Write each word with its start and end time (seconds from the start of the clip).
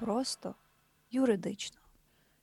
Просто 0.00 0.54
юридично. 1.10 1.78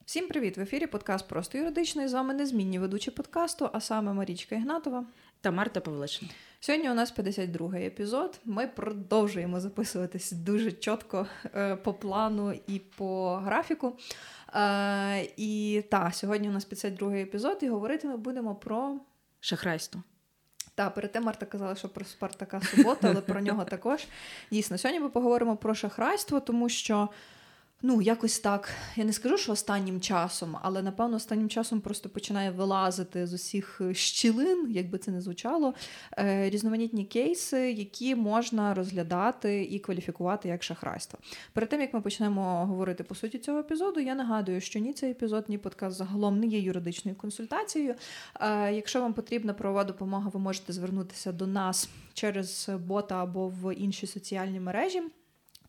Всім 0.05 0.27
привіт! 0.27 0.57
В 0.57 0.61
ефірі 0.61 0.87
подкаст 0.87 1.27
Просто 1.27 1.57
юридично. 1.57 2.03
І 2.03 2.07
з 2.07 2.13
вами 2.13 2.33
незмінні 2.33 2.79
ведучі 2.79 3.11
подкасту, 3.11 3.69
а 3.73 3.81
саме 3.81 4.13
Марічка 4.13 4.55
Ігнатова 4.55 5.05
та 5.41 5.51
Марта 5.51 5.79
Павлишин. 5.81 6.29
Сьогодні 6.59 6.91
у 6.91 6.93
нас 6.93 7.15
52-й 7.17 7.85
епізод. 7.85 8.39
Ми 8.45 8.67
продовжуємо 8.67 9.59
записуватись 9.59 10.31
дуже 10.31 10.71
чітко 10.71 11.27
е, 11.55 11.75
по 11.75 11.93
плану 11.93 12.59
і 12.67 12.79
по 12.79 13.35
графіку. 13.35 13.97
Е, 14.55 15.27
і 15.37 15.83
так, 15.91 16.15
сьогодні 16.15 16.49
у 16.49 16.51
нас 16.51 16.69
52-й 16.69 17.21
епізод, 17.21 17.57
і 17.61 17.69
говорити 17.69 18.07
ми 18.07 18.17
будемо 18.17 18.55
про 18.55 18.99
шахрайство. 19.39 20.03
Так, 20.75 20.93
перед 20.93 21.11
тим 21.11 21.23
Марта 21.23 21.45
казала, 21.45 21.75
що 21.75 21.89
про 21.89 22.05
Спартака 22.05 22.61
субота, 22.61 23.07
але 23.09 23.21
про 23.21 23.41
нього 23.41 23.65
також. 23.65 24.07
Дійсно, 24.51 24.77
сьогодні 24.77 24.99
ми 24.99 25.09
поговоримо 25.09 25.57
про 25.57 25.75
шахрайство, 25.75 26.39
тому 26.39 26.69
що 26.69 27.09
Ну, 27.81 28.01
якось 28.01 28.39
так. 28.39 28.69
Я 28.95 29.05
не 29.05 29.13
скажу, 29.13 29.37
що 29.37 29.51
останнім 29.51 30.01
часом, 30.01 30.57
але 30.61 30.81
напевно 30.81 31.15
останнім 31.15 31.49
часом 31.49 31.81
просто 31.81 32.09
починає 32.09 32.51
вилазити 32.51 33.27
з 33.27 33.33
усіх 33.33 33.81
е, 33.81 33.93
щілин, 33.93 34.67
як 34.69 34.89
би 34.89 34.97
це 34.97 35.11
не 35.11 35.21
звучало, 35.21 35.73
е, 36.17 36.49
різноманітні 36.49 37.05
кейси, 37.05 37.71
які 37.71 38.15
можна 38.15 38.73
розглядати 38.73 39.63
і 39.63 39.79
кваліфікувати 39.79 40.49
як 40.49 40.63
шахрайство. 40.63 41.19
Перед 41.53 41.69
тим 41.69 41.81
як 41.81 41.93
ми 41.93 42.01
почнемо 42.01 42.65
говорити 42.65 43.03
по 43.03 43.15
суті 43.15 43.37
цього 43.37 43.59
епізоду, 43.59 43.99
я 43.99 44.15
нагадую, 44.15 44.61
що 44.61 44.79
ні 44.79 44.93
цей 44.93 45.11
епізод, 45.11 45.45
ні 45.47 45.57
подкаст 45.57 45.97
загалом 45.97 46.39
не 46.39 46.47
є 46.47 46.59
юридичною 46.59 47.17
консультацією. 47.17 47.95
Е, 48.39 48.73
якщо 48.73 49.01
вам 49.01 49.13
потрібна 49.13 49.53
правова 49.53 49.83
допомога, 49.83 50.29
ви 50.33 50.39
можете 50.39 50.73
звернутися 50.73 51.31
до 51.31 51.47
нас 51.47 51.89
через 52.13 52.69
бота 52.87 53.23
або 53.23 53.49
в 53.49 53.75
інші 53.75 54.07
соціальні 54.07 54.59
мережі. 54.59 55.01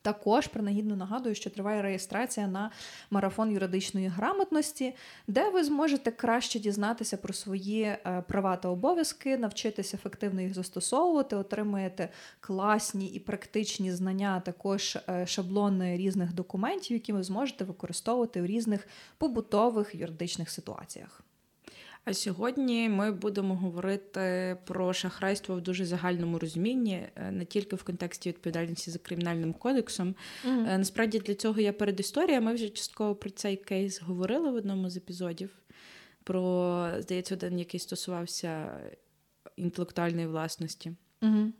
Також 0.02 0.46
принагідно 0.46 0.96
нагадую, 0.96 1.34
що 1.34 1.50
триває 1.50 1.82
реєстрація 1.82 2.46
на 2.46 2.70
марафон 3.10 3.52
юридичної 3.52 4.08
грамотності, 4.08 4.94
де 5.26 5.50
ви 5.50 5.64
зможете 5.64 6.10
краще 6.10 6.58
дізнатися 6.58 7.16
про 7.16 7.32
свої 7.32 7.82
е, 7.82 8.24
права 8.28 8.56
та 8.56 8.68
обов'язки, 8.68 9.38
навчитися 9.38 9.96
ефективно 9.96 10.40
їх 10.40 10.54
застосовувати, 10.54 11.36
отримаєте 11.36 12.08
класні 12.40 13.06
і 13.06 13.18
практичні 13.18 13.92
знання, 13.92 14.34
а 14.36 14.40
також 14.40 14.98
е, 15.08 15.26
шаблони 15.26 15.96
різних 15.96 16.32
документів, 16.32 16.96
які 16.96 17.12
ви 17.12 17.22
зможете 17.22 17.64
використовувати 17.64 18.42
в 18.42 18.46
різних 18.46 18.88
побутових 19.18 19.94
юридичних 19.94 20.50
ситуаціях. 20.50 21.22
А 22.08 22.14
сьогодні 22.14 22.88
ми 22.88 23.12
будемо 23.12 23.56
говорити 23.56 24.56
про 24.64 24.92
шахрайство 24.92 25.56
в 25.56 25.60
дуже 25.60 25.84
загальному 25.84 26.38
розумінні, 26.38 27.08
е, 27.16 27.30
не 27.30 27.44
тільки 27.44 27.76
в 27.76 27.82
контексті 27.82 28.28
відповідальності 28.28 28.90
за 28.90 28.98
кримінальним 28.98 29.52
кодексом. 29.52 30.14
Mm-hmm. 30.46 30.78
Насправді 30.78 31.18
для 31.18 31.34
цього 31.34 31.60
є 31.60 31.72
передісторія. 31.72 32.40
Ми 32.40 32.54
вже 32.54 32.68
частково 32.68 33.14
про 33.14 33.30
цей 33.30 33.56
кейс 33.56 34.02
говорили 34.02 34.50
в 34.50 34.54
одному 34.54 34.90
з 34.90 34.96
епізодів. 34.96 35.50
Про, 36.24 36.90
здається, 36.98 37.34
один, 37.34 37.58
який 37.58 37.80
стосувався 37.80 38.80
інтелектуальної 39.56 40.26
власності. 40.26 40.92
Mm-hmm. 41.22 41.50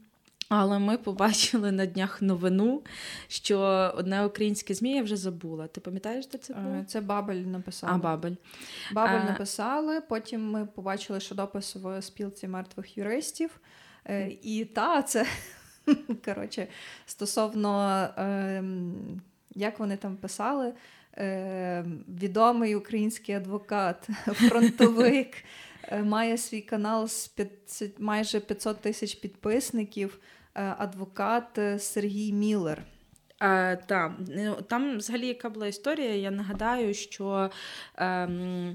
Але 0.48 0.78
ми 0.78 0.98
побачили 0.98 1.72
на 1.72 1.86
днях 1.86 2.22
новину, 2.22 2.82
що 3.28 3.58
одне 3.96 4.24
українське 4.24 4.74
ЗМІ 4.74 4.94
я 4.94 5.02
вже 5.02 5.16
забула. 5.16 5.66
Ти 5.66 5.80
пам'ятаєш, 5.80 6.26
де 6.26 6.38
це 6.38 6.54
було? 6.54 6.84
Це 6.86 7.00
Бабель 7.00 7.34
написав. 7.34 7.90
А, 7.92 7.98
Бабель. 7.98 8.34
Бабель 8.92 9.20
а... 9.20 9.24
написали. 9.24 10.00
Потім 10.00 10.50
ми 10.50 10.66
побачили, 10.66 11.20
що 11.20 11.34
допис 11.34 11.76
в 11.76 12.02
спілці 12.02 12.48
мертвих 12.48 12.98
юристів. 12.98 13.60
Е, 14.04 14.30
і 14.42 14.64
та, 14.64 15.02
це 15.02 15.26
коротше, 16.24 16.66
стосовно 17.06 18.00
е, 18.18 18.62
як 19.54 19.78
вони 19.78 19.96
там 19.96 20.16
писали, 20.16 20.72
е, 21.16 21.84
відомий 22.08 22.74
український 22.74 23.34
адвокат, 23.34 24.08
фронтовик, 24.26 25.44
е, 25.82 26.02
має 26.02 26.38
свій 26.38 26.60
канал 26.60 27.08
з 27.08 27.28
500, 27.28 28.00
майже 28.00 28.40
500 28.40 28.80
тисяч 28.80 29.14
підписників. 29.14 30.18
Е, 30.54 30.74
адвокат 30.78 31.58
е, 31.58 31.78
Сергій 31.78 32.32
Міллер. 32.32 32.82
А, 33.38 33.76
та. 33.86 34.14
Ну, 34.36 34.54
там 34.68 34.98
взагалі 34.98 35.26
яка 35.26 35.50
була 35.50 35.66
історія. 35.66 36.14
Я 36.14 36.30
нагадаю, 36.30 36.94
що 36.94 37.50
е, 37.96 38.26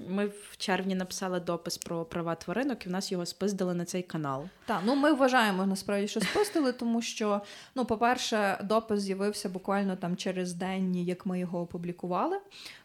ми 0.10 0.26
в 0.26 0.58
червні 0.58 0.96
написали 0.96 1.40
допис 1.40 1.78
про 1.78 2.06
права 2.06 2.36
тваринок, 2.36 2.86
і 2.86 2.90
в 2.90 2.92
нас 2.92 3.12
його 3.12 3.26
спиздили 3.26 3.74
на 3.74 3.86
цей 3.86 4.04
канал. 4.04 4.50
Так, 4.66 4.82
ну 4.86 4.96
ми 4.96 5.14
вважаємо 5.14 5.66
насправді, 5.66 6.08
що 6.08 6.22
спиздили, 6.22 6.74
тому 6.74 7.02
що, 7.02 7.42
ну, 7.76 7.86
по-перше, 7.86 8.58
допис 8.64 9.00
з'явився 9.00 9.50
буквально 9.50 9.96
там 9.96 10.18
через 10.18 10.54
день, 10.54 10.96
як 10.96 11.26
ми 11.26 11.40
його 11.40 11.62
опублікували. 11.62 12.40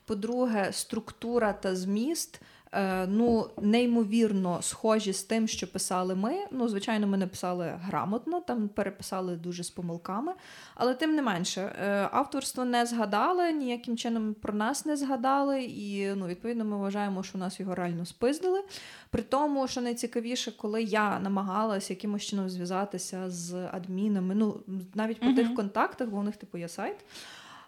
По-друге, 0.04 0.72
структура 0.72 1.52
та 1.52 1.76
зміст. 1.76 2.40
Е, 2.72 3.06
ну, 3.06 3.50
неймовірно 3.62 4.62
схожі 4.62 5.12
з 5.12 5.22
тим, 5.22 5.48
що 5.48 5.72
писали 5.72 6.14
ми. 6.14 6.36
Ну, 6.50 6.68
звичайно, 6.68 7.06
ми 7.06 7.16
не 7.16 7.26
писали 7.26 7.78
грамотно, 7.82 8.40
там 8.40 8.68
переписали 8.68 9.36
дуже 9.36 9.64
з 9.64 9.70
помилками. 9.70 10.32
Але 10.74 10.94
тим 10.94 11.14
не 11.14 11.22
менше, 11.22 11.60
е, 11.60 12.08
авторство 12.12 12.64
не 12.64 12.86
згадали, 12.86 13.52
ніяким 13.52 13.96
чином 13.96 14.34
про 14.34 14.54
нас 14.54 14.86
не 14.86 14.96
згадали, 14.96 15.62
і 15.62 16.14
ну, 16.14 16.26
відповідно 16.26 16.64
ми 16.64 16.76
вважаємо, 16.76 17.22
що 17.22 17.38
нас 17.38 17.60
його 17.60 17.74
реально 17.74 18.06
спиздили. 18.06 18.62
При 19.10 19.22
тому, 19.22 19.68
що 19.68 19.80
найцікавіше, 19.80 20.52
коли 20.52 20.82
я 20.82 21.18
намагалася 21.18 21.92
якимось 21.92 22.22
чином 22.22 22.48
зв'язатися 22.48 23.30
з 23.30 23.54
адмінами, 23.54 24.34
ну 24.34 24.60
навіть 24.94 25.20
по 25.20 25.26
uh 25.26 25.36
тих 25.36 25.54
контактах, 25.54 26.08
бо 26.08 26.16
у 26.16 26.22
них 26.22 26.36
типу 26.36 26.58
є 26.58 26.68
сайт. 26.68 26.96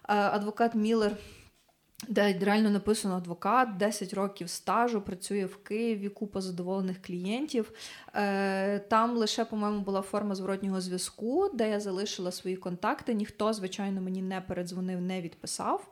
Е, 0.09 0.15
адвокат 0.15 0.75
Міллер 0.75 1.13
де 2.09 2.39
реально 2.39 2.71
написано 2.71 3.17
адвокат, 3.17 3.77
10 3.77 4.15
років 4.15 4.51
стажу, 4.51 5.01
працює 5.01 5.45
в 5.45 5.57
Києві, 5.57 6.09
купа 6.09 6.41
задоволених 6.41 7.03
клієнтів. 7.03 7.73
Е, 8.15 8.79
там 8.79 9.17
лише, 9.17 9.45
по-моєму, 9.45 9.81
була 9.81 10.03
форма 10.03 10.35
зворотнього 10.35 10.81
зв'язку, 10.81 11.51
де 11.55 11.71
я 11.71 11.81
залишила 11.81 12.33
свої 12.33 12.57
контакти. 12.57 13.15
Ніхто, 13.15 13.53
звичайно, 13.53 14.01
мені 14.01 14.23
не 14.23 14.41
передзвонив, 14.41 15.01
не 15.01 15.21
відписав. 15.21 15.91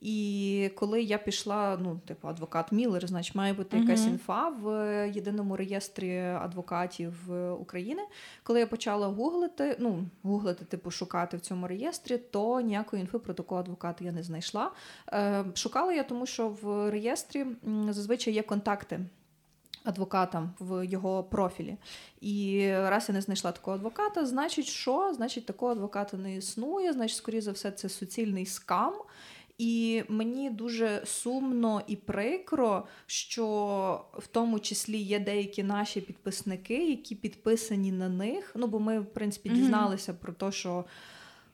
І 0.00 0.70
коли 0.74 1.02
я 1.02 1.18
пішла, 1.18 1.78
ну, 1.80 2.00
типу, 2.06 2.28
адвокат 2.28 2.72
Міллер, 2.72 3.06
значить, 3.06 3.34
має 3.34 3.52
бути 3.52 3.78
якась 3.78 4.00
uh-huh. 4.00 4.08
інфа 4.08 4.48
в 4.48 5.08
єдиному 5.14 5.56
реєстрі 5.56 6.18
адвокатів 6.18 7.14
України. 7.60 8.02
Коли 8.42 8.60
я 8.60 8.66
почала 8.66 9.08
гуглити, 9.08 9.76
ну, 9.78 10.04
гуглити, 10.22 10.64
типу, 10.64 10.90
шукати 10.90 11.36
в 11.36 11.40
цьому 11.40 11.66
реєстрі, 11.66 12.18
то 12.18 12.60
ніякої 12.60 13.00
інфи 13.00 13.18
про 13.18 13.34
такого 13.34 13.60
адвоката 13.60 14.04
я 14.04 14.12
не 14.12 14.22
знайшла. 14.22 14.70
Е, 15.12 15.44
Шукала 15.54 15.92
я, 15.92 16.02
тому 16.02 16.26
що 16.26 16.48
в 16.48 16.90
реєстрі 16.90 17.46
зазвичай 17.90 18.34
є 18.34 18.42
контакти. 18.42 19.00
Адвокатам 19.84 20.50
в 20.60 20.86
його 20.86 21.24
профілі. 21.24 21.76
І 22.20 22.68
раз 22.72 23.04
я 23.08 23.14
не 23.14 23.20
знайшла 23.20 23.52
такого 23.52 23.76
адвоката, 23.76 24.26
значить, 24.26 24.66
що? 24.66 25.12
Значить, 25.14 25.46
такого 25.46 25.72
адвоката 25.72 26.16
не 26.16 26.36
існує, 26.36 26.92
значить, 26.92 27.16
скоріше 27.16 27.42
за 27.42 27.52
все, 27.52 27.70
це 27.70 27.88
суцільний 27.88 28.46
скам. 28.46 28.94
І 29.60 30.02
мені 30.08 30.50
дуже 30.50 31.02
сумно 31.04 31.82
і 31.86 31.96
прикро, 31.96 32.86
що 33.06 33.44
в 34.18 34.26
тому 34.26 34.60
числі 34.60 34.98
є 34.98 35.18
деякі 35.18 35.62
наші 35.62 36.00
підписники, 36.00 36.90
які 36.90 37.14
підписані 37.14 37.92
на 37.92 38.08
них. 38.08 38.52
Ну, 38.56 38.66
бо 38.66 38.80
ми, 38.80 39.00
в 39.00 39.06
принципі, 39.06 39.48
дізналися 39.48 40.12
mm-hmm. 40.12 40.16
про 40.16 40.32
те, 40.32 40.52
що 40.52 40.84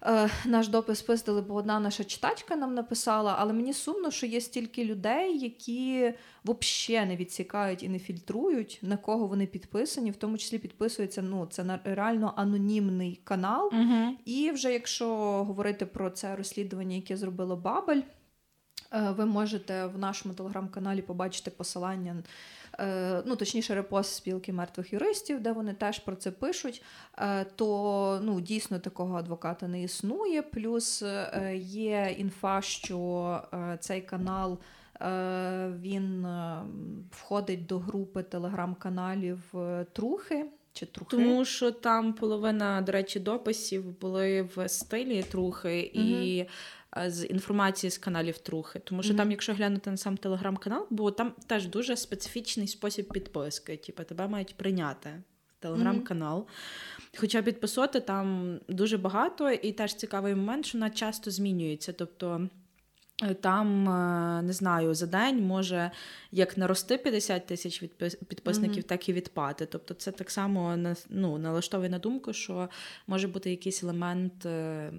Е, 0.07 0.31
наш 0.45 0.69
допис 0.69 1.03
пиздили, 1.03 1.43
бо 1.43 1.55
одна 1.55 1.81
наша 1.81 2.05
читачка 2.05 2.57
нам 2.57 2.75
написала, 2.75 3.37
але 3.39 3.53
мені 3.53 3.73
сумно, 3.73 4.11
що 4.11 4.27
є 4.27 4.41
стільки 4.41 4.85
людей, 4.85 5.39
які 5.39 6.13
взагалі 6.45 7.09
не 7.09 7.17
відсікають 7.17 7.83
і 7.83 7.89
не 7.89 7.99
фільтрують, 7.99 8.79
на 8.83 8.97
кого 8.97 9.27
вони 9.27 9.47
підписані, 9.47 10.11
в 10.11 10.17
тому 10.17 10.39
числі 10.39 10.59
підписується 10.59 11.23
ну, 11.23 11.47
це 11.51 11.65
на 11.65 11.81
реально 11.85 12.33
анонімний 12.37 13.21
канал. 13.25 13.71
Угу. 13.73 14.17
І 14.25 14.51
вже 14.51 14.73
якщо 14.73 15.09
говорити 15.45 15.87
про 15.87 16.11
це 16.11 16.37
розслідування, 16.37 16.97
яке 16.97 17.17
зробило 17.17 17.57
Бабель, 17.57 18.01
ви 18.93 19.27
можете 19.27 19.87
в 19.87 19.99
нашому 19.99 20.35
телеграм-каналі 20.35 21.03
побачити 21.03 21.51
посилання 21.51 22.17
Е, 22.79 23.23
ну 23.27 23.37
точніше, 23.37 23.75
репост 23.75 24.15
спілки 24.15 24.53
мертвих 24.53 24.93
юристів, 24.93 25.41
де 25.41 25.53
вони 25.53 25.75
теж 25.75 25.99
про 25.99 26.17
це 26.17 26.31
пишуть, 26.31 26.83
е, 27.19 27.45
то 27.45 28.21
ну, 28.23 28.41
дійсно 28.41 28.79
такого 28.79 29.17
адвоката 29.17 29.69
не 29.69 29.83
існує. 29.83 30.43
Плюс 30.43 31.03
е, 31.03 31.53
є 31.63 32.15
інфа, 32.19 32.63
що 32.63 33.41
цей 33.81 34.01
канал. 34.01 34.59
Він 35.81 36.27
входить 37.11 37.67
до 37.67 37.79
групи 37.79 38.23
телеграм-каналів 38.23 39.55
Трухи 39.93 40.47
чи 40.73 40.87
Трухи. 40.87 41.17
Тому 41.17 41.45
що 41.45 41.71
там 41.71 42.13
половина, 42.13 42.81
до 42.81 42.93
речі, 42.93 43.21
дописів 43.21 44.01
були 44.01 44.43
в 44.43 44.69
стилі 44.69 45.23
Трухи, 45.23 45.93
угу. 45.95 46.05
і 46.05 46.47
з 47.07 47.27
інформації 47.27 47.91
з 47.91 47.99
каналів 47.99 48.39
Трухи. 48.39 48.79
Тому 48.79 49.03
що 49.03 49.13
mm-hmm. 49.13 49.17
там, 49.17 49.31
якщо 49.31 49.55
глянути 49.55 49.91
на 49.91 49.97
сам 49.97 50.17
телеграм-канал, 50.17 50.87
бо 50.91 51.11
там 51.11 51.33
теж 51.47 51.67
дуже 51.67 51.97
специфічний 51.97 52.69
спосіб 52.69 53.09
підписки. 53.13 53.77
Типу, 53.77 54.05
тебе 54.05 54.29
мають 54.29 54.55
прийняти 54.57 55.23
телеграм-канал. 55.59 56.39
Mm-hmm. 56.39 57.19
Хоча 57.19 57.43
підписоти 57.43 58.01
там 58.01 58.59
дуже 58.69 58.99
багато, 58.99 59.51
і 59.51 59.73
теж 59.73 59.95
цікавий 59.95 60.35
момент, 60.35 60.67
що 60.67 60.79
вона 60.79 60.91
часто 60.91 61.31
змінюється. 61.31 61.93
Тобто. 61.93 62.49
Е, 63.23 63.35
там, 63.35 63.89
е, 63.89 64.43
не 64.43 64.53
знаю, 64.53 64.95
за 64.95 65.07
день 65.07 65.47
може 65.47 65.91
як 66.33 66.59
нарости 66.59 66.99
50 66.99 67.47
тисяч 67.47 67.79
підписників, 68.29 68.83
mm-hmm. 68.83 68.87
так 68.87 69.09
і 69.09 69.13
відпати. 69.13 69.67
Тобто 69.67 69.95
це 69.95 70.13
так 70.13 70.31
само 70.31 70.79
ну, 71.09 71.39
налаштовує 71.39 71.91
на 71.91 71.99
думку, 71.99 72.33
що 72.33 72.69
може 73.07 73.29
бути 73.29 73.51
якийсь 73.51 73.83
елемент, 73.83 74.47
е, 74.47 74.91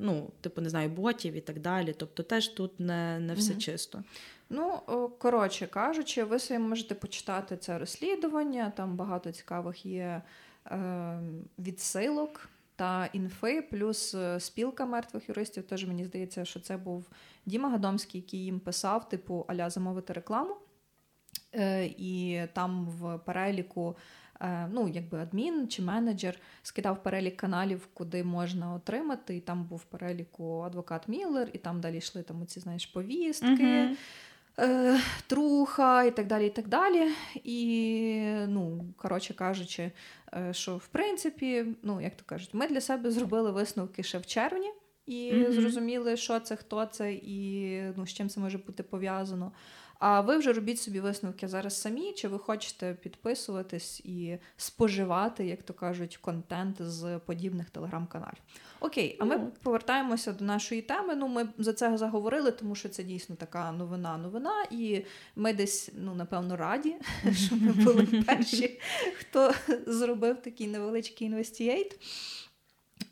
ну, 0.00 0.30
типу, 0.40 0.60
не 0.60 0.70
знаю, 0.70 0.88
ботів 0.88 1.34
і 1.34 1.40
так 1.40 1.60
далі. 1.60 1.94
Тобто 1.98 2.22
теж 2.22 2.48
тут 2.48 2.80
не 2.80 3.18
не 3.18 3.34
все 3.34 3.52
mm-hmm. 3.52 3.58
чисто. 3.58 4.02
Ну, 4.50 4.80
коротше 5.18 5.66
кажучи, 5.66 6.24
ви 6.24 6.38
собі 6.38 6.58
можете 6.60 6.94
почитати 6.94 7.56
це 7.56 7.78
розслідування, 7.78 8.72
там 8.76 8.96
багато 8.96 9.32
цікавих 9.32 9.86
є 9.86 10.22
е, 10.66 11.20
відсилок 11.58 12.48
та 12.78 13.08
інфи, 13.12 13.62
плюс 13.62 14.14
е, 14.14 14.40
спілка 14.40 14.86
мертвих 14.86 15.28
юристів. 15.28 15.62
Теж 15.62 15.86
мені 15.86 16.04
здається, 16.04 16.44
що 16.44 16.60
це 16.60 16.76
був 16.76 17.10
Діма 17.46 17.70
Гадомський, 17.70 18.20
який 18.20 18.44
їм 18.44 18.60
писав, 18.60 19.08
типу, 19.08 19.44
аля 19.48 19.70
замовити 19.70 20.12
рекламу. 20.12 20.56
Е, 21.54 21.84
І 21.86 22.42
там 22.52 22.86
в 22.86 23.18
переліку. 23.18 23.96
Е, 24.40 24.68
ну, 24.72 24.88
якби 24.88 25.18
адмін 25.18 25.68
чи 25.68 25.82
менеджер 25.82 26.38
скидав 26.62 27.02
перелік 27.02 27.36
каналів, 27.36 27.88
куди 27.94 28.24
можна 28.24 28.74
отримати. 28.74 29.36
І 29.36 29.40
там 29.40 29.64
був 29.64 29.84
переліку 29.84 30.60
адвокат 30.60 31.08
Міллер, 31.08 31.50
і 31.52 31.58
там 31.58 31.80
далі 31.80 31.96
йшли 31.96 32.22
там 32.22 32.42
оці, 32.42 32.60
знаєш, 32.60 32.86
повістки. 32.86 33.46
Uh-huh 33.48 33.96
е, 34.58 35.00
труха 35.26 36.04
і 36.04 36.16
так 36.16 36.26
далі. 36.26 36.46
І 36.46 36.50
так 36.50 36.68
далі. 36.68 37.08
І, 37.44 38.20
ну, 38.48 38.84
коротше 38.96 39.34
кажучи, 39.34 39.92
е, 40.34 40.54
що 40.54 40.76
в 40.76 40.86
принципі, 40.86 41.66
ну, 41.82 42.00
як 42.00 42.16
то 42.16 42.22
кажуть, 42.26 42.50
ми 42.52 42.68
для 42.68 42.80
себе 42.80 43.10
зробили 43.10 43.50
висновки 43.50 44.02
ще 44.02 44.18
в 44.18 44.26
червні. 44.26 44.70
І 45.06 45.32
mm-hmm. 45.32 45.52
зрозуміли, 45.52 46.16
що 46.16 46.40
це, 46.40 46.56
хто 46.56 46.86
це, 46.86 47.12
і 47.12 47.82
ну, 47.96 48.06
з 48.06 48.12
чим 48.12 48.28
це 48.28 48.40
може 48.40 48.58
бути 48.58 48.82
пов'язано. 48.82 49.52
А 49.98 50.20
ви 50.20 50.36
вже 50.36 50.52
робіть 50.52 50.80
собі 50.80 51.00
висновки 51.00 51.48
зараз 51.48 51.80
самі, 51.80 52.12
чи 52.12 52.28
ви 52.28 52.38
хочете 52.38 52.96
підписуватись 53.02 54.00
і 54.00 54.38
споживати, 54.56 55.46
як 55.46 55.62
то 55.62 55.74
кажуть, 55.74 56.16
контент 56.16 56.82
з 56.82 57.18
подібних 57.18 57.70
телеграм-каналів. 57.70 58.38
Окей, 58.80 59.16
а 59.20 59.24
ми 59.24 59.36
mm. 59.36 59.50
повертаємося 59.62 60.32
до 60.32 60.44
нашої 60.44 60.82
теми. 60.82 61.14
Ну, 61.14 61.28
ми 61.28 61.48
за 61.58 61.72
це 61.72 61.96
заговорили, 61.96 62.50
тому 62.50 62.74
що 62.74 62.88
це 62.88 63.02
дійсно 63.02 63.36
така 63.36 63.72
новина-новина, 63.72 64.64
і 64.70 65.04
ми 65.36 65.52
десь, 65.52 65.90
ну, 65.98 66.14
напевно, 66.14 66.56
раді, 66.56 66.96
що 67.32 67.56
ми 67.56 67.72
були 67.72 68.06
перші, 68.26 68.80
хто 69.18 69.52
зробив 69.86 70.42
такий 70.42 70.66
невеличкий 70.66 71.26
інвестієйт. 71.26 71.98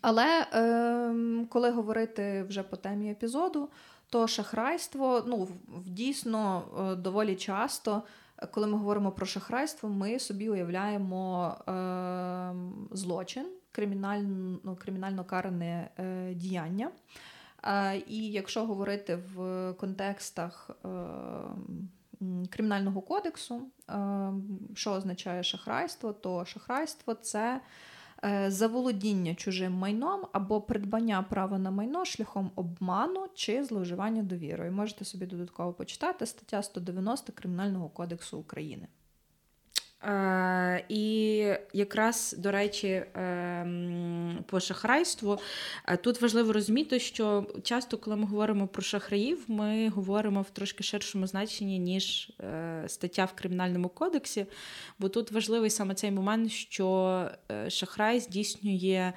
Але 0.01 0.47
е, 0.53 1.45
коли 1.49 1.71
говорити 1.71 2.45
вже 2.49 2.63
по 2.63 2.77
темі 2.77 3.11
епізоду, 3.11 3.69
то 4.09 4.27
шахрайство 4.27 5.23
ну, 5.27 5.47
дійсно 5.85 6.63
е, 6.79 6.95
доволі 6.95 7.35
часто, 7.35 8.03
коли 8.51 8.67
ми 8.67 8.77
говоримо 8.77 9.11
про 9.11 9.25
шахрайство, 9.25 9.89
ми 9.89 10.19
собі 10.19 10.49
уявляємо 10.49 11.55
е, 11.67 12.53
злочин, 12.91 13.45
кримінально, 13.71 14.59
ну, 14.63 14.75
кримінально 14.75 15.23
каране 15.23 15.89
е, 15.99 16.33
діяння. 16.33 16.91
Е, 17.63 17.97
і 18.07 18.31
якщо 18.31 18.65
говорити 18.65 19.19
в 19.35 19.73
контекстах 19.73 20.69
е, 20.85 20.87
Кримінального 22.49 23.01
кодексу, 23.01 23.61
е, 23.89 24.31
що 24.75 24.91
означає 24.91 25.43
шахрайство, 25.43 26.13
то 26.13 26.45
шахрайство 26.45 27.13
це 27.13 27.53
Е, 27.55 27.61
заволодіння 28.47 29.35
чужим 29.35 29.73
майном 29.73 30.21
або 30.31 30.61
придбання 30.61 31.23
права 31.23 31.57
на 31.57 31.71
майно 31.71 32.05
шляхом 32.05 32.51
обману 32.55 33.25
чи 33.35 33.63
зловживання 33.63 34.23
довірою. 34.23 34.71
Можете 34.71 35.05
собі 35.05 35.25
додатково 35.25 35.73
почитати 35.73 36.25
стаття 36.25 36.63
190 36.63 37.33
Кримінального 37.33 37.89
кодексу 37.89 38.37
України. 38.37 38.87
Е, 40.03 40.85
І 40.89 41.53
якраз, 41.73 42.35
до 42.37 42.51
речі, 42.51 42.87
е, 42.87 43.67
по 44.47 44.59
шахрайству 44.59 45.39
е, 45.87 45.97
тут 45.97 46.21
важливо 46.21 46.53
розуміти, 46.53 46.99
що 46.99 47.47
часто, 47.63 47.97
коли 47.97 48.15
ми 48.15 48.25
говоримо 48.25 48.67
про 48.67 48.81
шахраїв, 48.81 49.43
ми 49.47 49.89
говоримо 49.89 50.41
в 50.41 50.49
трошки 50.49 50.83
ширшому 50.83 51.27
значенні, 51.27 51.79
ніж 51.79 52.31
е, 52.39 52.83
стаття 52.87 53.25
в 53.25 53.33
Кримінальному 53.33 53.89
кодексі, 53.89 54.45
бо 54.99 55.09
тут 55.09 55.31
важливий 55.31 55.69
саме 55.69 55.95
цей 55.95 56.11
момент, 56.11 56.51
що 56.51 57.29
шахрай 57.67 58.19
здійснює 58.19 59.13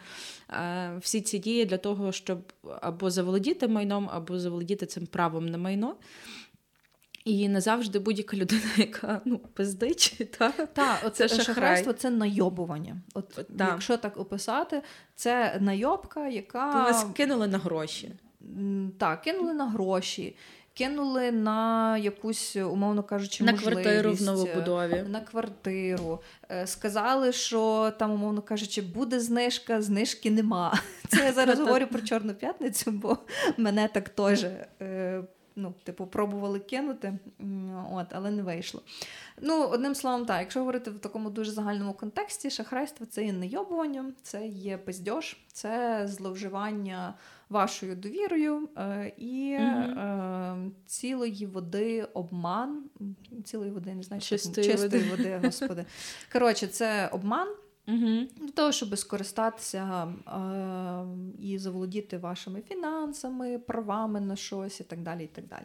всі 1.00 1.20
ці 1.20 1.38
дії 1.38 1.64
для 1.64 1.78
того, 1.78 2.12
щоб 2.12 2.52
або 2.80 3.10
заволодіти 3.10 3.68
майном, 3.68 4.08
або 4.12 4.38
заволодіти 4.38 4.86
цим 4.86 5.06
правом 5.06 5.46
на 5.46 5.58
майно. 5.58 5.96
І 7.24 7.48
не 7.48 7.60
завжди 7.60 7.98
будь-яка 7.98 8.36
людина, 8.36 8.62
яка 8.76 9.20
ну, 9.24 9.38
пиздить, 9.38 10.28
та, 10.38 10.50
та 10.50 10.98
оце 11.04 11.28
це 11.28 11.42
шахрайство 11.42 11.92
це 11.92 12.10
найобування. 12.10 12.96
От 13.14 13.28
та. 13.58 13.68
Якщо 13.68 13.96
так 13.96 14.16
описати, 14.16 14.82
це 15.14 15.58
найобка, 15.60 16.28
яка. 16.28 16.84
Вас 16.84 17.06
кинули 17.14 17.46
на 17.46 17.58
гроші. 17.58 18.12
Так, 18.98 19.22
кинули 19.22 19.52
на 19.52 19.68
гроші. 19.68 20.36
Кинули 20.74 21.32
на 21.32 21.98
якусь, 21.98 22.56
умовно 22.56 23.02
кажучи, 23.02 23.44
на 23.44 23.52
квартиру 23.52 24.12
в 24.12 24.22
новобудові. 24.22 25.04
На 25.08 25.20
квартиру. 25.20 26.20
Е, 26.50 26.66
сказали, 26.66 27.32
що 27.32 27.92
там, 27.98 28.12
умовно 28.12 28.42
кажучи, 28.42 28.82
буде 28.82 29.20
знижка, 29.20 29.82
знижки 29.82 30.30
нема. 30.30 30.80
Це 31.08 31.24
я 31.24 31.32
зараз 31.32 31.58
говорю 31.58 31.86
про 31.86 32.00
Чорну 32.00 32.34
п'ятницю, 32.34 32.90
бо 32.90 33.18
мене 33.56 33.88
так 33.88 34.08
теж 34.08 34.44
е, 34.80 35.22
ну, 35.56 35.74
типу, 35.84 36.06
пробували 36.06 36.58
кинути, 36.58 37.18
от, 37.92 38.06
але 38.10 38.30
не 38.30 38.42
вийшло. 38.42 38.82
Ну, 39.40 39.66
одним 39.66 39.94
словом, 39.94 40.26
так, 40.26 40.40
якщо 40.40 40.60
говорити 40.60 40.90
в 40.90 40.98
такому 40.98 41.30
дуже 41.30 41.52
загальному 41.52 41.92
контексті, 41.92 42.50
шахрайство 42.50 43.06
це 43.06 43.24
є 43.24 43.32
найобування, 43.32 44.12
це 44.22 44.46
є 44.46 44.78
пиздьош, 44.78 45.36
це 45.52 46.02
зловживання 46.08 47.14
вашою 47.48 47.96
довірою 47.96 48.68
е, 48.76 49.12
і 49.16 49.50
е, 49.52 50.56
цілої 50.86 51.46
води 51.46 52.02
обман, 52.14 52.84
цілої 53.44 53.70
води, 53.70 53.94
не 53.94 54.02
знаю, 54.02 54.22
чистої, 54.22 54.66
чистої 54.66 55.02
води. 55.02 55.10
води, 55.10 55.40
господи. 55.44 55.84
Коротше, 56.32 56.66
це 56.66 57.08
обман. 57.08 57.48
Угу. 57.90 58.26
Для 58.36 58.50
того, 58.54 58.72
щоб 58.72 58.98
скористатися 58.98 60.12
е, 60.26 60.34
і 61.42 61.58
заволодіти 61.58 62.18
вашими 62.18 62.62
фінансами, 62.68 63.58
правами 63.58 64.20
на 64.20 64.36
щось 64.36 64.80
і 64.80 64.84
так 64.84 65.02
далі. 65.02 65.24
і 65.24 65.26
так 65.26 65.46
далі. 65.46 65.64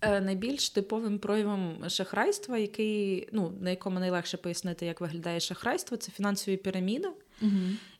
Е, 0.00 0.20
найбільш 0.20 0.70
типовим 0.70 1.18
проявом 1.18 1.84
шахрайства, 1.88 2.58
який, 2.58 3.28
ну, 3.32 3.52
на 3.60 3.70
якому 3.70 4.00
найлегше 4.00 4.36
пояснити, 4.36 4.86
як 4.86 5.00
виглядає 5.00 5.40
шахрайство, 5.40 5.96
це 5.96 6.12
фінансові 6.12 6.56
піраміди. 6.56 7.08
Угу. 7.42 7.50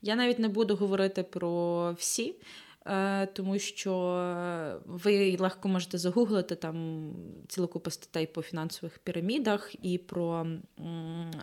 Я 0.03 0.17
навіть 0.17 0.39
не 0.39 0.49
буду 0.49 0.77
говорити 0.77 1.23
про 1.23 1.93
всі. 1.93 2.35
Е, 2.87 3.27
тому 3.27 3.59
що 3.59 4.81
ви 4.87 5.37
легко 5.37 5.69
можете 5.69 5.99
загуглити 5.99 6.55
там 6.55 7.11
цілу 7.49 7.69
купу 7.69 7.91
статей 7.91 8.27
по 8.27 8.43
фінансових 8.43 8.99
пірамідах 8.99 9.75
і 9.83 9.99
про 9.99 10.47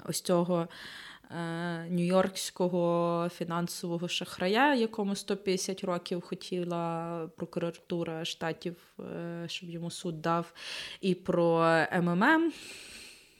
ось 0.05 0.21
цього 0.21 0.67
Е, 1.16 1.16
нью-йоркського 1.89 3.29
фінансового 3.29 4.07
шахрая, 4.07 4.75
якому 4.75 5.15
150 5.15 5.83
років 5.83 6.21
хотіла 6.21 7.29
прокуратура 7.35 8.25
штатів, 8.25 8.75
е, 8.99 9.43
щоб 9.47 9.69
йому 9.69 9.91
суд 9.91 10.21
дав, 10.21 10.53
і 11.01 11.15
про 11.15 11.59
МММ. 12.01 12.51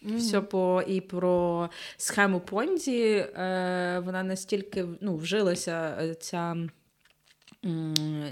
Mm-hmm. 0.06 0.18
Все 0.18 0.42
по 0.42 0.84
і 0.88 1.02
про 1.02 1.70
схему 1.98 2.40
Понзі. 2.40 3.12
Е, 3.12 4.02
Вона 4.06 4.24
настільки 4.24 4.86
ну, 5.02 5.18
вжилася 5.18 6.16
ця 6.20 6.56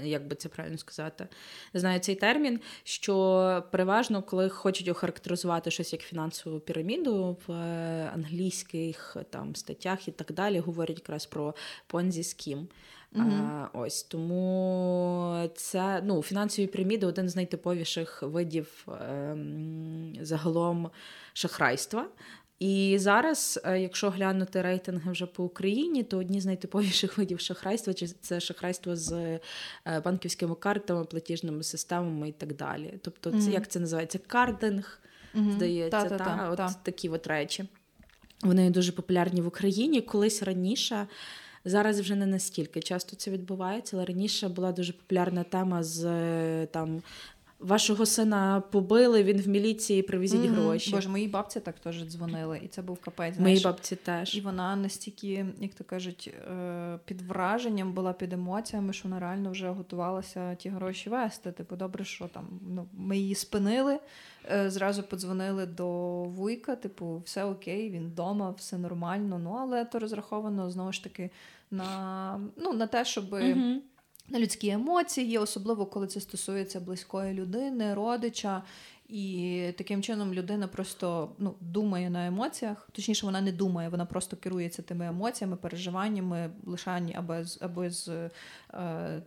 як 0.02 0.26
би 0.26 0.36
це 0.36 0.48
правильно 0.48 0.78
сказати, 0.78 1.28
знаю 1.74 2.00
цей 2.00 2.14
термін, 2.14 2.60
що 2.84 3.64
переважно, 3.70 4.22
коли 4.22 4.48
хочуть 4.48 4.88
охарактеризувати 4.88 5.70
щось 5.70 5.92
як 5.92 6.02
фінансову 6.02 6.60
піраміду 6.60 7.36
в 7.46 7.52
е, 7.52 8.10
англійських 8.14 9.16
там 9.30 9.56
статтях 9.56 10.08
і 10.08 10.10
так 10.10 10.32
далі, 10.32 10.58
говорять 10.58 10.98
якраз 10.98 11.26
про 11.26 11.54
понзі 11.86 12.24
скім. 12.24 12.68
Угу. 13.14 13.24
А, 13.30 13.68
Ось 13.72 14.02
тому 14.02 15.48
це 15.54 16.02
ну, 16.04 16.22
фінансові 16.22 16.66
піраміди 16.66 17.06
один 17.06 17.28
з 17.28 17.36
найтиповіших 17.36 18.22
видів 18.22 18.86
е, 18.88 19.36
загалом 20.20 20.90
шахрайства. 21.32 22.06
І 22.58 22.96
зараз, 23.00 23.60
е, 23.64 23.80
якщо 23.80 24.10
глянути 24.10 24.62
рейтинги 24.62 25.12
вже 25.12 25.26
по 25.26 25.44
Україні, 25.44 26.02
то 26.02 26.18
одні 26.18 26.40
з 26.40 26.46
найтиповіших 26.46 27.18
видів 27.18 27.40
шахрайства 27.40 27.94
це 28.20 28.40
шахрайство 28.40 28.96
з 28.96 29.12
е, 29.12 29.40
банківськими 30.04 30.54
картами, 30.54 31.04
платіжними 31.04 31.62
системами 31.62 32.28
і 32.28 32.32
так 32.32 32.56
далі. 32.56 32.94
Тобто, 33.02 33.30
це 33.30 33.36
mm-hmm. 33.36 33.52
як 33.52 33.68
це 33.68 33.80
називається? 33.80 34.18
Кардинг, 34.26 35.00
mm-hmm. 35.34 35.52
здається, 35.52 36.02
та, 36.02 36.08
та, 36.08 36.24
та, 36.24 36.50
от 36.50 36.56
та. 36.56 36.74
такі 36.82 37.08
от 37.08 37.26
речі. 37.26 37.64
Вони 38.42 38.70
дуже 38.70 38.92
популярні 38.92 39.40
в 39.40 39.46
Україні. 39.46 40.00
Колись 40.00 40.42
раніше. 40.42 41.06
Зараз 41.68 42.00
вже 42.00 42.14
не 42.14 42.26
настільки 42.26 42.80
часто 42.80 43.16
це 43.16 43.30
відбувається, 43.30 43.96
але 43.96 44.06
раніше 44.06 44.48
була 44.48 44.72
дуже 44.72 44.92
популярна 44.92 45.42
тема 45.42 45.82
з 45.82 46.04
е, 46.04 46.66
там 46.66 47.02
вашого 47.58 48.06
сина 48.06 48.62
побили, 48.70 49.22
він 49.22 49.40
в 49.40 49.48
міліції, 49.48 50.02
привезіть 50.02 50.40
mm-hmm. 50.40 50.54
гроші. 50.54 50.90
Боже, 50.90 51.08
мої 51.08 51.28
бабці 51.28 51.60
так 51.60 51.78
теж 51.78 52.04
дзвонили, 52.04 52.60
і 52.64 52.68
це 52.68 52.82
був 52.82 52.98
капець. 53.00 53.38
Мої 53.38 53.60
бабці 53.64 53.96
теж. 53.96 54.34
І 54.34 54.40
вона 54.40 54.76
настільки, 54.76 55.46
як 55.60 55.74
то 55.74 55.84
кажуть, 55.84 56.34
е, 56.50 56.98
під 57.04 57.22
враженням 57.22 57.92
була 57.92 58.12
під 58.12 58.32
емоціями, 58.32 58.92
що 58.92 59.08
вона 59.08 59.20
реально 59.20 59.50
вже 59.50 59.70
готувалася 59.70 60.54
ті 60.54 60.68
гроші 60.68 61.10
вести. 61.10 61.52
Типу, 61.52 61.76
добре, 61.76 62.04
що 62.04 62.28
там 62.28 62.60
ну, 62.68 62.86
ми 62.92 63.18
її 63.18 63.34
спинили, 63.34 63.98
е, 64.50 64.70
зразу 64.70 65.02
подзвонили 65.02 65.66
до 65.66 65.88
вуйка, 66.24 66.76
типу, 66.76 67.22
все 67.24 67.44
окей, 67.44 67.90
він 67.90 68.06
вдома, 68.06 68.50
все 68.50 68.78
нормально. 68.78 69.40
Ну, 69.44 69.56
але 69.60 69.84
то 69.84 69.98
розраховано 69.98 70.70
знову 70.70 70.92
ж 70.92 71.04
таки 71.04 71.30
на, 71.70 72.40
ну, 72.56 72.72
на 72.72 72.86
те, 72.86 73.04
щоб. 73.04 73.32
Mm-hmm 73.32 73.76
на 74.28 74.38
людські 74.38 74.68
емоції, 74.68 75.38
особливо 75.38 75.86
коли 75.86 76.06
це 76.06 76.20
стосується 76.20 76.80
близької 76.80 77.34
людини, 77.34 77.94
родича. 77.94 78.62
І 79.08 79.62
таким 79.78 80.02
чином 80.02 80.34
людина 80.34 80.68
просто 80.68 81.30
ну, 81.38 81.54
думає 81.60 82.10
на 82.10 82.26
емоціях, 82.26 82.88
точніше, 82.92 83.26
вона 83.26 83.40
не 83.40 83.52
думає, 83.52 83.88
вона 83.88 84.06
просто 84.06 84.36
керується 84.36 84.82
тими 84.82 85.06
емоціями, 85.06 85.56
переживаннями, 85.56 86.50
лишані 86.64 87.14
аби 87.14 87.44
з 87.44 87.58
аби 87.62 87.90
з 87.90 88.08
е, 88.74 89.22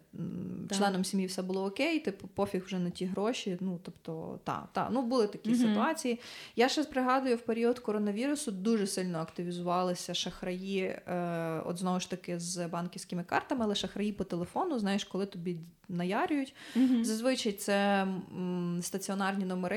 членом 0.77 1.05
сім'ї 1.05 1.27
все 1.27 1.41
було 1.41 1.65
окей, 1.65 1.99
типу 1.99 2.27
пофіг 2.27 2.65
вже 2.65 2.79
на 2.79 2.89
ті 2.89 3.05
гроші. 3.05 3.57
Ну 3.59 3.79
тобто, 3.83 4.39
та, 4.43 4.67
та. 4.71 4.89
ну 4.91 5.01
були 5.01 5.27
такі 5.27 5.49
mm 5.49 5.55
ситуації. 5.55 6.19
Я 6.55 6.69
ще 6.69 6.83
пригадую, 6.83 7.35
в 7.35 7.41
період 7.41 7.79
коронавірусу 7.79 8.51
дуже 8.51 8.87
сильно 8.87 9.19
активізувалися 9.19 10.13
шахраї, 10.13 10.81
е, 10.81 11.61
от 11.65 11.77
знову 11.77 11.99
ж 11.99 12.09
таки 12.09 12.39
з 12.39 12.67
банківськими 12.67 13.23
картами, 13.23 13.65
але 13.65 13.75
шахраї 13.75 14.11
по 14.11 14.23
телефону, 14.23 14.79
знаєш, 14.79 15.03
коли 15.03 15.25
тобі 15.25 15.57
наярюють. 15.89 16.55
mm 16.75 17.03
Зазвичай 17.03 17.51
це 17.51 18.01
м, 18.01 18.79
стаціонарні 18.81 19.45
номери. 19.45 19.68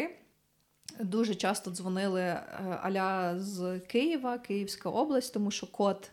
Дуже 1.00 1.34
часто 1.34 1.70
дзвонили 1.70 2.20
е, 2.20 2.44
аля 2.82 3.40
з 3.40 3.80
Києва, 3.80 4.38
Київська 4.38 4.90
область, 4.90 5.34
тому 5.34 5.50
що 5.50 5.66
код 5.66 6.10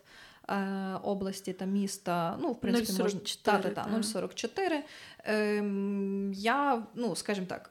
е, 0.48 0.94
області 1.02 1.52
та 1.52 1.64
міста, 1.64 2.38
ну, 2.40 2.52
в 2.52 2.60
принципі, 2.60 2.92
044, 2.92 3.56
можна 3.56 3.70
та, 3.70 3.84
та, 3.84 4.02
044. 4.02 4.84
Е, 5.24 5.64
я, 6.34 6.86
ну, 6.94 7.16
скажімо 7.16 7.46
так, 7.46 7.70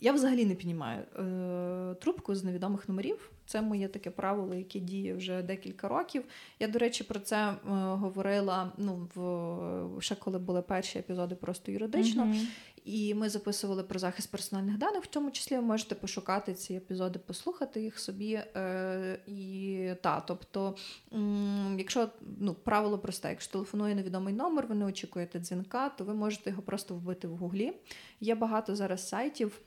я 0.00 0.12
взагалі 0.12 0.44
не 0.44 0.54
піднімаю 0.54 1.02
е, 1.02 1.94
трубку 1.94 2.34
з 2.34 2.44
невідомих 2.44 2.88
номерів. 2.88 3.30
Це 3.46 3.62
моє 3.62 3.88
таке 3.88 4.10
правило, 4.10 4.54
яке 4.54 4.78
діє 4.78 5.14
вже 5.14 5.42
декілька 5.42 5.88
років. 5.88 6.24
Я, 6.60 6.68
до 6.68 6.78
речі, 6.78 7.04
про 7.04 7.20
це 7.20 7.36
е, 7.36 7.56
говорила 7.70 8.72
ну, 8.78 9.08
в 9.14 10.02
ще 10.02 10.14
коли 10.14 10.38
були 10.38 10.62
перші 10.62 10.98
епізоди 10.98 11.34
просто 11.34 11.72
юридично. 11.72 12.24
Mm-hmm. 12.24 12.46
І 12.84 13.14
ми 13.14 13.28
записували 13.28 13.82
про 13.82 13.98
захист 13.98 14.30
персональних 14.30 14.78
даних, 14.78 15.04
в 15.04 15.06
тому 15.06 15.30
числі 15.30 15.56
ви 15.56 15.62
можете 15.62 15.94
пошукати 15.94 16.54
ці 16.54 16.74
епізоди, 16.74 17.18
послухати 17.18 17.82
їх 17.82 17.98
собі. 17.98 18.32
Е, 18.34 19.18
І 19.26 19.88
та, 20.02 20.20
тобто, 20.20 20.76
м, 21.12 21.76
якщо 21.78 22.08
ну, 22.40 22.54
правило 22.54 22.98
просте, 22.98 23.30
якщо 23.30 23.52
телефонує 23.52 23.94
невідомий 23.94 24.34
номер, 24.34 24.66
ви 24.66 24.74
не 24.74 24.84
очікуєте 24.84 25.38
дзвінка, 25.38 25.88
то 25.88 26.04
ви 26.04 26.14
можете 26.14 26.50
його 26.50 26.62
просто 26.62 26.94
вбити 26.94 27.28
в 27.28 27.36
гуглі. 27.36 27.72
Є 28.20 28.34
багато 28.34 28.76
зараз 28.76 29.08
сайтів 29.08 29.60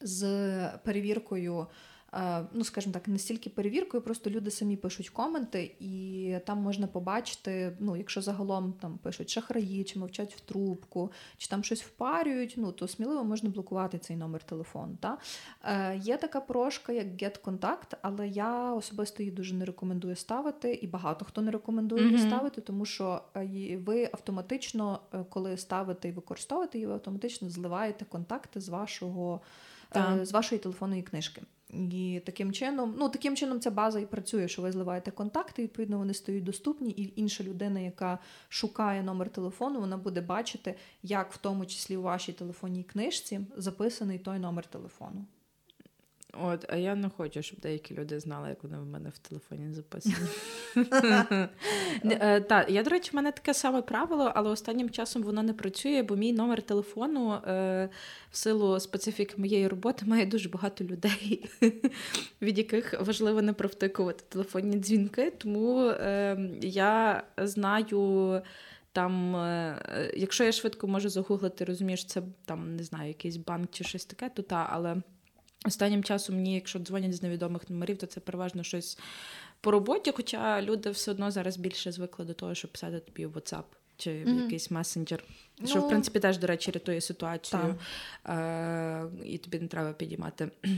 з 0.00 0.68
перевіркою. 0.84 1.66
Е, 2.14 2.44
ну, 2.52 2.64
скажімо 2.64 2.92
так, 2.92 3.08
не 3.08 3.18
стільки 3.18 3.50
перевіркою, 3.50 4.02
просто 4.02 4.30
люди 4.30 4.50
самі 4.50 4.76
пишуть 4.76 5.08
коменти, 5.08 5.74
і 5.80 6.34
там 6.46 6.58
можна 6.58 6.86
побачити, 6.86 7.76
ну, 7.80 7.96
якщо 7.96 8.22
загалом 8.22 8.72
там 8.72 8.98
пишуть 8.98 9.30
шахраї, 9.30 9.84
чи 9.84 9.98
мовчать 9.98 10.34
в 10.34 10.40
трубку, 10.40 11.12
чи 11.36 11.48
там 11.48 11.64
щось 11.64 11.82
впарюють, 11.82 12.54
ну 12.56 12.72
то 12.72 12.88
сміливо 12.88 13.24
можна 13.24 13.50
блокувати 13.50 13.98
цей 13.98 14.16
номер 14.16 14.42
телефону. 14.42 14.96
Та? 15.00 15.18
Е, 15.64 15.96
Є 15.96 16.16
така 16.16 16.40
прошка, 16.40 16.92
як 16.92 17.06
GetContact, 17.06 17.96
але 18.02 18.28
я 18.28 18.74
особисто 18.74 19.22
її 19.22 19.34
дуже 19.34 19.54
не 19.54 19.64
рекомендую 19.64 20.16
ставити, 20.16 20.74
і 20.74 20.86
багато 20.86 21.24
хто 21.24 21.42
не 21.42 21.50
рекомендує 21.50 22.04
її 22.04 22.16
mm-hmm. 22.16 22.28
ставити, 22.28 22.60
тому 22.60 22.84
що 22.84 23.22
е, 23.36 23.76
ви 23.86 24.04
автоматично, 24.04 25.00
е, 25.14 25.24
коли 25.30 25.56
ставите 25.56 26.08
і 26.08 26.12
використовуєте 26.12 26.78
її, 26.78 26.86
ви 26.86 26.92
автоматично 26.92 27.50
зливаєте 27.50 28.04
контакти 28.04 28.60
з 28.60 28.68
вашого. 28.68 29.40
З 30.22 30.32
вашої 30.32 30.58
телефонної 30.58 31.02
книжки. 31.02 31.42
І 31.72 32.22
таким 32.26 32.52
чином, 32.52 32.94
ну 32.98 33.08
таким 33.08 33.36
чином, 33.36 33.60
ця 33.60 33.70
база 33.70 34.00
і 34.00 34.06
працює, 34.06 34.48
що 34.48 34.62
ви 34.62 34.72
зливаєте 34.72 35.10
контакти, 35.10 35.62
відповідно, 35.62 35.98
вони 35.98 36.14
стають 36.14 36.44
доступні, 36.44 36.90
і 36.90 37.12
інша 37.20 37.44
людина, 37.44 37.80
яка 37.80 38.18
шукає 38.48 39.02
номер 39.02 39.28
телефону, 39.28 39.80
вона 39.80 39.96
буде 39.96 40.20
бачити, 40.20 40.74
як 41.02 41.32
в 41.32 41.36
тому 41.36 41.66
числі 41.66 41.96
у 41.96 42.02
вашій 42.02 42.32
телефонній 42.32 42.82
книжці 42.82 43.40
записаний 43.56 44.18
той 44.18 44.38
номер 44.38 44.66
телефону. 44.66 45.24
От, 46.32 46.64
а 46.68 46.76
я 46.76 46.94
не 46.94 47.08
хочу, 47.08 47.42
щоб 47.42 47.60
деякі 47.60 47.94
люди 47.94 48.20
знали, 48.20 48.48
як 48.48 48.62
вони 48.62 48.78
в 48.78 48.86
мене 48.86 49.08
в 49.08 49.18
телефоні 49.18 49.72
записані. 49.72 50.14
Е, 52.04 52.40
так, 52.40 52.70
я, 52.70 52.82
до 52.82 52.90
речі, 52.90 53.10
в 53.12 53.16
мене 53.16 53.32
таке 53.32 53.54
саме 53.54 53.82
правило, 53.82 54.32
але 54.34 54.50
останнім 54.50 54.90
часом 54.90 55.22
воно 55.22 55.42
не 55.42 55.52
працює, 55.52 56.02
бо 56.02 56.16
мій 56.16 56.32
номер 56.32 56.62
телефону 56.62 57.32
е, 57.32 57.88
в 58.30 58.36
силу 58.36 58.80
специфіки 58.80 59.34
моєї 59.36 59.68
роботи 59.68 60.06
має 60.06 60.26
дуже 60.26 60.48
багато 60.48 60.84
людей, 60.84 61.50
від 62.42 62.58
яких 62.58 63.00
важливо 63.00 63.42
не 63.42 63.52
провтикувати 63.52 64.24
телефонні 64.28 64.76
дзвінки. 64.76 65.32
Тому 65.38 65.92
ем, 66.00 66.58
я 66.62 67.22
знаю. 67.36 68.42
Там, 68.92 69.36
е, 69.36 70.12
якщо 70.16 70.44
я 70.44 70.52
швидко 70.52 70.88
можу 70.88 71.08
загуглити, 71.08 71.64
розумієш, 71.64 72.04
це 72.04 72.22
там 72.44 72.76
не 72.76 72.82
знаю, 72.82 73.08
якийсь 73.08 73.36
банк 73.36 73.68
чи 73.70 73.84
щось 73.84 74.04
таке, 74.04 74.28
то 74.28 74.42
та, 74.42 74.66
але 74.70 74.96
Останнім 75.66 76.04
часом 76.04 76.36
мені, 76.36 76.54
якщо 76.54 76.78
дзвонять 76.78 77.14
з 77.14 77.22
невідомих 77.22 77.70
номерів, 77.70 77.98
то 77.98 78.06
це 78.06 78.20
переважно 78.20 78.62
щось 78.62 78.98
по 79.60 79.70
роботі. 79.70 80.12
Хоча 80.16 80.62
люди 80.62 80.90
все 80.90 81.10
одно 81.10 81.30
зараз 81.30 81.56
більше 81.56 81.92
звикли 81.92 82.24
до 82.24 82.34
того, 82.34 82.54
щоб 82.54 82.72
писати 82.72 83.00
тобі 83.00 83.26
в 83.26 83.36
WhatsApp 83.36 83.64
чи 83.96 84.10
mm-hmm. 84.10 84.42
якийсь 84.42 84.70
месенджер. 84.70 85.24
Ну, 85.58 85.66
що, 85.66 85.80
в 85.80 85.88
принципі, 85.88 86.20
теж, 86.20 86.38
до 86.38 86.46
речі, 86.46 86.70
рятує 86.70 87.00
ситуацію, 87.00 87.78
е- 88.28 89.06
і 89.24 89.38
тобі 89.38 89.58
не 89.58 89.68
треба 89.68 89.92
підіймати. 89.92 90.50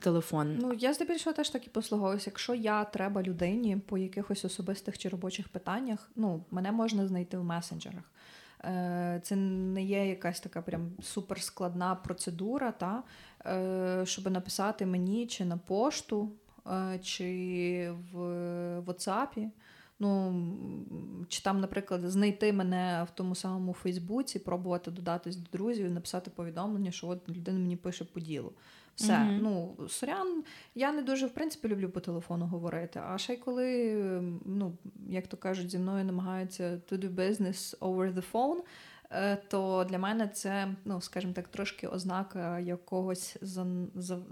Телефон. 0.00 0.58
Ну, 0.60 0.72
я 0.72 0.94
здебільшого 0.94 1.34
теж 1.36 1.50
так 1.50 1.66
і 1.66 1.70
послуговуюся. 1.70 2.30
Якщо 2.30 2.54
я 2.54 2.84
треба 2.84 3.22
людині 3.22 3.76
по 3.76 3.98
якихось 3.98 4.44
особистих 4.44 4.98
чи 4.98 5.08
робочих 5.08 5.48
питаннях, 5.48 6.10
ну, 6.16 6.44
мене 6.50 6.72
можна 6.72 7.06
знайти 7.06 7.38
в 7.38 7.44
месенджерах. 7.44 8.04
Е, 8.64 9.20
це 9.22 9.36
не 9.36 9.82
є 9.82 10.08
якась 10.08 10.40
така 10.40 10.62
прям 10.62 10.90
суперскладна 11.02 11.94
процедура, 11.94 12.72
та, 12.72 13.02
е, 13.46 14.06
щоб 14.06 14.30
написати 14.30 14.86
мені 14.86 15.26
чи 15.26 15.44
на 15.44 15.56
пошту, 15.56 16.28
е, 16.66 16.98
чи 16.98 17.92
в 18.12 18.18
WhatsApp. 18.80 19.48
Ну, 19.98 20.44
Чи 21.28 21.42
там, 21.42 21.60
наприклад, 21.60 22.00
знайти 22.10 22.52
мене 22.52 23.06
в 23.12 23.14
тому 23.14 23.34
самому 23.34 23.72
Фейсбуці, 23.72 24.38
пробувати 24.38 24.90
додатись 24.90 25.36
до 25.36 25.50
друзів 25.52 25.86
і 25.86 25.90
написати 25.90 26.30
повідомлення, 26.30 26.90
що 26.90 27.08
от 27.08 27.28
людина 27.28 27.58
мені 27.58 27.76
пише 27.76 28.04
по 28.04 28.20
ділу. 28.20 28.52
Все. 28.94 29.12
Mm-hmm. 29.12 29.38
Ну, 29.42 29.76
сорян, 29.88 30.44
я 30.74 30.92
не 30.92 31.02
дуже, 31.02 31.26
в 31.26 31.30
принципі, 31.30 31.68
люблю 31.68 31.90
по 31.90 32.00
телефону 32.00 32.46
говорити. 32.46 33.00
А 33.08 33.18
ще 33.18 33.34
й 33.34 33.36
коли, 33.36 33.94
ну, 34.44 34.72
як 35.08 35.26
то 35.26 35.36
кажуть, 35.36 35.70
зі 35.70 35.78
мною 35.78 36.04
намагаються 36.04 36.80
to 36.90 36.98
do 36.98 37.14
business 37.14 37.78
over 37.78 38.14
the 38.14 38.24
phone, 38.32 38.60
е, 39.10 39.36
то 39.36 39.86
для 39.88 39.98
мене 39.98 40.28
це, 40.28 40.68
ну, 40.84 41.00
скажімо 41.00 41.32
так, 41.32 41.48
трошки 41.48 41.88
ознака 41.88 42.58
якогось 42.58 43.36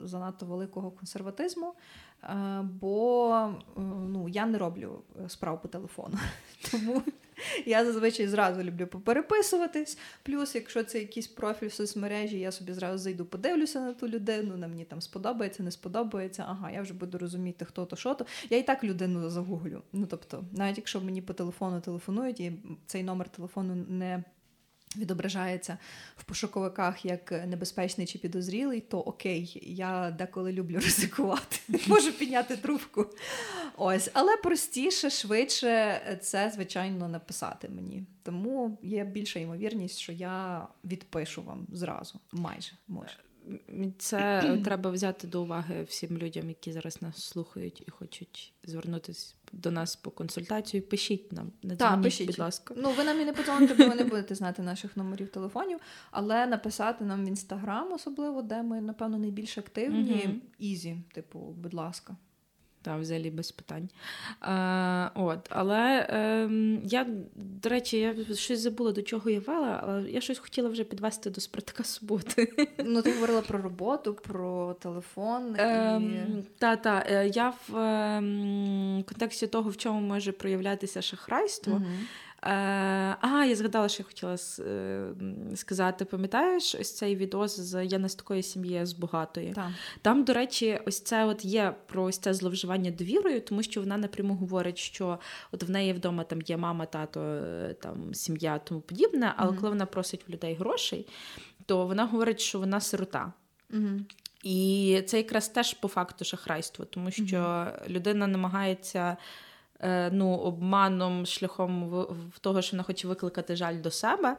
занадто 0.03 0.47
великого 0.47 0.91
консерватизму. 0.91 1.75
Е, 2.23 2.63
бо 2.81 3.31
е, 3.77 3.81
ну, 4.09 4.29
я 4.29 4.47
не 4.47 4.59
роблю 4.59 5.03
справ 5.29 5.63
по 5.63 5.69
телефону. 5.69 6.19
Тому 6.71 7.03
я 7.67 7.85
зазвичай 7.85 8.27
зразу 8.27 8.63
люблю 8.63 8.87
попереписуватись. 8.87 9.99
Плюс, 10.23 10.55
якщо 10.55 10.85
це 10.85 10.99
якийсь 10.99 11.29
профіль 11.29 11.67
в 11.67 11.73
соцмережі, 11.73 12.39
я 12.39 12.53
собі 12.53 12.73
зразу 12.73 12.99
зайду, 12.99 13.25
подивлюся 13.25 13.81
на 13.81 13.93
ту 13.93 14.09
людину, 14.09 14.57
на 14.57 14.69
мені 14.69 14.85
там 14.85 15.01
сподобається, 15.01 15.63
не 15.63 15.71
сподобається. 15.71 16.45
Ага, 16.49 16.71
я 16.71 16.83
вже 16.83 16.95
буду 16.95 17.19
розуміти, 17.19 17.65
хто 17.65 17.87
то, 17.87 17.97
що 17.97 18.15
то. 18.15 18.27
Я 18.51 18.59
і 18.59 18.63
так 18.63 18.85
людину 18.85 19.31
загуглю. 19.31 19.83
Ну 19.93 20.07
тобто, 20.07 20.45
навіть 20.53 20.77
якщо 20.77 21.01
мені 21.01 21.23
по 21.23 21.33
телефону 21.33 21.81
телефонують, 21.81 22.41
і 22.41 22.53
цей 22.87 23.03
номер 23.03 23.29
телефону 23.29 23.75
не 23.89 24.25
відображається 24.97 25.79
в 26.17 26.25
пошуковиках 26.25 27.05
як 27.05 27.33
небезпечний 27.33 28.07
чи 28.07 28.19
підозрілий, 28.19 28.81
то 28.81 29.01
окей, 29.01 29.63
я 29.63 30.11
деколи 30.11 30.53
люблю 30.53 30.75
ризикувати. 30.81 31.59
Можу 31.87 32.13
підняти 32.13 32.57
трубку. 32.57 33.07
Ось, 33.77 34.11
але 34.13 34.37
простіше, 34.37 35.11
швидше 35.11 36.01
це, 36.23 36.53
звичайно, 36.55 37.09
написати 37.09 37.69
мені. 37.69 38.07
Тому 38.23 38.79
є 38.83 39.05
більша 39.05 39.41
ймовірність, 39.41 39.99
що 39.99 40.13
я 40.13 40.67
відпишу 40.85 41.43
вам 41.43 41.67
зразу. 41.73 42.21
Майже 42.33 42.73
може. 42.89 43.17
це 43.99 44.43
треба 44.65 44.91
взяти 44.91 45.27
до 45.27 45.43
уваги 45.43 45.83
всім 45.83 46.19
людям, 46.19 46.49
які 46.49 46.73
зараз 46.73 47.03
нас 47.03 47.25
слухають 47.25 47.83
і 47.87 47.91
хочуть 47.91 48.53
звернутися 48.65 49.35
до 49.53 49.71
нас 49.71 49.97
по 49.97 50.11
консультацію. 50.11 50.83
Пишіть 50.83 51.33
нам, 51.33 51.53
не 51.63 51.77
дзвоніть, 51.77 52.03
пишіть. 52.03 52.27
будь 52.27 52.39
ласка. 52.39 52.75
Ну 52.77 52.91
ви 52.91 53.05
нам 53.05 53.21
і 53.21 53.25
не 53.25 53.33
подзвоните, 53.33 53.75
бо 53.75 53.89
ви 53.89 53.95
не 53.95 54.05
будете 54.05 54.35
знати 54.35 54.63
наших 54.63 54.97
номерів 54.97 55.29
телефонів, 55.29 55.79
але 56.11 56.47
написати 56.47 57.05
нам 57.05 57.25
в 57.25 57.29
інстаграм, 57.29 57.93
особливо, 57.93 58.43
де 58.43 58.63
ми, 58.63 58.81
напевно, 58.81 59.19
найбільш 59.19 59.59
активні. 59.59 60.41
Ізі, 60.59 60.97
типу, 61.15 61.39
будь 61.39 61.75
ласка. 61.75 62.17
Та, 62.83 62.97
взагалі 62.97 63.31
без 63.31 63.53
питань. 63.53 63.89
А, 64.41 65.11
от, 65.15 65.39
Але 65.51 66.07
е, 66.11 66.51
я, 66.85 67.07
до 67.35 67.69
речі, 67.69 67.99
я 67.99 68.35
щось 68.35 68.61
забула, 68.61 68.93
до 68.93 69.03
чого 69.03 69.31
я 69.31 69.41
вела, 69.41 69.81
але 69.83 70.11
я 70.11 70.21
щось 70.21 70.39
хотіла 70.39 70.69
вже 70.69 70.85
підвести 70.85 71.31
до 71.31 71.41
Спартака 71.41 71.85
суботи. 71.85 72.69
Ну, 72.85 73.03
ти 73.03 73.13
говорила 73.13 73.41
про 73.41 73.63
роботу, 73.63 74.15
про 74.15 74.75
телефон. 74.75 75.57
Ем, 75.59 76.13
і... 76.39 76.43
Та, 76.59 76.77
та. 76.77 77.05
Е, 77.11 77.29
я 77.29 77.53
в 77.69 77.77
е, 77.77 79.05
контексті 79.09 79.47
того, 79.47 79.71
в 79.71 79.77
чому 79.77 80.01
може 80.01 80.33
проявлятися 80.33 81.03
шахрайство. 81.03 81.73
Угу. 81.73 81.85
Е, 82.45 83.17
Ага, 83.21 83.45
я 83.45 83.57
згадала, 83.57 83.89
що 83.89 84.03
я 84.03 84.07
хотіла 84.07 84.37
е, 84.59 85.15
сказати. 85.55 86.05
Пам'ятаєш, 86.05 86.75
ось 86.75 86.97
цей 86.97 87.17
відос 87.17 87.61
з 87.61 87.85
я 87.85 87.99
не 87.99 88.09
з 88.09 88.15
такої 88.15 88.43
сім'ї, 88.43 88.87
з 88.87 88.93
багатої. 88.93 89.53
Так. 89.53 89.71
Там, 90.03 90.25
до 90.25 90.33
речі, 90.33 90.81
ось 90.87 91.01
це 91.01 91.25
от 91.25 91.45
є 91.45 91.75
про 91.87 92.03
ось 92.05 92.19
це 92.19 92.35
зловживання 92.35 92.91
довірою, 92.91 93.41
тому 93.41 93.63
що 93.63 93.81
вона 93.81 93.97
напряму 93.97 94.35
говорить, 94.35 94.79
що 94.79 95.19
от 95.53 95.63
в 95.63 95.71
неї 95.71 95.93
вдома 95.93 96.25
там 96.25 96.43
є 96.43 96.57
мама, 96.57 96.87
тато, 96.87 97.21
е, 97.21 97.75
там 97.81 98.15
сім'я, 98.15 98.59
тому 98.59 98.81
подібне. 98.81 99.35
Але 99.37 99.51
mm-hmm. 99.51 99.57
коли 99.57 99.69
вона 99.69 99.87
просить 99.87 100.29
в 100.29 100.33
людей 100.33 100.55
грошей, 100.55 101.07
то 101.67 101.87
вона 101.87 102.05
говорить, 102.05 102.41
що 102.41 102.59
вона 102.59 102.81
сирота. 102.81 103.33
Mm-hmm. 103.71 104.01
І 104.43 105.03
це 105.07 105.17
якраз 105.17 105.49
теж 105.49 105.75
по 105.75 105.89
факту 105.89 106.25
шахрайство, 106.25 106.85
тому 106.85 107.11
що 107.11 107.25
mm-hmm. 107.25 107.89
людина 107.89 108.27
намагається. 108.27 109.17
Е, 109.83 110.11
ну, 110.11 110.35
обманом 110.35 111.27
шляхом 111.27 111.89
в 112.35 112.39
того, 112.39 112.63
що 112.63 112.77
вона 112.77 112.83
хоче 112.83 113.09
викликати 113.09 113.57
жаль 113.57 113.81
до 113.81 113.91
себе. 113.91 114.37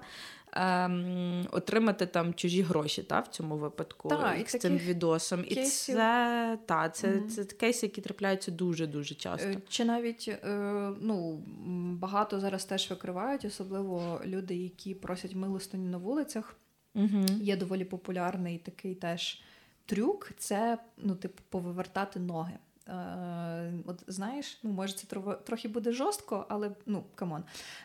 Ем, 0.56 1.48
отримати 1.52 2.06
там 2.06 2.34
чужі 2.34 2.62
гроші 2.62 3.04
та, 3.04 3.20
в 3.20 3.28
цьому 3.28 3.58
випадку 3.58 4.10
та, 4.10 4.36
з 4.48 4.58
цим 4.58 4.78
відосом. 4.78 5.44
Кейсів. 5.44 5.64
І 5.64 5.66
це 5.66 6.58
та, 6.66 6.90
це, 6.90 7.08
mm-hmm. 7.08 7.28
це, 7.28 7.46
це 7.46 7.56
кейси, 7.56 7.86
які 7.86 8.02
трапляються 8.02 8.52
дуже-дуже 8.52 9.16
часто. 9.16 9.48
Е, 9.48 9.58
чи 9.70 9.86
навіть 9.86 10.28
е, 10.28 10.48
ну, 11.02 11.44
багато 12.00 12.40
зараз 12.40 12.66
теж 12.66 12.90
викривають, 12.90 13.46
особливо 13.46 14.22
люди, 14.26 14.56
які 14.56 14.96
просять 14.96 15.36
милостині 15.36 15.88
на 15.88 15.98
вулицях. 15.98 16.56
Mm-hmm. 16.96 17.42
Є 17.42 17.58
доволі 17.58 17.86
популярний 17.86 18.58
такий 18.58 18.96
теж 18.96 19.42
трюк 19.86 20.32
це 20.38 20.78
ну, 20.98 21.16
типу, 21.16 21.42
повивертати 21.50 22.20
ноги. 22.20 22.54
Е, 22.88 23.74
от 23.86 24.04
знаєш, 24.08 24.60
ну 24.64 24.72
може 24.72 24.94
це 24.94 25.08
трохи 25.44 25.68
буде 25.68 25.92
жорстко, 25.92 26.46
але 26.50 26.72
ну 26.86 27.04
come 27.16 27.32
on. 27.32 27.44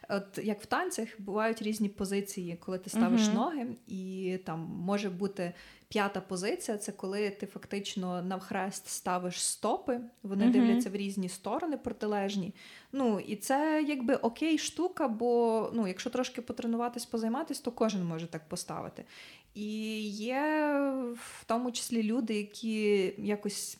От 0.09 0.39
як 0.43 0.63
в 0.63 0.67
танцях 0.67 1.09
бувають 1.19 1.63
різні 1.63 1.89
позиції, 1.89 2.57
коли 2.57 2.79
ти 2.79 2.91
ставиш 2.91 3.21
uh-huh. 3.21 3.35
ноги, 3.35 3.67
і 3.87 4.39
там 4.45 4.61
може 4.61 5.11
бути 5.11 5.53
п'ята 5.89 6.21
позиція 6.21 6.79
це 6.79 6.93
коли 6.93 7.31
ти 7.31 7.47
фактично 7.47 8.23
навхрест 8.23 8.89
ставиш 8.89 9.45
стопи, 9.45 10.01
вони 10.23 10.45
uh-huh. 10.45 10.53
дивляться 10.53 10.91
в 10.91 10.97
різні 10.97 11.29
сторони 11.29 11.77
протилежні. 11.77 12.55
Ну 12.93 13.21
і 13.21 13.37
це 13.37 13.85
якби 13.89 14.15
окей 14.15 14.59
штука, 14.59 15.09
бо 15.09 15.71
ну, 15.75 15.87
якщо 15.87 16.11
трошки 16.11 16.43
потренуватись, 16.43 17.07
позайматись, 17.07 17.61
то 17.61 17.73
кожен 17.73 18.05
може 18.05 18.27
так 18.27 18.49
поставити. 18.49 19.05
І 19.55 20.01
є 20.11 20.41
в 21.15 21.45
тому 21.47 21.73
числі 21.73 22.03
люди, 22.03 22.35
які 22.35 23.15
якось 23.19 23.79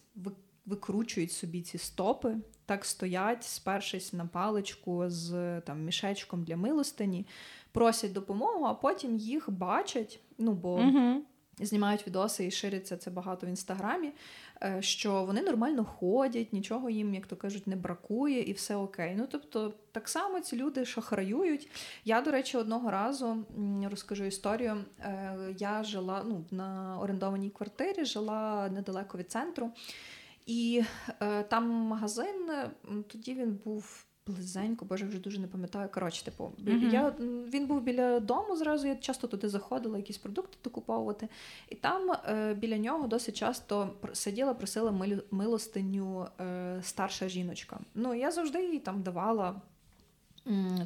викручують 0.69 1.33
собі 1.33 1.63
ці 1.63 1.79
стопи, 1.79 2.37
так 2.67 2.85
стоять, 2.85 3.45
спершись 3.45 4.13
на 4.13 4.27
паличку 4.27 5.05
з 5.07 5.61
там 5.61 5.85
мішечком 5.85 6.45
для 6.45 6.57
милостині, 6.57 7.27
просять 7.73 8.13
допомогу, 8.13 8.65
а 8.65 8.75
потім 8.75 9.17
їх 9.17 9.51
бачать. 9.51 10.21
Ну 10.39 10.53
бо 10.53 10.75
угу. 10.75 11.23
знімають 11.59 12.07
відоси 12.07 12.47
і 12.47 12.51
шириться 12.51 12.97
це 12.97 13.11
багато 13.11 13.47
в 13.47 13.51
інстаграмі. 13.51 14.13
Е, 14.63 14.83
що 14.83 15.25
вони 15.25 15.43
нормально 15.43 15.85
ходять, 15.85 16.53
нічого 16.53 16.91
їм, 16.91 17.15
як 17.15 17.27
то 17.27 17.37
кажуть, 17.37 17.67
не 17.67 17.77
бракує, 17.77 18.43
і 18.43 18.53
все 18.53 18.77
окей. 18.77 19.15
Ну 19.17 19.27
тобто, 19.31 19.75
так 19.93 20.09
само 20.09 20.41
ці 20.41 20.57
люди 20.57 20.85
шахраюють. 20.85 21.69
Я, 22.05 22.21
до 22.21 22.31
речі, 22.31 22.57
одного 22.57 22.91
разу 22.91 23.37
розкажу 23.91 24.25
історію. 24.25 24.77
Е, 25.01 25.37
я 25.59 25.85
жила 25.85 26.23
ну, 26.27 26.45
на 26.51 26.99
орендованій 27.01 27.51
квартирі, 27.51 28.05
жила 28.05 28.69
недалеко 28.69 29.19
від 29.19 29.31
центру. 29.31 29.71
І 30.49 30.83
е, 31.21 31.43
там 31.43 31.71
магазин, 31.71 32.51
тоді 33.09 33.35
він 33.35 33.61
був 33.65 34.07
близенько, 34.27 34.85
боже, 34.85 35.07
вже 35.07 35.19
дуже 35.19 35.41
не 35.41 35.47
пам'ятаю. 35.47 35.89
Коротше, 35.95 36.25
типу, 36.25 36.45
mm-hmm. 36.45 36.93
я, 36.93 37.15
він 37.53 37.67
був 37.67 37.83
біля 37.83 38.21
дому 38.21 38.57
зразу, 38.57 38.89
я 38.89 38.97
часто 38.97 39.27
туди 39.27 39.49
заходила, 39.49 39.97
якісь 39.97 40.19
продукти 40.19 40.59
докуповувати. 40.65 41.29
І 41.69 41.75
там 41.75 42.11
е, 42.11 42.55
біля 42.55 42.79
нього 42.79 43.07
досить 43.07 43.37
часто 43.37 43.91
сиділа, 44.13 44.55
просила 44.55 44.95
милостиню 45.31 46.27
е, 46.41 46.81
старша 46.83 47.29
жіночка. 47.29 47.81
Ну, 47.95 48.15
я 48.15 48.31
завжди 48.31 48.65
їй 48.65 48.79
там 48.79 49.03
давала. 49.03 49.61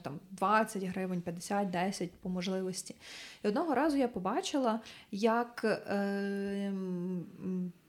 Там 0.03 0.21
20 0.31 0.85
гривень, 0.85 1.21
50, 1.21 1.71
10 1.71 2.11
по 2.13 2.29
можливості. 2.29 2.95
І 3.45 3.49
одного 3.49 3.75
разу 3.75 3.97
я 3.97 4.09
побачила, 4.09 4.81
як 5.11 5.65
е, 5.65 6.73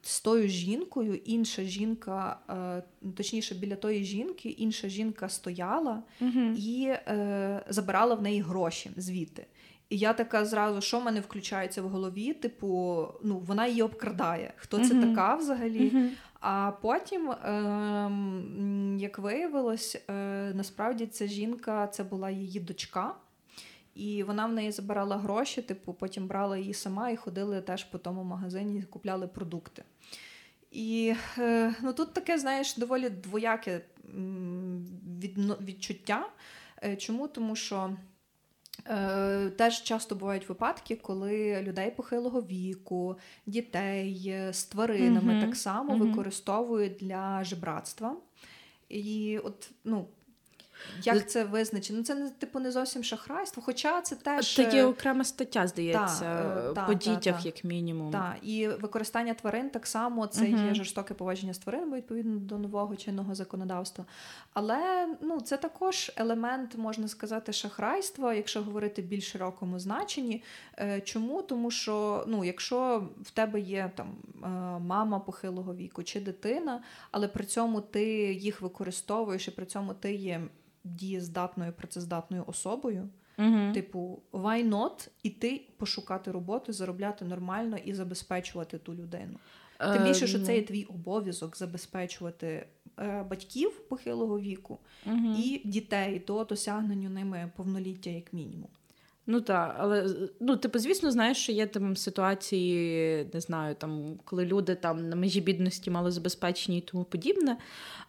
з 0.01 0.21
тою 0.21 0.47
жінкою 0.47 1.15
інша 1.15 1.63
жінка, 1.63 2.39
е, 2.49 3.11
точніше, 3.15 3.55
біля 3.55 3.75
тої 3.75 4.03
жінки, 4.03 4.49
інша 4.49 4.87
жінка 4.89 5.29
стояла 5.29 6.03
uh 6.21 6.55
і 6.55 6.85
е, 6.87 7.65
забирала 7.69 8.15
в 8.15 8.21
неї 8.21 8.41
гроші 8.41 8.91
звідти. 8.97 9.45
І 9.89 9.97
я 9.97 10.13
така 10.13 10.45
зразу, 10.45 10.81
що 10.81 10.99
в 10.99 11.03
мене 11.03 11.19
включається 11.19 11.81
в 11.81 11.89
голові? 11.89 12.33
Типу, 12.33 13.07
ну 13.23 13.39
вона 13.39 13.67
її 13.67 13.81
обкрадає. 13.81 14.53
Хто 14.55 14.87
це 14.87 14.93
uh 14.93 15.01
така 15.01 15.35
взагалі? 15.35 15.89
uh 15.89 16.09
А 16.45 16.71
потім, 16.81 17.31
е, 17.31 18.11
як 18.99 19.19
виявилось, 19.19 20.03
е, 20.09 20.13
насправді 20.55 21.05
ця 21.05 21.27
жінка 21.27 21.87
це 21.87 22.03
була 22.03 22.29
її 22.29 22.59
дочка. 22.59 23.15
І 23.95 24.23
вона 24.23 24.45
в 24.45 24.53
неї 24.53 24.71
забирала 24.71 25.17
гроші, 25.17 25.61
типу, 25.61 25.93
потім 25.93 26.27
брала 26.27 26.57
її 26.57 26.73
сама 26.73 27.09
і 27.09 27.15
ходили 27.15 27.61
теж 27.61 27.83
по 27.83 27.97
тому 27.97 28.23
магазині, 28.23 28.83
купляли 28.83 29.27
продукти. 29.27 29.83
І 30.71 31.15
е, 31.37 31.75
ну, 31.81 31.93
тут 31.93 32.13
таке, 32.13 32.37
знаєш, 32.37 32.77
доволі 32.77 33.09
двояке 33.09 33.81
відчуття. 35.61 36.29
Е, 36.83 36.95
чому? 36.95 37.27
Тому 37.27 37.55
що 37.55 37.97
теж 39.57 39.83
часто 39.83 40.15
бувають 40.15 40.49
випадки, 40.49 40.95
коли 40.95 41.61
людей 41.61 41.91
похилого 41.91 42.41
віку, 42.41 43.15
дітей 43.45 44.35
з 44.51 44.63
тваринами 44.63 45.33
mm-hmm. 45.33 45.41
так 45.41 45.55
само 45.55 45.93
mm-hmm. 45.93 46.07
використовують 46.07 46.97
для 46.99 47.43
жебратства. 47.43 48.15
І 48.89 49.39
от, 49.43 49.71
ну, 49.83 50.07
як 51.03 51.29
це 51.29 51.43
визначено? 51.43 51.99
Ну, 51.99 52.05
Це 52.05 52.15
не 52.15 52.29
типу 52.29 52.59
не 52.59 52.71
зовсім 52.71 53.03
шахрайство, 53.03 53.63
хоча 53.65 54.01
це 54.01 54.15
теж 54.15 54.55
Такі 54.55 54.77
е, 54.77 54.85
окрема 54.85 55.23
стаття, 55.23 55.67
здається, 55.67 56.19
та, 56.19 56.81
е, 56.81 56.87
по 56.87 56.93
та, 56.93 56.93
дітях, 56.93 57.41
та, 57.41 57.45
як 57.45 57.63
мінімум. 57.63 58.11
Так, 58.11 58.35
і 58.41 58.67
використання 58.67 59.33
тварин 59.33 59.69
так 59.69 59.87
само 59.87 60.27
це 60.27 60.41
uh 60.41 60.67
є 60.67 60.73
жорстоке 60.73 61.13
поводження 61.13 61.53
з 61.53 61.57
тваринами 61.57 61.97
відповідно 61.97 62.39
до 62.39 62.57
нового 62.57 62.95
чинного 62.95 63.35
законодавства. 63.35 64.05
Але 64.53 65.07
ну, 65.21 65.41
це 65.41 65.57
також 65.57 66.11
елемент, 66.15 66.77
можна 66.77 67.07
сказати, 67.07 67.53
шахрайства, 67.53 68.33
якщо 68.33 68.63
говорити 68.63 69.01
в 69.01 69.05
більш 69.05 69.31
широкому 69.31 69.79
значенні. 69.79 70.43
Е, 70.79 71.01
чому? 71.01 71.41
Тому 71.41 71.71
що 71.71 72.23
ну, 72.27 72.43
якщо 72.43 73.07
в 73.21 73.31
тебе 73.31 73.59
є 73.59 73.91
там 73.95 74.15
мама 74.85 75.19
похилого 75.19 75.75
віку 75.75 76.03
чи 76.03 76.19
дитина, 76.21 76.83
але 77.11 77.27
при 77.27 77.45
цьому 77.45 77.81
ти 77.81 78.33
їх 78.33 78.61
використовуєш 78.61 79.47
і 79.47 79.51
при 79.51 79.65
цьому 79.65 79.93
ти 79.93 80.13
є 80.15 80.41
дієздатною, 80.83 81.73
працездатною 81.73 82.43
особою. 82.47 83.09
uh 83.37 83.73
Типу, 83.73 84.21
why 84.31 84.69
not 84.69 85.09
іти 85.23 85.61
пошукати 85.77 86.31
роботу, 86.31 86.73
заробляти 86.73 87.25
нормально 87.25 87.77
і 87.85 87.93
забезпечувати 87.93 88.77
ту 88.77 88.93
людину. 88.93 89.39
Тим 89.93 90.03
більше, 90.03 90.27
що 90.27 90.39
це 90.39 90.55
є 90.55 90.61
твій 90.61 90.83
обов'язок 90.83 91.57
забезпечувати 91.57 92.67
е, 92.99 93.23
батьків 93.29 93.79
похилого 93.89 94.39
віку 94.39 94.79
uh 95.07 95.35
і 95.37 95.61
дітей 95.65 96.19
до 96.27 96.43
досягнення 96.43 97.09
ними 97.09 97.51
повноліття, 97.55 98.09
як 98.09 98.33
мінімум. 98.33 98.69
Ну 99.27 99.41
так, 99.41 99.75
але 99.79 100.09
ну, 100.39 100.57
типу, 100.57 100.79
звісно, 100.79 101.11
знаєш, 101.11 101.37
що 101.37 101.51
є 101.51 101.67
там 101.67 101.95
ситуації, 101.97 103.27
не 103.33 103.41
знаю, 103.41 103.75
там, 103.75 104.19
коли 104.25 104.45
люди 104.45 104.75
там 104.75 105.09
на 105.09 105.15
межі 105.15 105.41
бідності 105.41 105.91
малозабезпечені 105.91 106.77
і 106.77 106.81
тому 106.81 107.03
подібне. 107.03 107.57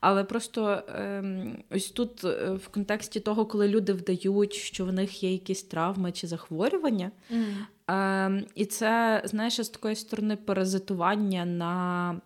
Але 0.01 0.25
просто 0.25 0.83
ем, 0.89 1.59
ось 1.71 1.91
тут 1.91 2.25
е, 2.25 2.51
в 2.51 2.69
контексті 2.69 3.21
того, 3.21 3.47
коли 3.47 3.69
люди 3.69 3.93
вдають, 3.93 4.53
що 4.53 4.85
в 4.85 4.93
них 4.93 5.23
є 5.23 5.33
якісь 5.33 5.63
травми 5.63 6.13
чи 6.13 6.27
захворювання, 6.27 7.11
mm. 7.31 7.55
ем, 7.95 8.45
і 8.55 8.65
це, 8.65 9.23
знаєш, 9.25 9.61
з 9.61 9.69
такої 9.69 9.97
сторони 9.97 10.37
паразитування 10.37 11.45
на. 11.45 12.21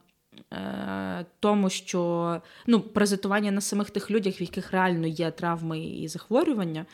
Е, 0.52 1.26
тому, 1.40 1.70
що 1.70 2.42
ну, 2.66 2.80
паразитування 2.80 3.50
на 3.50 3.60
самих 3.60 3.90
тих 3.90 4.10
людях, 4.10 4.40
в 4.40 4.42
яких 4.42 4.72
реально 4.72 5.06
є 5.06 5.30
травми 5.30 5.80
і 5.80 6.08
захворювання, 6.08 6.86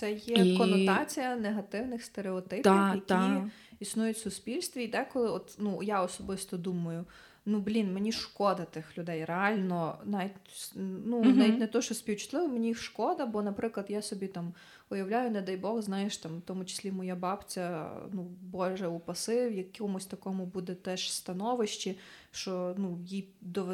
це 0.00 0.12
є 0.12 0.52
і... 0.52 0.56
конотація 0.58 1.36
негативних 1.36 2.04
стереотипів, 2.04 2.64
та, 2.64 2.88
які 2.88 3.00
та. 3.06 3.50
існують 3.80 4.16
в 4.16 4.20
суспільстві. 4.20 4.84
І 4.84 4.88
деколи, 4.88 5.30
от 5.30 5.56
ну 5.58 5.82
я 5.82 6.02
особисто 6.02 6.56
думаю. 6.56 7.04
Ну, 7.46 7.60
блін, 7.60 7.92
мені 7.92 8.12
шкода 8.12 8.64
тих 8.64 8.98
людей. 8.98 9.24
Реально, 9.24 9.98
навіть 10.04 10.32
ну, 10.74 11.22
uh-huh. 11.22 11.36
навіть 11.36 11.58
не 11.58 11.66
то, 11.66 11.82
що 11.82 11.94
співчутливо, 11.94 12.48
мені 12.48 12.66
їх 12.66 12.82
шкода, 12.82 13.26
бо, 13.26 13.42
наприклад, 13.42 13.86
я 13.88 14.02
собі 14.02 14.26
там 14.26 14.54
уявляю, 14.90 15.30
не 15.30 15.42
дай 15.42 15.56
Бог, 15.56 15.82
знаєш, 15.82 16.16
там, 16.16 16.38
в 16.38 16.42
тому 16.42 16.64
числі 16.64 16.92
моя 16.92 17.14
бабця, 17.14 17.90
ну, 18.12 18.22
Боже, 18.42 18.86
упаси, 18.86 19.48
в 19.48 19.52
якомусь 19.52 20.06
такому 20.06 20.46
буде 20.46 20.74
теж 20.74 21.12
становищі, 21.12 21.98
що 22.30 22.74
ну, 22.78 22.98
їй 23.06 23.28
дов... 23.40 23.68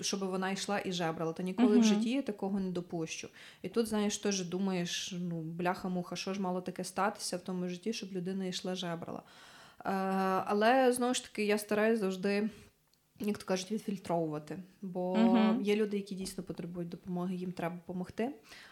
щоб 0.00 0.20
вона 0.20 0.50
йшла 0.50 0.82
і 0.84 0.92
жебрала. 0.92 1.32
Та 1.32 1.42
ніколи 1.42 1.76
uh-huh. 1.76 1.80
в 1.80 1.84
житті 1.84 2.10
я 2.10 2.22
такого 2.22 2.60
не 2.60 2.70
допущу. 2.70 3.28
І 3.62 3.68
тут, 3.68 3.86
знаєш, 3.86 4.18
теж 4.18 4.44
думаєш, 4.44 5.14
ну, 5.20 5.40
бляха-муха, 5.40 6.16
що 6.16 6.34
ж 6.34 6.40
мало 6.40 6.60
таке 6.60 6.84
статися 6.84 7.36
в 7.36 7.40
тому 7.40 7.68
житті, 7.68 7.92
щоб 7.92 8.12
людина 8.12 8.44
йшла 8.44 8.74
жебрала. 8.74 9.22
Е, 9.84 9.90
але 10.46 10.92
знову 10.92 11.14
ж 11.14 11.24
таки, 11.24 11.44
я 11.44 11.58
стараюсь 11.58 12.00
завжди 12.00 12.50
як 13.20 13.38
то 13.38 13.44
кажуть, 13.44 13.72
відфільтровувати. 13.72 14.58
Бо 14.82 15.14
uh-huh. 15.14 15.62
є 15.62 15.76
люди, 15.76 15.96
які 15.96 16.14
дійсно 16.14 16.44
потребують 16.44 16.88
допомоги, 16.88 17.34
їм 17.34 17.52
треба 17.52 17.76
допомогти. 17.76 18.30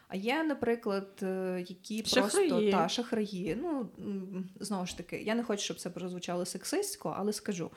А 0.09 0.17
є, 0.17 0.45
наприклад, 0.45 1.09
е, 1.23 1.65
які 1.69 2.05
шахраї. 2.05 2.49
просто 2.49 2.71
та 2.71 2.89
шахраї. 2.89 3.59
Ну 3.63 3.89
знову 4.61 4.87
ж 4.87 4.97
таки, 4.97 5.17
я 5.23 5.35
не 5.35 5.43
хочу, 5.43 5.65
щоб 5.65 5.79
це 5.79 5.91
прозвучало 5.91 6.45
сексистсько, 6.45 7.15
але 7.19 7.33
скажу, 7.33 7.71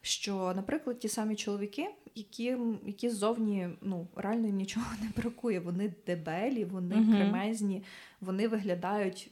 що, 0.00 0.52
наприклад, 0.56 0.98
ті 0.98 1.08
самі 1.08 1.36
чоловіки, 1.36 1.86
які 2.14 2.56
які 2.86 3.10
ззовні 3.10 3.68
ну 3.80 4.08
реально 4.16 4.46
їм 4.46 4.56
нічого 4.56 4.86
не 5.02 5.22
бракує. 5.22 5.60
Вони 5.60 5.94
дебелі, 6.06 6.64
вони 6.64 6.94
uh-huh. 6.94 7.16
кремезні, 7.16 7.82
вони 8.20 8.48
виглядають 8.48 9.30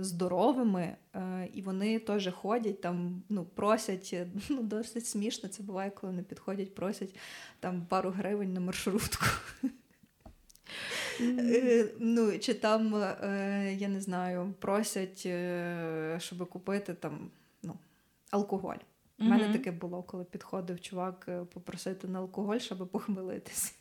здоровими, 0.00 0.96
е, 1.14 1.48
і 1.54 1.62
вони 1.62 1.98
теж 1.98 2.32
ходять 2.32 2.80
там, 2.80 3.22
ну, 3.28 3.44
просять, 3.44 4.16
ну, 4.48 4.62
досить 4.62 5.06
смішно. 5.06 5.48
Це 5.48 5.62
буває, 5.62 5.90
коли 5.90 6.10
вони 6.10 6.22
підходять, 6.22 6.74
просять 6.74 7.16
там 7.60 7.86
пару 7.88 8.10
гривень 8.10 8.52
на 8.52 8.60
маршрутку. 8.60 9.26
Mm. 11.20 11.88
Ну, 11.98 12.38
Чи 12.38 12.54
там, 12.54 12.92
я 13.76 13.88
не 13.88 14.00
знаю, 14.00 14.54
просять, 14.60 15.28
щоб 16.22 16.48
купити 16.48 16.94
там 16.94 17.30
ну, 17.62 17.74
алкоголь. 18.30 18.76
У 19.18 19.22
mm-hmm. 19.22 19.28
мене 19.28 19.52
таке 19.52 19.70
було, 19.70 20.02
коли 20.02 20.24
підходив 20.24 20.80
чувак 20.80 21.28
попросити 21.54 22.08
на 22.08 22.18
алкоголь, 22.18 22.58
щоб 22.58 22.88
похмелитися. 22.88 23.72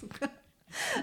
Сука. 0.00 0.28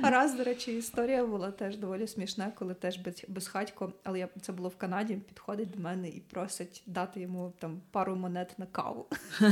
Раз, 0.03 0.33
до 0.33 0.43
речі, 0.43 0.77
історія 0.77 1.25
була 1.25 1.51
теж 1.51 1.77
доволі 1.77 2.07
смішна, 2.07 2.51
коли 2.55 2.73
теж 2.73 2.99
безхатько, 3.27 3.93
але 4.03 4.19
я 4.19 4.29
це 4.41 4.51
було 4.51 4.69
в 4.69 4.75
Канаді. 4.75 5.15
Підходить 5.15 5.71
до 5.71 5.79
мене 5.79 6.09
і 6.09 6.19
просить 6.19 6.83
дати 6.85 7.19
йому 7.19 7.53
там 7.59 7.81
пару 7.91 8.15
монет 8.15 8.59
на 8.59 8.65
каву. 8.65 9.05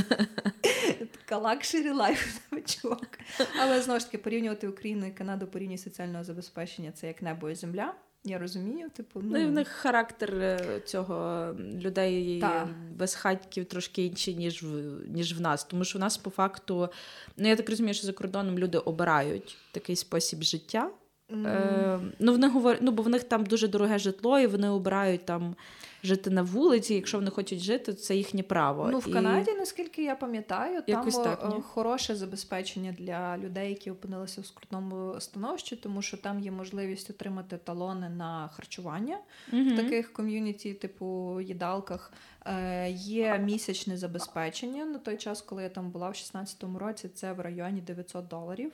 Така 1.12 1.38
luxury 1.38 1.90
life 1.90 2.40
чувак. 2.66 3.18
Але 3.60 3.82
знову 3.82 4.00
ж 4.00 4.06
таки 4.06 4.18
порівнювати 4.18 4.68
Україну 4.68 5.06
і 5.06 5.10
Канаду 5.10 5.46
по 5.46 5.58
рівні 5.58 5.78
соціального 5.78 6.24
забезпечення 6.24 6.92
це 6.92 7.06
як 7.06 7.22
небо 7.22 7.50
і 7.50 7.54
земля. 7.54 7.94
Я 8.26 8.38
розумію, 8.38 8.90
типу, 8.90 9.20
ну... 9.22 9.30
ну 9.30 9.38
і 9.38 9.46
в 9.46 9.52
них 9.52 9.68
характер 9.68 10.34
е, 10.34 10.80
цього 10.84 11.46
людей 11.58 12.40
Та. 12.40 12.68
без 12.96 13.26
трошки 13.64 14.04
інший, 14.04 14.34
ніж 14.34 14.62
в 14.62 14.66
ніж 15.08 15.38
в 15.38 15.40
нас. 15.40 15.64
Тому 15.64 15.84
що 15.84 15.98
в 15.98 16.00
нас 16.00 16.16
по 16.16 16.30
факту, 16.30 16.88
ну 17.36 17.48
я 17.48 17.56
так 17.56 17.70
розумію, 17.70 17.94
що 17.94 18.06
за 18.06 18.12
кордоном 18.12 18.58
люди 18.58 18.78
обирають 18.78 19.56
такий 19.72 19.96
спосіб 19.96 20.42
життя. 20.42 20.90
Mm. 21.30 21.48
Е, 21.48 22.00
ну, 22.18 22.32
вони 22.32 22.48
говорять, 22.48 22.82
ну, 22.82 22.90
бо 22.90 23.02
в 23.02 23.08
них 23.08 23.24
там 23.24 23.46
дуже 23.46 23.68
дороге 23.68 23.98
житло, 23.98 24.38
і 24.38 24.46
вони 24.46 24.68
обирають 24.68 25.24
там 25.24 25.56
жити 26.02 26.30
на 26.30 26.42
вулиці. 26.42 26.94
Якщо 26.94 27.18
вони 27.18 27.30
хочуть 27.30 27.58
жити, 27.58 27.84
то 27.84 27.92
це 27.92 28.16
їхнє 28.16 28.42
право. 28.42 28.88
Ну 28.92 28.98
в 28.98 29.08
і... 29.08 29.12
Канаді, 29.12 29.52
наскільки 29.52 30.04
я 30.04 30.16
пам'ятаю, 30.16 30.82
там 30.82 31.10
так, 31.10 31.54
е, 31.58 31.60
хороше 31.60 32.16
забезпечення 32.16 32.94
для 32.98 33.38
людей, 33.38 33.68
які 33.68 33.90
опинилися 33.90 34.40
в 34.40 34.46
скрутному 34.46 35.20
становищі, 35.20 35.76
тому 35.76 36.02
що 36.02 36.16
там 36.16 36.40
є 36.40 36.50
можливість 36.50 37.10
отримати 37.10 37.56
талони 37.56 38.08
на 38.08 38.48
харчування 38.48 39.18
mm 39.52 39.72
в 39.72 39.76
таких 39.76 40.12
ком'юніті, 40.12 40.74
типу 40.74 41.40
їдалках. 41.40 42.12
Е, 42.46 42.90
Є 42.90 43.38
місячне 43.38 43.96
забезпечення 43.96 44.84
на 44.84 44.98
той 44.98 45.16
час, 45.16 45.42
коли 45.42 45.62
я 45.62 45.68
там 45.68 45.90
була 45.90 46.08
в 46.08 46.12
16-му 46.12 46.78
році. 46.78 47.08
Це 47.08 47.32
в 47.32 47.40
районі 47.40 47.80
900 47.80 48.28
доларів 48.28 48.72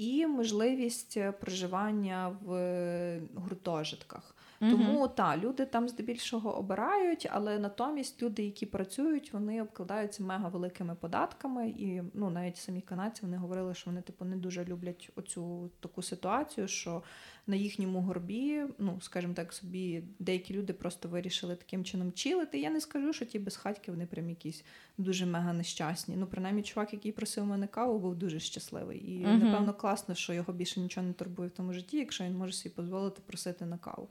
і 0.00 0.26
можливість 0.26 1.16
е, 1.16 1.32
проживання 1.32 2.36
в 2.42 2.54
е, 2.54 3.22
гуртожитках. 3.34 4.34
Тому 4.60 5.08
та 5.08 5.36
люди 5.36 5.66
там 5.66 5.88
здебільшого 5.88 6.58
обирають, 6.58 7.28
але 7.30 7.58
натомість 7.58 8.22
люди, 8.22 8.42
які 8.42 8.66
працюють, 8.66 9.32
вони 9.32 9.62
обкладаються 9.62 10.22
мега 10.22 10.48
великими 10.48 10.94
податками. 10.94 11.68
І 11.68 12.02
ну 12.14 12.30
навіть 12.30 12.56
самі 12.56 12.80
канадці 12.80 13.22
вони 13.22 13.36
говорили, 13.36 13.74
що 13.74 13.90
вони 13.90 14.02
типу 14.02 14.24
не 14.24 14.36
дуже 14.36 14.64
люблять 14.64 15.10
оцю 15.16 15.70
таку 15.80 16.02
ситуацію, 16.02 16.68
що 16.68 17.02
на 17.46 17.56
їхньому 17.56 18.00
горбі, 18.00 18.64
ну 18.78 18.98
скажімо 19.00 19.34
так, 19.34 19.52
собі 19.52 20.02
деякі 20.18 20.54
люди 20.54 20.72
просто 20.72 21.08
вирішили 21.08 21.56
таким 21.56 21.84
чином 21.84 22.12
чилити. 22.12 22.58
Я 22.58 22.70
не 22.70 22.80
скажу, 22.80 23.12
що 23.12 23.24
ті 23.24 23.38
безхатьки 23.38 23.90
вони 23.90 24.06
прям 24.06 24.28
якісь 24.28 24.64
дуже 24.98 25.26
мега 25.26 25.52
нещасні. 25.52 26.16
Ну, 26.16 26.26
принаймні, 26.26 26.62
чувак, 26.62 26.92
який 26.92 27.12
просив 27.12 27.46
мене 27.46 27.66
каву, 27.66 27.98
був 27.98 28.14
дуже 28.14 28.40
щасливий. 28.40 28.98
І 28.98 29.26
uh 29.26 29.44
напевно 29.44 29.74
класно, 29.74 30.14
що 30.14 30.32
його 30.32 30.52
більше 30.52 30.80
нічого 30.80 31.06
не 31.06 31.12
турбує 31.12 31.48
в 31.48 31.52
тому 31.52 31.72
житті, 31.72 31.96
якщо 31.96 32.24
він 32.24 32.36
може 32.36 32.52
собі 32.52 32.74
дозволити 32.76 33.22
просити 33.26 33.66
на 33.66 33.78
каву. 33.78 34.08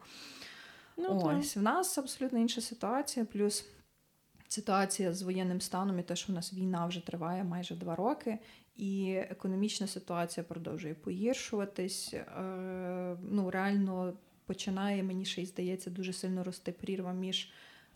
Ну, 1.00 1.22
Ось 1.24 1.58
в 1.58 1.62
нас 1.62 1.98
абсолютно 1.98 2.40
інша 2.40 2.62
ситуація, 2.62 3.26
плюс. 3.26 3.66
Ситуація 4.48 5.14
з 5.14 5.22
воєнним 5.22 5.62
станом 5.62 6.00
і 6.00 6.04
те, 6.04 6.16
що 6.16 6.34
в 6.34 6.36
нас 6.36 6.54
війна 6.54 6.86
вже 6.86 7.06
триває 7.06 7.44
майже 7.44 7.76
два 7.76 7.96
роки, 7.96 8.40
і 8.76 9.14
економічна 9.30 9.88
ситуація 9.88 10.44
продовжує 10.44 10.94
погіршуватись. 10.94 12.14
Е, 12.14 13.18
ну, 13.22 13.52
реально 13.52 14.14
починає, 14.46 15.04
мені 15.04 15.26
ще 15.26 15.42
й 15.42 15.46
здається, 15.46 15.90
дуже 15.90 16.14
сильно 16.14 16.44
рости 16.44 16.72
прірва 16.72 17.14
між 17.14 17.52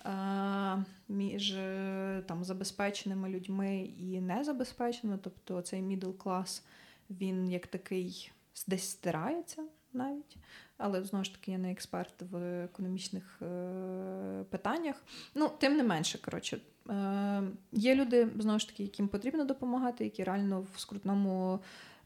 е, 0.06 0.86
між 1.08 1.52
е, 1.52 2.24
там, 2.28 2.44
забезпеченими 2.44 3.30
людьми 3.30 3.90
і 4.00 4.22
незабезпеченими. 4.22 5.20
Тобто 5.24 5.62
цей 5.62 5.82
middle 5.82 6.18
клас, 6.18 6.66
він 7.10 7.52
як 7.52 7.68
такий 7.68 8.32
десь 8.68 8.90
стирається 8.90 9.64
навіть. 9.94 10.38
Але 10.86 11.04
знову 11.04 11.26
ж 11.26 11.34
таки 11.34 11.52
я 11.52 11.58
не 11.58 11.72
експерт 11.72 12.14
в 12.32 12.64
економічних 12.64 13.42
е, 13.42 14.44
питаннях. 14.50 15.04
Ну, 15.36 15.52
тим 15.60 15.78
не 15.78 15.84
менше, 15.84 16.18
коротше, 16.18 16.58
е, 16.90 17.44
є 17.72 17.96
люди, 17.96 18.30
знову 18.40 18.60
ж 18.60 18.68
таки, 18.68 18.84
яким 18.84 19.08
потрібно 19.08 19.46
допомагати, 19.46 20.04
які 20.04 20.24
реально 20.24 20.66
в 20.76 20.80
скрутному. 20.80 21.60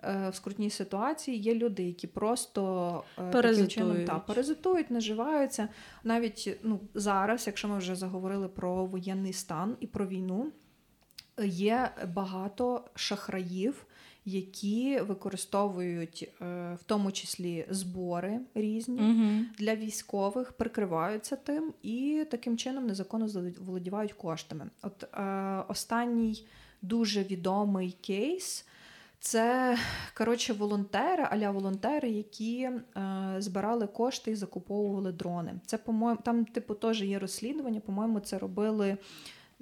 Е, 0.03 0.29
в 0.29 0.35
скрутній 0.35 0.69
ситуації 0.69 1.37
є 1.37 1.55
люди, 1.55 1.83
які 1.83 2.07
просто 2.07 3.03
паразитують. 3.15 3.71
чином 3.71 4.05
та, 4.05 4.19
паразитують, 4.19 4.91
наживаються. 4.91 5.67
Навіть 6.03 6.57
ну, 6.63 6.79
зараз, 6.93 7.47
якщо 7.47 7.67
ми 7.67 7.77
вже 7.77 7.95
заговорили 7.95 8.47
про 8.47 8.85
воєнний 8.85 9.33
стан 9.33 9.77
і 9.79 9.87
про 9.87 10.07
війну, 10.07 10.51
є 11.43 11.89
багато 12.13 12.85
шахраїв, 12.95 13.85
які 14.29 14.99
використовують 14.99 16.29
е, 16.41 16.45
в 16.79 16.83
тому 16.85 17.11
числі 17.11 17.65
збори 17.69 18.39
різні 18.55 19.01
угу. 19.01 19.45
для 19.57 19.75
військових, 19.75 20.51
прикриваються 20.51 21.35
тим 21.35 21.73
і 21.83 22.25
таким 22.31 22.57
чином 22.57 22.87
незаконно 22.87 23.27
володівають 23.59 24.13
коштами. 24.13 24.69
От 24.81 25.03
е, 25.03 25.63
останній 25.67 26.47
дуже 26.81 27.23
відомий 27.23 27.97
кейс. 28.01 28.65
Це 29.19 29.77
коротше 30.17 30.53
волонтери, 30.53 31.27
аля 31.31 31.51
волонтери, 31.51 32.09
які 32.09 32.61
е, 32.61 32.81
збирали 33.37 33.87
кошти 33.87 34.31
і 34.31 34.35
закуповували 34.35 35.11
дрони. 35.11 35.53
Це 35.65 35.77
по-моєму 35.77 36.21
там, 36.23 36.45
типу, 36.45 36.73
теж 36.73 37.01
є 37.01 37.19
розслідування. 37.19 37.79
По-моєму, 37.79 38.19
це 38.19 38.37
робили 38.37 38.97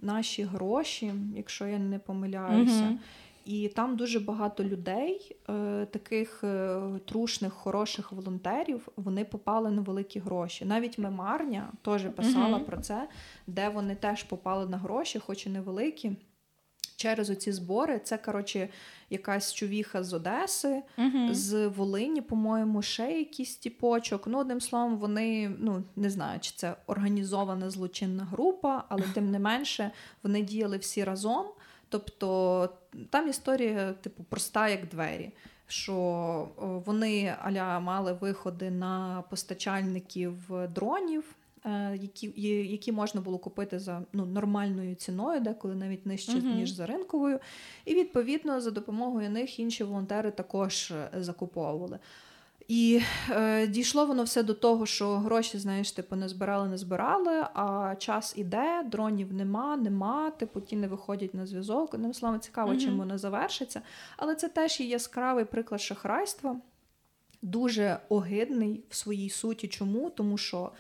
наші 0.02 0.44
гроші, 0.44 1.14
якщо 1.36 1.68
я 1.68 1.80
не 1.80 2.00
помиляюся. 2.00 2.88
Угу. 2.88 2.98
І 3.46 3.68
там 3.68 3.96
дуже 3.96 4.20
багато 4.20 4.64
людей, 4.64 5.38
е, 5.50 5.86
таких 5.86 6.44
е, 6.44 6.82
трушних, 7.06 7.54
хороших 7.54 8.12
волонтерів, 8.12 8.88
вони 8.96 9.26
попали 9.26 9.72
на 9.72 9.82
великі 9.82 10.20
гроші. 10.20 10.66
Навіть 10.66 10.98
мемарня 10.98 11.72
теж 11.82 12.04
писала 12.04 12.58
uh-huh. 12.58 12.66
про 12.66 12.78
це, 12.78 13.08
де 13.48 13.70
вони 13.70 13.96
теж 13.96 14.24
попали 14.24 14.66
на 14.70 14.78
гроші, 14.78 15.20
хоч 15.20 15.46
і 15.46 15.50
невеликі. 15.50 16.12
Через 16.98 17.30
оці 17.30 17.52
збори 17.52 18.00
це 18.00 18.18
коротше 18.18 18.70
якась 19.10 19.54
чувіха 19.54 20.04
з 20.04 20.14
Одеси, 20.14 20.84
uh-huh. 20.98 21.34
з 21.34 21.68
Волині, 21.68 22.22
по-моєму, 22.22 22.82
ще 22.82 23.12
якийсь 23.12 23.56
тіпочок. 23.56 24.28
Ну, 24.28 24.40
одним 24.40 24.62
словом, 24.62 24.98
вони 24.98 25.52
ну 25.60 25.84
не 25.96 26.10
знаю, 26.10 26.40
чи 26.40 26.54
це 26.56 26.76
організована 26.88 27.70
злочинна 27.70 28.24
група, 28.24 28.84
але 28.90 29.04
тим 29.14 29.32
не 29.32 29.40
менше 29.40 29.92
вони 30.24 30.42
діяли 30.42 30.78
всі 30.78 31.04
разом. 31.04 31.46
Тобто 31.90 32.70
там 33.10 33.30
історія, 33.30 33.94
типу, 33.94 34.24
проста, 34.24 34.70
як 34.70 34.88
двері. 34.88 35.32
Що 35.68 36.48
вони 36.86 37.36
аля 37.42 37.80
мали 37.80 38.14
виходи 38.14 38.72
на 38.72 39.24
постачальників 39.30 40.34
дронів, 40.76 41.36
е, 41.66 41.98
які 42.02 42.34
які 42.68 42.92
можна 42.92 43.22
було 43.22 43.38
купити 43.38 43.80
за 43.80 44.02
ну, 44.14 44.26
нормальною 44.26 44.96
ціною, 44.96 45.42
деколи 45.42 45.76
навіть 45.76 46.06
нижче, 46.06 46.32
uh-huh. 46.32 46.56
ніж 46.56 46.72
за 46.72 46.86
ринковою. 46.86 47.40
І 47.86 47.96
відповідно 47.96 48.62
за 48.62 48.72
допомогою 48.72 49.30
них 49.30 49.60
інші 49.60 49.84
волонтери 49.84 50.32
також 50.32 50.92
е, 50.92 51.10
закуповували. 51.14 52.00
І 52.68 53.02
е, 53.30 53.68
дійшло 53.68 54.06
воно 54.06 54.24
все 54.24 54.44
до 54.44 54.54
того, 54.54 54.86
що 54.86 55.18
гроші, 55.18 55.58
знаєш, 55.58 55.92
типу, 55.92 56.16
не 56.16 56.30
збирали, 56.30 56.68
не 56.68 56.78
збирали, 56.78 57.48
а 57.54 57.96
час 58.00 58.34
іде, 58.38 58.84
дронів 58.92 59.34
нема, 59.34 59.78
нема, 59.78 60.32
типу, 60.32 60.62
ті 60.62 60.76
не 60.76 60.88
виходять 60.88 61.34
на 61.34 61.46
зв'язок. 61.46 61.94
Одним 61.94 62.14
словом, 62.14 62.40
цікаво, 62.40 62.72
mm-hmm. 62.72 62.80
чим 62.80 62.98
воно 62.98 63.18
завершиться. 63.18 63.82
Але 64.18 64.36
це 64.36 64.50
теж 64.50 64.80
є 64.80 64.88
яскравий 64.88 65.46
приклад 65.46 65.82
шахрайства, 65.82 66.62
дуже 67.42 68.00
огидний 68.10 68.84
в 68.90 68.96
своїй 68.96 69.30
суті. 69.30 69.68
Чому? 69.68 70.10
Тому 70.10 70.38
що 70.38 70.72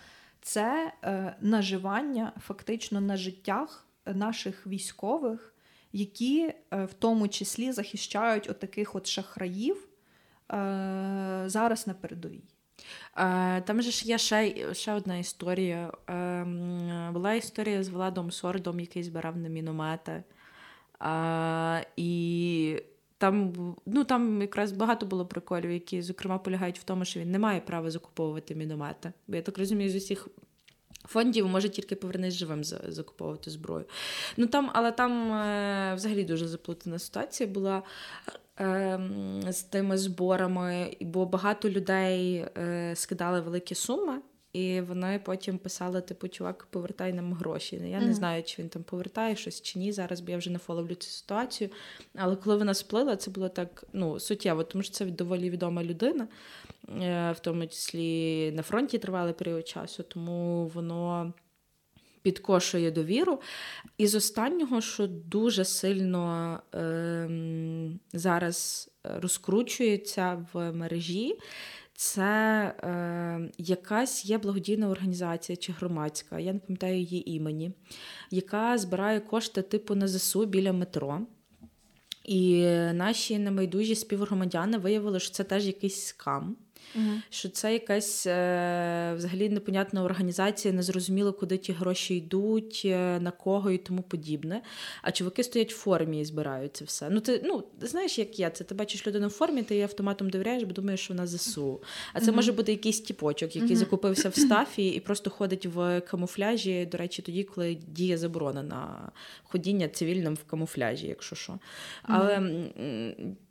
це 0.41 0.93
е, 1.03 1.35
наживання 1.41 2.31
фактично 2.39 3.01
на 3.01 3.17
життях 3.17 3.85
наших 4.05 4.67
військових, 4.67 5.53
які 5.93 6.41
е, 6.43 6.85
в 6.85 6.93
тому 6.93 7.27
числі 7.27 7.71
захищають 7.71 8.49
отаких 8.49 8.95
от 8.95 9.07
шахраїв. 9.07 9.87
Е, 10.53 11.43
зараз 11.45 11.87
на 11.87 11.93
передовій. 11.93 12.43
Е, 13.17 13.61
там 13.61 13.81
же 13.81 13.91
ж 13.91 14.07
є 14.07 14.17
ще 14.17 14.73
ще 14.73 14.93
одна 14.93 15.17
історія. 15.17 15.91
Е, 16.09 16.43
була 17.13 17.33
історія 17.33 17.83
з 17.83 17.89
Владом 17.89 18.31
Сордом, 18.31 18.79
який 18.79 19.03
збирав 19.03 19.37
на 19.37 19.49
міномети. 19.49 20.23
І 21.95 22.81
там 23.17 23.53
ну, 23.85 24.03
там 24.03 24.41
якраз 24.41 24.71
багато 24.71 25.05
було 25.05 25.25
приколів, 25.25 25.71
які, 25.71 26.01
зокрема, 26.01 26.37
полягають 26.37 26.79
в 26.79 26.83
тому, 26.83 27.05
що 27.05 27.19
він 27.19 27.31
не 27.31 27.39
має 27.39 27.59
права 27.59 27.91
закуповувати 27.91 28.55
міномети. 28.55 29.13
Бо 29.27 29.35
я 29.35 29.41
так 29.41 29.57
розумію, 29.57 29.89
з 29.89 29.95
усіх 29.95 30.27
фондів 31.07 31.47
може 31.47 31.69
тільки 31.69 31.95
повернись 31.95 32.33
живим 32.33 32.63
закуповувати 32.63 33.51
зброю. 33.51 33.85
Ну 34.37 34.47
там, 34.47 34.71
Але 34.73 34.91
там 34.91 35.33
е, 35.33 35.93
взагалі 35.95 36.23
дуже 36.23 36.47
заплутана 36.47 36.99
ситуація 36.99 37.49
була. 37.49 37.83
Ем, 38.57 39.41
з 39.49 39.63
тими 39.63 39.97
зборами, 39.97 40.97
бо 41.01 41.25
багато 41.25 41.69
людей 41.69 42.45
е, 42.57 42.93
скидали 42.95 43.41
великі 43.41 43.75
суми, 43.75 44.19
і 44.53 44.81
вони 44.81 45.21
потім 45.23 45.57
писали: 45.57 46.01
типу, 46.01 46.27
чувак, 46.27 46.67
повертай 46.69 47.13
нам 47.13 47.33
гроші. 47.33 47.75
Я 47.75 47.81
mm-hmm. 47.81 48.05
не 48.05 48.13
знаю, 48.13 48.43
чи 48.43 48.61
він 48.61 48.69
там 48.69 48.83
повертає 48.83 49.35
щось 49.35 49.61
чи 49.61 49.79
ні. 49.79 49.91
Зараз 49.91 50.19
бо 50.19 50.31
я 50.31 50.37
вже 50.37 50.49
не 50.49 50.57
фоловлю 50.57 50.95
цю 50.95 51.09
ситуацію. 51.09 51.69
Але 52.15 52.35
коли 52.35 52.57
вона 52.57 52.73
сплила, 52.73 53.15
це 53.15 53.31
було 53.31 53.49
так 53.49 53.83
ну, 53.93 54.19
суттєво, 54.19 54.63
тому 54.63 54.83
що 54.83 54.93
це 54.93 55.05
доволі 55.05 55.49
відома 55.49 55.83
людина, 55.83 56.27
е, 57.01 57.31
в 57.31 57.39
тому 57.39 57.67
числі 57.67 58.51
на 58.51 58.63
фронті 58.63 58.97
тривалий 58.97 59.33
період 59.33 59.67
часу, 59.67 60.03
тому 60.03 60.67
воно 60.67 61.33
підкошує 62.25 62.91
довіру. 62.91 63.41
І 63.97 64.07
з 64.07 64.15
останнього, 64.15 64.81
що 64.81 65.07
дуже 65.07 65.65
сильно 65.65 66.59
е, 66.75 67.29
зараз 68.13 68.89
розкручується 69.03 70.47
в 70.53 70.71
мережі, 70.71 71.39
це 71.93 72.23
е, 72.83 73.51
якась 73.57 74.25
є 74.25 74.37
благодійна 74.37 74.89
організація 74.89 75.55
чи 75.55 75.71
громадська, 75.71 76.39
я 76.39 76.53
не 76.53 76.59
пам'ятаю 76.59 76.97
її 76.99 77.31
імені, 77.31 77.71
яка 78.31 78.77
збирає 78.77 79.19
кошти 79.19 79.61
типу 79.61 79.95
на 79.95 80.07
ЗСУ 80.07 80.45
біля 80.45 80.73
метро. 80.73 81.21
І 82.23 82.65
наші 82.93 83.39
небайдужі 83.39 83.95
співгромадяни 83.95 84.77
виявили, 84.77 85.19
що 85.19 85.31
це 85.31 85.43
теж 85.43 85.67
якийсь 85.67 86.05
скам. 86.05 86.57
Угу. 86.95 87.05
Що 87.29 87.49
це 87.49 87.73
якась 87.73 88.27
е, 88.27 89.13
взагалі 89.17 89.49
непонятна 89.49 90.03
організація, 90.03 90.73
незрозуміло, 90.73 91.33
куди 91.33 91.57
ті 91.57 91.73
гроші 91.73 92.15
йдуть, 92.15 92.81
е, 92.85 93.19
на 93.19 93.31
кого 93.31 93.71
і 93.71 93.77
тому 93.77 94.01
подібне. 94.01 94.61
А 95.01 95.11
чуваки 95.11 95.43
стоять 95.43 95.73
в 95.73 95.75
формі 95.75 96.21
і 96.21 96.25
збирають 96.25 96.75
це 96.75 96.85
все. 96.85 97.09
Ну, 97.09 97.19
ти 97.19 97.41
ну, 97.45 97.63
знаєш, 97.81 98.19
як 98.19 98.39
я, 98.39 98.49
це 98.49 98.63
ти 98.63 98.75
бачиш 98.75 99.07
людину 99.07 99.27
в 99.27 99.31
формі, 99.31 99.63
ти 99.63 99.73
її 99.73 99.83
автоматом 99.83 100.29
довіряєш, 100.29 100.63
бо 100.63 100.73
думаєш, 100.73 100.99
що 100.99 101.13
вона 101.13 101.27
ЗСУ. 101.27 101.81
А 102.13 102.19
це 102.19 102.25
угу. 102.25 102.35
може 102.35 102.51
бути 102.51 102.71
якийсь 102.71 103.01
тіпочок, 103.01 103.55
який 103.55 103.71
угу. 103.71 103.79
закупився 103.79 104.29
в 104.29 104.35
стафі 104.39 104.87
і 104.87 104.99
просто 104.99 105.29
ходить 105.29 105.65
в 105.65 106.01
камуфляжі. 106.01 106.85
До 106.85 106.97
речі, 106.97 107.21
тоді, 107.21 107.43
коли 107.43 107.77
діє 107.87 108.17
заборона 108.17 108.63
на 108.63 109.11
ходіння 109.43 109.87
цивільним 109.87 110.33
в 110.33 110.43
камуфляжі, 110.43 111.07
якщо 111.07 111.35
що. 111.35 111.59
Але 112.03 112.39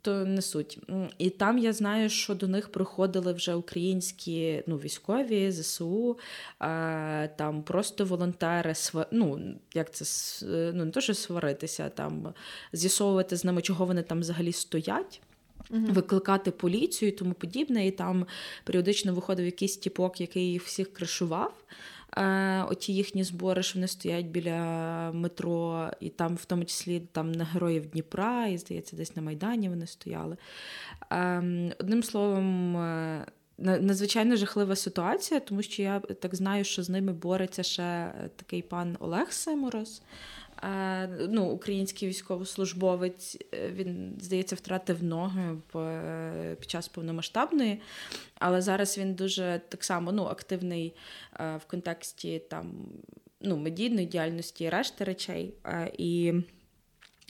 то 0.05 0.25
не 0.25 0.41
суть. 0.41 0.79
І 1.17 1.29
там 1.29 1.57
я 1.57 1.73
знаю, 1.73 2.09
що 2.09 2.35
до 2.35 2.47
них 2.47 2.69
приходили 2.69 3.33
вже 3.33 3.55
українські 3.55 4.63
ну, 4.67 4.77
військові, 4.77 5.51
ЗСУ, 5.51 6.17
там 7.35 7.63
просто 7.65 8.05
волонтери, 8.05 8.73
ну, 9.11 9.55
як 9.73 9.93
це 9.93 10.05
ну, 10.73 10.85
не 10.85 10.91
то, 10.91 11.01
що 11.01 11.13
сваритися, 11.13 11.89
там 11.89 12.33
з'ясовувати 12.73 13.35
з 13.35 13.45
ними, 13.45 13.61
чого 13.61 13.85
вони 13.85 14.03
там 14.03 14.19
взагалі 14.19 14.51
стоять. 14.51 15.21
uh 15.69 15.93
Викликати 15.93 16.51
поліцію 16.51 17.09
і 17.09 17.11
тому 17.11 17.33
подібне, 17.33 17.87
і 17.87 17.91
там 17.91 18.25
періодично 18.63 19.13
виходив 19.13 19.45
якийсь 19.45 19.77
тіпок, 19.77 20.21
який 20.21 20.51
їх 20.51 20.63
всіх 20.63 20.93
кришував. 20.93 21.53
Е, 22.17 22.63
оті 22.63 22.93
їхні 22.93 23.23
збори, 23.23 23.63
що 23.63 23.79
вони 23.79 23.87
стоять 23.87 24.25
біля 24.25 25.11
метро, 25.11 25.91
і 25.99 26.09
там, 26.09 26.35
в 26.35 26.45
тому 26.45 26.65
числі, 26.65 26.99
там 26.99 27.31
на 27.31 27.45
героїв 27.45 27.85
Дніпра, 27.85 28.47
і 28.47 28.57
здається, 28.57 28.95
десь 28.95 29.15
на 29.15 29.21
Майдані 29.21 29.69
вони 29.69 29.87
стояли. 29.87 30.37
Ем, 31.09 31.71
одним 31.79 32.03
словом, 32.03 32.77
е, 32.77 33.25
надзвичайно 33.57 34.35
жахлива 34.35 34.75
ситуація, 34.75 35.39
тому 35.39 35.61
що 35.61 35.81
я 35.81 35.99
так 35.99 36.35
знаю, 36.35 36.63
що 36.63 36.83
з 36.83 36.89
ними 36.89 37.13
бореться 37.13 37.63
ще 37.63 38.13
такий 38.35 38.61
пан 38.61 38.97
Олег 38.99 39.31
Семорос 39.31 40.01
ну, 41.29 41.45
Український 41.45 42.09
військовослужбовець, 42.09 43.37
е, 43.53 43.71
він, 43.71 44.17
здається, 44.21 44.55
втратив 44.55 45.03
ноги 45.03 45.57
е, 45.75 46.55
під 46.59 46.69
час 46.69 46.87
повномасштабної, 46.87 47.81
але 48.39 48.61
зараз 48.61 48.97
він 48.97 49.13
дуже 49.13 49.61
так 49.69 49.83
само 49.83 50.11
ну, 50.11 50.23
активний 50.23 50.95
е, 51.39 51.57
в 51.57 51.65
контексті 51.65 52.41
там, 52.49 52.73
ну, 53.41 53.57
медійної 53.57 54.07
діяльності 54.07 54.63
і 54.63 54.69
решти 54.69 55.03
речей. 55.03 55.53
І 55.97 56.33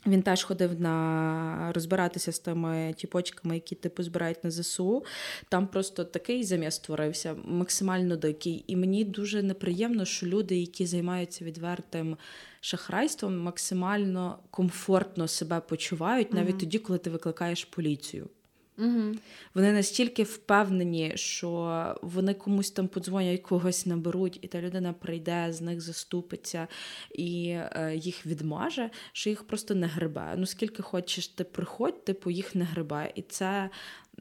він 0.08 0.22
теж 0.22 0.44
ходив 0.44 0.82
на 0.82 1.72
розбиратися 1.76 2.32
з 2.32 2.40
тими 2.40 2.94
тіпочками, 2.98 3.56
які 3.56 3.76
типу 3.76 4.04
збирають 4.04 4.44
на 4.44 4.52
ЗСУ. 4.52 5.06
Там 5.50 5.68
просто 5.68 6.04
такий 6.04 6.44
заміс 6.44 6.76
створився, 6.76 7.36
максимально 7.46 8.16
дикий. 8.16 8.64
І 8.68 8.76
мені 8.76 9.04
дуже 9.04 9.44
неприємно, 9.44 10.06
що 10.06 10.26
люди, 10.26 10.58
які 10.58 10.86
займаються 10.86 11.46
відвертим 11.46 12.18
шахрайством, 12.66 13.40
максимально 13.40 14.40
комфортно 14.52 15.28
себе 15.28 15.60
почувають, 15.60 16.34
навіть 16.34 16.50
угу. 16.50 16.60
тоді, 16.60 16.80
коли 16.80 17.00
ти 17.00 17.10
викликаєш 17.10 17.66
поліцію. 17.66 18.30
Угу. 18.78 19.16
Вони 19.54 19.72
настільки 19.72 20.24
впевнені, 20.24 21.12
що 21.16 21.96
вони 22.02 22.34
комусь 22.34 22.72
там 22.72 22.88
подзвонять, 22.88 23.42
когось 23.42 23.86
наберуть, 23.86 24.40
і 24.42 24.48
та 24.48 24.62
людина 24.62 24.94
прийде, 24.94 25.48
з 25.50 25.62
них 25.62 25.82
заступиться 25.82 26.68
і 27.16 27.48
е, 27.50 27.94
їх 27.96 28.26
відмаже, 28.26 28.90
що 29.12 29.30
їх 29.30 29.48
просто 29.48 29.76
не 29.76 29.88
грибе. 29.88 30.34
Ну 30.38 30.46
скільки 30.46 30.84
хочеш, 30.84 31.28
ти 31.28 31.44
приходь, 31.44 32.06
типу 32.06 32.32
їх 32.32 32.56
не 32.56 32.66
грибе. 32.66 33.12
І 33.16 33.22
це 33.22 33.70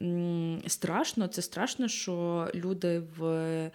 м- 0.01 0.61
страшно. 0.67 1.27
Це 1.27 1.41
страшно, 1.41 1.87
що 1.87 2.47
люди 2.55 3.03
в. 3.17 3.71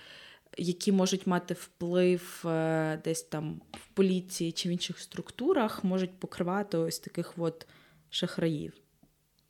Які 0.58 0.92
можуть 0.92 1.26
мати 1.26 1.54
вплив 1.54 2.42
е, 2.46 3.00
десь 3.04 3.22
там 3.22 3.60
в 3.72 3.86
поліції 3.86 4.52
чи 4.52 4.68
в 4.68 4.72
інших 4.72 4.98
структурах, 4.98 5.84
можуть 5.84 6.18
покривати 6.18 6.76
ось 6.76 6.98
таких 6.98 7.34
от 7.36 7.66
шахраїв. 8.10 8.72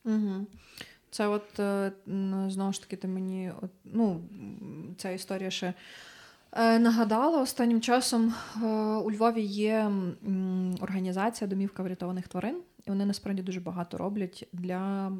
Угу. 0.04 0.46
Це 1.10 1.26
от 1.26 1.60
е, 1.60 1.92
знову 2.48 2.72
ж 2.72 2.80
таки 2.80 2.96
ти 2.96 3.08
мені 3.08 3.52
от, 3.62 3.70
ну, 3.84 4.20
ця 4.96 5.10
історія 5.10 5.50
ще 5.50 5.74
е, 6.52 6.78
нагадала. 6.78 7.42
Останнім 7.42 7.80
часом 7.80 8.34
у 9.04 9.12
Львові 9.12 9.42
є 9.42 9.90
організація 10.80 11.48
домівка 11.48 11.82
врятованих 11.82 12.28
тварин. 12.28 12.62
І 12.86 12.90
вони 12.90 13.06
насправді 13.06 13.42
дуже 13.42 13.60
багато 13.60 13.98
роблять 13.98 14.48
для 14.52 15.12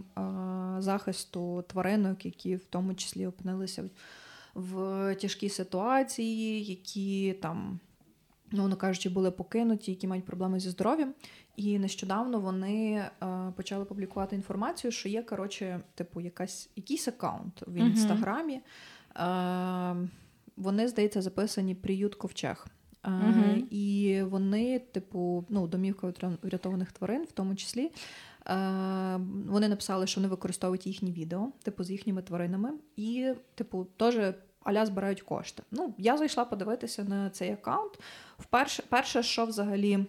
захисту 0.79 1.65
тваринок, 1.69 2.25
які 2.25 2.57
в 2.57 2.65
тому 2.65 2.95
числі 2.95 3.27
опинилися 3.27 3.85
в, 4.55 5.15
тяжкій 5.15 5.49
ситуації, 5.49 6.65
які 6.65 7.33
там, 7.33 7.81
ну 8.53 8.77
кажучи, 8.77 9.09
були 9.09 9.31
покинуті, 9.31 9.91
які 9.91 10.07
мають 10.07 10.25
проблеми 10.25 10.61
зі 10.61 10.71
здоров'ям. 10.71 11.15
І 11.57 11.79
нещодавно 11.79 12.41
вони 12.41 13.05
а, 13.21 13.51
почали 13.57 13.85
публікувати 13.85 14.37
інформацію, 14.37 14.91
що 14.91 15.09
є 15.09 15.23
коротше, 15.23 15.81
типу, 15.95 16.21
якась 16.21 16.71
якийсь 16.77 17.09
аккаунт 17.09 17.63
в 17.67 17.75
інстаграмі. 17.75 18.61
Uh-huh. 19.15 20.09
Вони, 20.57 20.89
здається, 20.89 21.23
записані 21.23 21.75
приют 21.75 22.15
ковчег. 22.15 22.67
Uh-huh. 23.05 23.69
І 23.71 24.23
вони, 24.23 24.79
типу, 24.79 25.45
ну, 25.49 25.67
домівка 25.67 26.13
врятованих 26.43 26.93
тварин, 26.93 27.25
в 27.25 27.33
тому 27.33 27.55
числі. 27.55 27.91
Вони 29.47 29.69
написали, 29.69 30.07
що 30.07 30.21
вони 30.21 30.29
використовують 30.29 30.87
їхні 30.87 31.13
відео, 31.13 31.49
типу, 31.63 31.85
з 31.85 31.91
їхніми 31.91 32.23
тваринами, 32.23 32.71
і, 32.97 33.33
типу, 33.55 33.87
теж 33.97 34.35
аля 34.63 34.87
збирають 34.87 35.23
кошти. 35.23 35.63
Ну, 35.71 35.95
я 35.99 36.17
зайшла 36.17 36.45
подивитися 36.45 37.05
на 37.05 37.31
цей 37.31 37.53
аккаунт. 37.53 37.99
Вперше, 38.39 38.83
перше, 38.89 39.23
що 39.23 39.45
взагалі 39.45 39.93
е, 39.95 40.07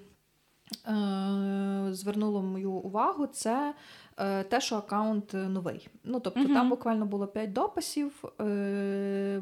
звернуло 1.92 2.42
мою 2.42 2.72
увагу, 2.72 3.28
це 3.28 3.74
Е, 4.22 4.44
те, 4.44 4.62
що 4.62 4.76
аккаунт 4.76 5.34
новий. 5.34 5.88
Ну, 6.04 6.20
тобто 6.20 6.40
uh 6.40 6.54
там 6.54 6.70
буквально 6.70 7.06
було 7.06 7.28
5 7.28 7.54
дописів. 7.54 8.24
Е, 8.42 9.42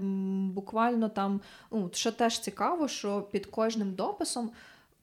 буквально 0.54 1.10
там, 1.10 1.42
ну, 1.72 1.90
що 1.94 2.12
теж 2.12 2.40
цікаво, 2.40 2.88
що 2.88 3.22
під 3.22 3.46
кожним 3.46 3.94
дописом 3.94 4.52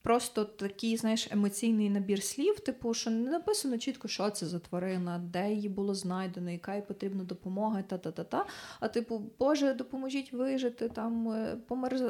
просто 0.07 0.45
такий, 0.45 0.97
знаєш, 0.97 1.29
емоційний 1.33 1.91
набір 1.91 2.23
слів, 2.23 2.61
типу, 2.61 2.95
що 2.95 3.11
не 3.11 3.31
написано 3.31 3.79
чітко, 3.79 4.09
що 4.09 4.31
це 4.31 4.47
за 4.47 4.59
тварина, 4.59 5.19
де 5.19 5.53
її 5.53 5.69
було 5.69 5.95
знайдено, 5.95 6.51
яка 6.51 6.75
їй 6.75 6.83
потрібна 6.83 7.25
допомога, 7.25 7.83
та-та-та-та. 7.83 8.45
А 8.81 8.89
типу, 8.89 9.23
Боже, 9.39 9.75
допоможіть 9.75 10.33
вижити, 10.33 10.89
там 10.89 11.29
е, 11.29 11.57
померз... 11.69 12.03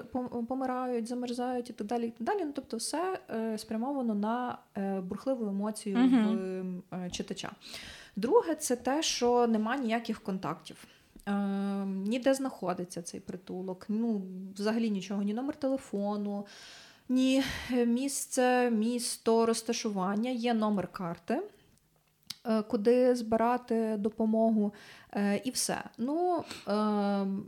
помирають, 0.48 1.08
замерзають 1.08 1.70
і 1.70 1.72
так 1.72 1.86
далі. 1.86 2.06
і 2.06 2.10
так 2.10 2.26
далі. 2.26 2.44
Ну, 2.44 2.52
Тобто, 2.54 2.76
все 2.76 3.18
е, 3.30 3.58
спрямовано 3.58 4.14
на 4.14 4.58
е, 4.76 5.00
бурхливу 5.00 5.46
емоцію 5.46 5.96
uh 5.96 6.80
в 6.90 7.10
читача. 7.10 7.50
Друге, 8.16 8.54
це 8.54 8.76
те, 8.76 9.02
що 9.02 9.46
нема 9.46 9.76
ніяких 9.76 10.20
контактів. 10.20 10.76
Е, 11.28 11.32
Ніде 11.86 12.34
знаходиться 12.34 13.02
цей 13.02 13.20
притулок, 13.20 13.86
ну 13.88 14.22
взагалі 14.54 14.90
нічого, 14.90 15.22
ні 15.22 15.34
номер 15.34 15.56
телефону 15.56 16.46
ні 17.08 17.42
е, 17.72 17.86
місце, 17.86 18.70
місто, 18.70 19.46
розташування, 19.46 20.30
є 20.30 20.54
номер 20.54 20.88
карти, 20.88 21.42
е, 22.46 22.62
куди 22.62 23.14
збирати 23.14 23.96
допомогу, 23.98 24.74
е, 25.12 25.40
і 25.44 25.50
все. 25.50 25.82
Ну, 25.98 26.44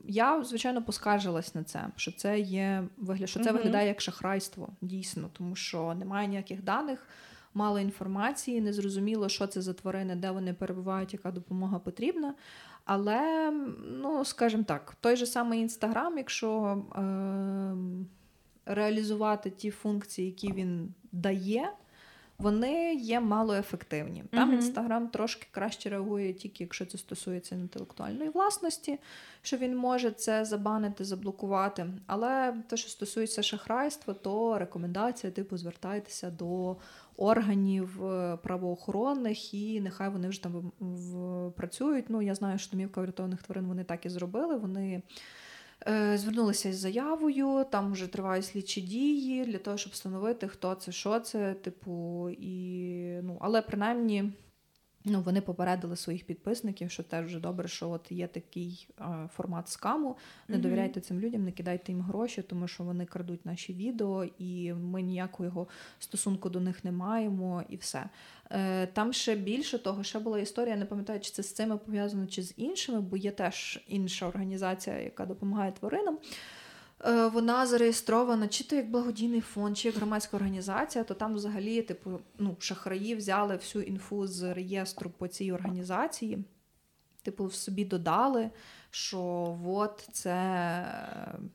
я, 0.06 0.44
звичайно, 0.44 0.82
поскаржилась 0.82 1.54
на 1.54 1.64
це, 1.64 1.86
що 1.96 2.12
це 2.12 2.40
є 2.40 2.84
що 3.24 3.40
це 3.40 3.52
виглядає 3.52 3.88
як 3.88 4.00
шахрайство, 4.00 4.68
дійсно, 4.80 5.28
тому 5.32 5.56
що 5.56 5.94
немає 5.94 6.28
ніяких 6.28 6.62
даних. 6.64 7.06
Мало 7.54 7.78
інформації, 7.78 8.60
не 8.60 8.72
зрозуміло, 8.72 9.28
що 9.28 9.46
це 9.46 9.62
за 9.62 9.72
тварини, 9.72 10.16
де 10.16 10.30
вони 10.30 10.54
перебувають, 10.54 11.12
яка 11.12 11.30
допомога 11.30 11.78
потрібна. 11.78 12.34
Але, 12.84 13.50
ну, 13.84 14.24
скажімо 14.24 14.62
так, 14.62 14.96
той 15.00 15.16
же 15.16 15.26
самий 15.26 15.60
інстаграм, 15.60 16.18
якщо 16.18 16.82
е, 16.96 17.02
реалізувати 18.68 19.50
ті 19.50 19.70
функції, 19.70 20.26
які 20.26 20.52
він 20.52 20.94
дає, 21.12 21.72
вони 22.38 22.94
є 22.94 23.20
малоефективні. 23.20 24.24
Там 24.30 24.52
інстаграм 24.52 25.06
mm-hmm. 25.06 25.10
трошки 25.10 25.46
краще 25.50 25.88
реагує, 25.90 26.32
тільки 26.32 26.64
якщо 26.64 26.86
це 26.86 26.98
стосується 26.98 27.54
інтелектуальної 27.54 28.30
власності, 28.30 28.98
що 29.42 29.56
він 29.56 29.76
може 29.76 30.10
це 30.10 30.44
забанити, 30.44 31.04
заблокувати. 31.04 31.86
Але 32.06 32.54
те, 32.66 32.76
що 32.76 32.88
стосується 32.88 33.42
шахрайства, 33.42 34.14
то 34.14 34.58
рекомендація, 34.58 35.32
типу, 35.32 35.56
звертайтеся 35.56 36.30
до 36.30 36.76
органів 37.16 38.04
е, 38.04 38.36
правоохоронних, 38.36 39.54
і 39.54 39.80
нехай 39.80 40.08
вони 40.08 40.28
вже 40.28 40.42
там 40.42 40.52
в, 40.52 40.86
в, 40.86 41.52
працюють. 41.52 42.04
Ну, 42.08 42.22
я 42.22 42.34
знаю, 42.34 42.58
що 42.58 42.70
домівка 42.70 43.00
врятованих 43.00 43.42
тварин 43.42 43.66
вони 43.66 43.84
так 43.84 44.06
і 44.06 44.08
зробили. 44.08 44.56
Вони 44.56 45.02
звернулися 46.14 46.68
із 46.68 46.78
заявою, 46.78 47.66
там 47.70 47.92
вже 47.92 48.06
тривають 48.06 48.44
слідчі 48.44 48.80
дії 48.80 49.44
для 49.44 49.58
того, 49.58 49.76
щоб 49.76 49.92
встановити, 49.92 50.48
хто 50.48 50.74
це, 50.74 50.92
що 50.92 51.20
це, 51.20 51.54
типу, 51.54 52.30
і 52.30 53.20
ну, 53.22 53.38
але 53.40 53.62
принаймні. 53.62 54.32
Ну, 55.04 55.20
Вони 55.20 55.40
попередили 55.40 55.96
своїх 55.96 56.24
підписників, 56.24 56.90
що 56.90 57.02
теж 57.02 57.26
вже 57.26 57.40
добре, 57.40 57.68
що 57.68 57.90
от 57.90 58.12
є 58.12 58.26
такий 58.26 58.88
а, 58.98 59.26
формат 59.36 59.68
скаму. 59.68 60.16
Не 60.48 60.56
mm-hmm. 60.56 60.60
довіряйте 60.60 61.00
цим 61.00 61.20
людям, 61.20 61.44
не 61.44 61.52
кидайте 61.52 61.92
їм 61.92 62.00
гроші, 62.00 62.42
тому 62.42 62.68
що 62.68 62.84
вони 62.84 63.06
крадуть 63.06 63.46
наші 63.46 63.74
відео, 63.74 64.24
і 64.38 64.72
ми 64.72 65.02
ніякого 65.02 65.68
стосунку 65.98 66.50
до 66.50 66.60
них 66.60 66.84
не 66.84 66.92
маємо, 66.92 67.64
і 67.68 67.76
все. 67.76 68.04
Е, 68.50 68.86
Там 68.86 69.12
ще 69.12 69.36
більше 69.36 69.78
того, 69.78 70.04
ще 70.04 70.18
була 70.18 70.38
історія, 70.38 70.76
не 70.76 70.84
пам'ятаю, 70.84 71.20
чи 71.20 71.30
це 71.30 71.42
з 71.42 71.52
цими 71.52 71.76
пов'язано, 71.76 72.26
чи 72.26 72.42
з 72.42 72.54
іншими, 72.56 73.00
бо 73.00 73.16
є 73.16 73.30
теж 73.30 73.84
інша 73.88 74.26
організація, 74.26 74.96
яка 75.00 75.26
допомагає 75.26 75.72
тваринам. 75.72 76.18
Е, 77.04 77.26
вона 77.28 77.66
зареєстрована 77.66 78.48
чи 78.48 78.64
то 78.64 78.76
як 78.76 78.90
благодійний 78.90 79.40
фонд, 79.40 79.78
чи 79.78 79.88
як 79.88 79.96
громадська 79.96 80.36
організація, 80.36 81.04
то 81.04 81.14
там 81.14 81.34
взагалі, 81.34 81.82
типу, 81.82 82.20
ну, 82.38 82.56
шахраї 82.58 83.14
взяли 83.14 83.56
всю 83.56 83.82
інфу 83.84 84.26
з 84.26 84.54
реєстру 84.54 85.10
по 85.10 85.28
цій 85.28 85.52
організації, 85.52 86.44
типу, 87.22 87.46
в 87.46 87.54
собі 87.54 87.84
додали 87.84 88.50
що 88.90 89.20
от 89.66 90.08
це 90.12 90.84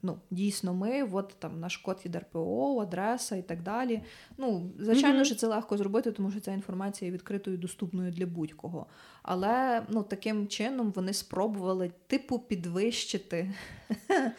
ну, 0.02 0.18
дійсно 0.32 0.74
ми, 0.74 1.04
от 1.04 1.36
там 1.40 1.60
наш 1.60 1.78
код 1.78 2.02
від 2.06 2.16
РПО, 2.16 2.80
адреса 2.82 3.36
і 3.36 3.42
так 3.42 3.64
далі. 3.64 4.02
Ну, 4.38 4.72
Звичайно, 4.80 5.20
mm-hmm. 5.20 5.26
що 5.26 5.36
це 5.36 5.48
легко 5.48 5.78
зробити, 5.78 6.12
тому 6.12 6.32
що 6.32 6.40
ця 6.40 6.52
інформація 6.52 7.08
є 7.08 7.14
відкритою 7.14 7.58
і 7.58 7.60
доступною 7.60 8.12
для 8.12 8.26
будь-кого. 8.26 8.86
Але 9.24 9.84
ну, 9.90 10.04
таким 10.04 10.48
чином 10.48 10.92
вони 10.96 11.14
спробували 11.14 11.92
типу 12.08 12.40
підвищити 12.40 13.54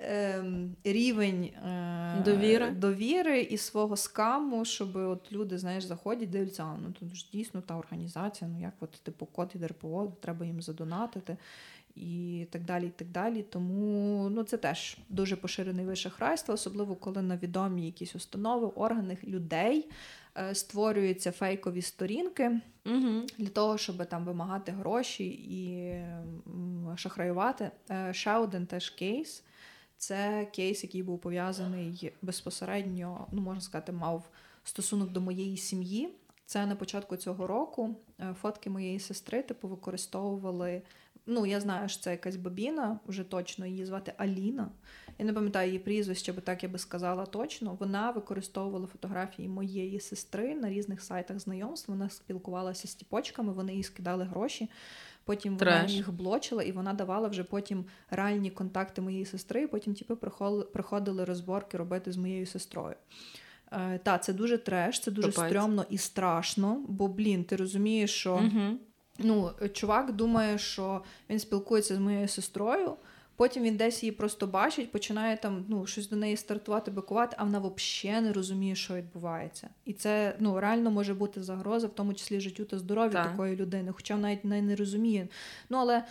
ем, 0.00 0.76
рівень 0.84 1.44
е, 1.44 2.22
довіри 2.24 2.70
довіри 2.70 3.40
і 3.40 3.58
свого 3.58 3.96
скаму, 3.96 4.64
щоб 4.64 4.96
от 4.96 5.32
люди 5.32 5.58
знаєш, 5.58 5.84
заходять, 5.84 6.30
дивляться, 6.30 6.76
ну 6.82 6.92
тут 6.92 7.16
ж 7.16 7.28
дійсно 7.32 7.60
та 7.60 7.76
організація, 7.76 8.50
ну 8.50 8.60
як 8.60 8.74
от 8.80 8.90
типу 8.90 9.26
код 9.26 9.50
від 9.54 9.64
РПО, 9.64 10.12
треба 10.20 10.46
їм 10.46 10.62
задонатити 10.62 11.36
і 11.94 12.46
так 12.50 12.64
далі. 12.64 12.86
і 12.86 12.90
так 12.90 13.08
далі. 13.08 13.42
Тому 13.42 14.28
ну, 14.30 14.42
це 14.42 14.56
теж 14.56 14.96
дуже 15.08 15.36
поширений 15.36 15.84
вид 15.84 15.98
шахрайства, 15.98 16.54
особливо 16.54 16.96
коли 16.96 17.22
на 17.22 17.36
відомі 17.36 17.86
якісь 17.86 18.16
установи, 18.16 18.66
органи 18.66 19.18
людей 19.24 19.90
е, 20.38 20.54
створюються 20.54 21.32
фейкові 21.32 21.82
сторінки 21.82 22.60
угу. 22.86 23.26
для 23.38 23.48
того, 23.48 23.78
щоб 23.78 24.06
там 24.06 24.24
вимагати 24.24 24.72
гроші 24.72 25.26
і 25.28 25.94
шахраювати. 26.96 27.70
Е, 27.90 28.14
ще 28.14 28.36
один 28.36 28.66
теж 28.66 28.90
кейс. 28.90 29.44
Це 29.96 30.48
кейс, 30.52 30.84
який 30.84 31.02
був 31.02 31.18
пов'язаний 31.20 32.12
безпосередньо, 32.22 33.26
ну 33.32 33.40
можна 33.40 33.60
сказати, 33.60 33.92
мав 33.92 34.30
стосунок 34.64 35.10
до 35.10 35.20
моєї 35.20 35.56
сім'ї. 35.56 36.08
Це 36.46 36.66
на 36.66 36.76
початку 36.76 37.16
цього 37.16 37.46
року 37.46 37.96
е, 38.20 38.34
фотки 38.40 38.70
моєї 38.70 39.00
сестри 39.00 39.42
типу 39.42 39.68
використовували 39.68 40.82
Ну, 41.32 41.46
я 41.46 41.60
знаю, 41.60 41.88
що 41.88 42.02
це 42.02 42.10
якась 42.10 42.36
бабіна, 42.36 43.00
вже 43.06 43.24
точно 43.24 43.66
її 43.66 43.84
звати 43.84 44.12
Аліна. 44.16 44.68
Я 45.18 45.24
не 45.24 45.32
пам'ятаю 45.32 45.66
її 45.68 45.78
прізвище, 45.78 46.32
бо 46.32 46.40
так 46.40 46.62
я 46.62 46.68
би 46.68 46.78
сказала 46.78 47.26
точно. 47.26 47.76
Вона 47.80 48.10
використовувала 48.10 48.86
фотографії 48.86 49.48
моєї 49.48 50.00
сестри 50.00 50.54
на 50.54 50.70
різних 50.70 51.02
сайтах 51.02 51.38
знайомств. 51.38 51.90
Вона 51.90 52.08
спілкувалася 52.10 52.88
з 52.88 52.94
тіпочками, 52.94 53.52
вони 53.52 53.74
їй 53.74 53.82
скидали 53.82 54.24
гроші. 54.24 54.70
Потім 55.24 55.56
Треш. 55.56 55.74
вона 55.82 55.92
їх 55.92 56.12
блочила, 56.12 56.62
і 56.62 56.72
вона 56.72 56.92
давала 56.92 57.28
вже 57.28 57.44
потім 57.44 57.84
реальні 58.10 58.50
контакти 58.50 59.00
моєї 59.00 59.24
сестри. 59.24 59.62
і 59.62 59.66
Потім 59.66 59.94
типу, 59.94 60.16
приходили 60.72 61.24
розборки 61.24 61.76
робити 61.76 62.12
з 62.12 62.16
моєю 62.16 62.46
сестрою. 62.46 62.94
Е, 63.72 64.00
Та, 64.02 64.18
це 64.18 64.32
дуже 64.32 64.58
треш, 64.58 65.00
це 65.00 65.10
дуже 65.10 65.32
Попець. 65.32 65.50
стрьомно 65.50 65.84
і 65.90 65.98
страшно, 65.98 66.84
бо, 66.88 67.08
блін, 67.08 67.44
ти 67.44 67.56
розумієш, 67.56 68.10
що. 68.10 68.34
Угу. 68.34 68.78
Ну, 69.22 69.50
чувак 69.72 70.12
думає, 70.12 70.58
що 70.58 71.02
він 71.30 71.38
спілкується 71.38 71.94
з 71.94 71.98
моєю 71.98 72.28
сестрою. 72.28 72.96
Потім 73.40 73.62
він 73.62 73.76
десь 73.76 74.02
її 74.02 74.12
просто 74.12 74.46
бачить, 74.46 74.92
починає 74.92 75.36
там 75.36 75.64
ну, 75.68 75.86
щось 75.86 76.08
до 76.08 76.16
неї 76.16 76.36
стартувати, 76.36 76.90
бикувати, 76.90 77.36
а 77.38 77.44
вона 77.44 77.58
взагалі 77.58 78.24
не 78.24 78.32
розуміє, 78.32 78.74
що 78.74 78.94
відбувається. 78.94 79.68
І 79.84 79.92
це 79.92 80.36
ну, 80.38 80.60
реально 80.60 80.90
може 80.90 81.14
бути 81.14 81.42
загроза, 81.42 81.86
в 81.86 81.94
тому 81.94 82.14
числі 82.14 82.40
життю 82.40 82.64
та 82.64 82.78
здоров'ю 82.78 83.12
так. 83.12 83.30
такої 83.30 83.56
людини, 83.56 83.92
хоча 83.92 84.14
вона 84.14 84.28
навіть 84.28 84.44
не, 84.44 84.76
розуміє. 84.76 85.28
Ну, 85.68 85.78
але 85.78 86.04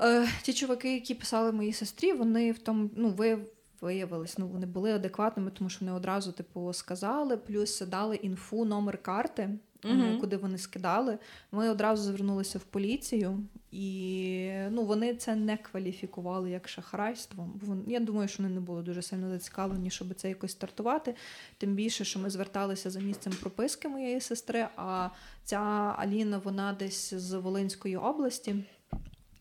е, 0.00 0.28
ті 0.42 0.52
чуваки, 0.52 0.94
які 0.94 1.14
писали 1.14 1.52
моїй 1.52 1.72
сестрі, 1.72 2.12
вони 2.12 2.52
в 2.52 2.58
тому 2.58 2.90
ну, 2.96 3.08
ви, 3.08 3.38
виявились, 3.80 4.38
ну, 4.38 4.48
вони 4.48 4.66
були 4.66 4.92
адекватними, 4.92 5.50
тому 5.50 5.70
що 5.70 5.84
вони 5.84 5.96
одразу 5.96 6.32
типу, 6.32 6.72
сказали, 6.72 7.36
плюс 7.36 7.80
дали 7.80 8.16
інфу, 8.16 8.64
номер 8.64 8.98
карти 9.02 9.50
угу. 9.84 10.18
куди 10.20 10.36
вони 10.36 10.58
скидали. 10.58 11.18
Ми 11.52 11.68
одразу 11.68 12.02
звернулися 12.02 12.58
в 12.58 12.64
поліцію, 12.64 13.38
і 13.70 14.50
ну, 14.70 14.84
вони 14.84 15.14
це 15.14 15.36
не 15.36 15.56
кваліфікували 15.56 16.50
як 16.50 16.68
шахрайство. 16.68 17.48
Я 17.86 18.00
думаю, 18.00 18.28
що 18.28 18.42
вони 18.42 18.54
не 18.54 18.60
були 18.60 18.82
дуже 18.82 19.02
сильно 19.02 19.30
зацікавлені, 19.30 19.90
щоб 19.90 20.14
це 20.14 20.28
якось 20.28 20.52
стартувати. 20.52 21.14
Тим 21.58 21.74
більше, 21.74 22.04
що 22.04 22.18
ми 22.18 22.30
зверталися 22.30 22.90
за 22.90 23.00
місцем 23.00 23.32
прописки 23.40 23.88
моєї 23.88 24.20
сестри. 24.20 24.68
А 24.76 25.08
ця 25.44 25.58
Аліна, 25.98 26.38
вона 26.38 26.72
десь 26.72 27.14
з 27.14 27.32
Волинської 27.32 27.96
області. 27.96 28.64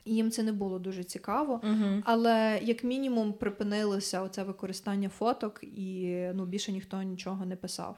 І 0.05 0.15
їм 0.15 0.31
це 0.31 0.43
не 0.43 0.51
було 0.51 0.79
дуже 0.79 1.03
цікаво, 1.03 1.61
uh 1.63 2.01
але 2.05 2.59
як 2.63 2.83
мінімум 2.83 3.33
припинилося 3.33 4.21
оце 4.21 4.43
використання 4.43 5.09
фоток, 5.09 5.63
і 5.63 6.19
ну 6.33 6.45
більше 6.45 6.71
ніхто 6.71 7.01
нічого 7.01 7.45
не 7.45 7.55
писав. 7.55 7.97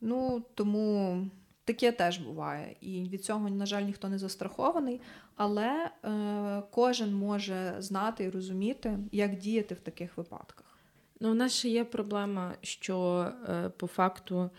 Ну 0.00 0.42
тому 0.54 1.26
таке 1.68 1.92
теж 1.92 2.18
буває. 2.18 2.76
І 2.80 3.08
від 3.08 3.24
цього, 3.24 3.48
на 3.48 3.66
жаль, 3.66 3.82
ніхто 3.82 4.08
не 4.08 4.18
застрахований, 4.18 5.00
але 5.36 5.90
е, 6.04 6.62
кожен 6.70 7.14
може 7.14 7.74
знати 7.78 8.24
і 8.24 8.30
розуміти, 8.30 8.98
як 9.12 9.36
діяти 9.36 9.74
в 9.74 9.80
таких 9.80 10.16
випадках. 10.16 10.66
Ну, 11.20 11.30
у 11.30 11.34
нас 11.34 11.52
ще 11.52 11.68
є 11.68 11.84
проблема, 11.84 12.54
що 12.62 13.26
е, 13.48 13.68
по 13.68 13.86
факту. 13.86 14.50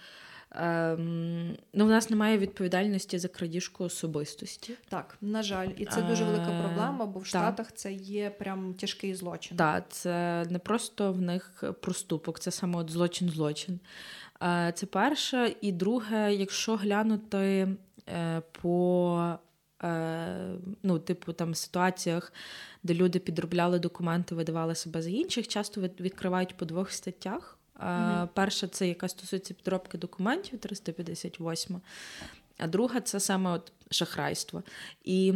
Ем, 0.52 1.58
ну, 1.74 1.86
в 1.86 1.90
нас 1.90 2.10
немає 2.10 2.38
відповідальності 2.38 3.20
за 3.20 3.28
крадіжку 3.28 3.84
особистості. 3.84 4.74
Так, 4.90 5.18
на 5.22 5.44
жаль, 5.44 5.70
і 5.78 5.86
це 5.86 6.02
дуже 6.02 6.26
велика 6.26 6.52
е, 6.52 6.64
проблема, 6.64 7.06
бо 7.06 7.20
в 7.20 7.26
Штатах 7.26 7.72
це 7.74 7.94
є 7.94 8.30
прям 8.30 8.74
тяжкий 8.74 9.16
злочин. 9.16 9.58
Так, 9.58 9.84
це 9.90 10.46
не 10.50 10.60
просто 10.60 11.14
в 11.14 11.22
них 11.22 11.64
проступок, 11.82 12.40
це 12.40 12.52
саме 12.52 12.78
от 12.78 12.92
злочин-злочин. 12.92 13.80
Е, 14.44 14.72
це 14.76 14.86
перше. 14.86 15.56
І 15.62 15.72
друге, 15.72 16.34
якщо 16.34 16.76
глянути 16.76 17.68
е, 18.10 18.42
по 18.62 19.38
ну, 20.84 21.00
типу 21.00 21.34
там 21.34 21.56
ситуаціях, 21.56 22.34
де 22.84 22.94
люди 22.94 23.20
підробляли 23.20 23.80
документи, 23.80 24.36
видавали 24.36 24.76
себе 24.76 25.02
за 25.02 25.10
інших, 25.10 25.48
часто 25.48 25.82
відкривають 25.82 26.58
по 26.58 26.66
двох 26.66 26.92
статтях. 26.92 27.58
Mm-hmm. 27.76 28.28
Перша 28.34 28.68
це 28.68 28.88
яка 28.88 29.08
стосується 29.08 29.54
підробки 29.54 29.98
документів 29.98 30.60
358, 30.60 31.82
а 32.58 32.68
друга 32.68 33.02
це 33.02 33.20
саме 33.20 33.52
от 33.52 33.72
шахрайство. 33.92 34.64
І 35.04 35.34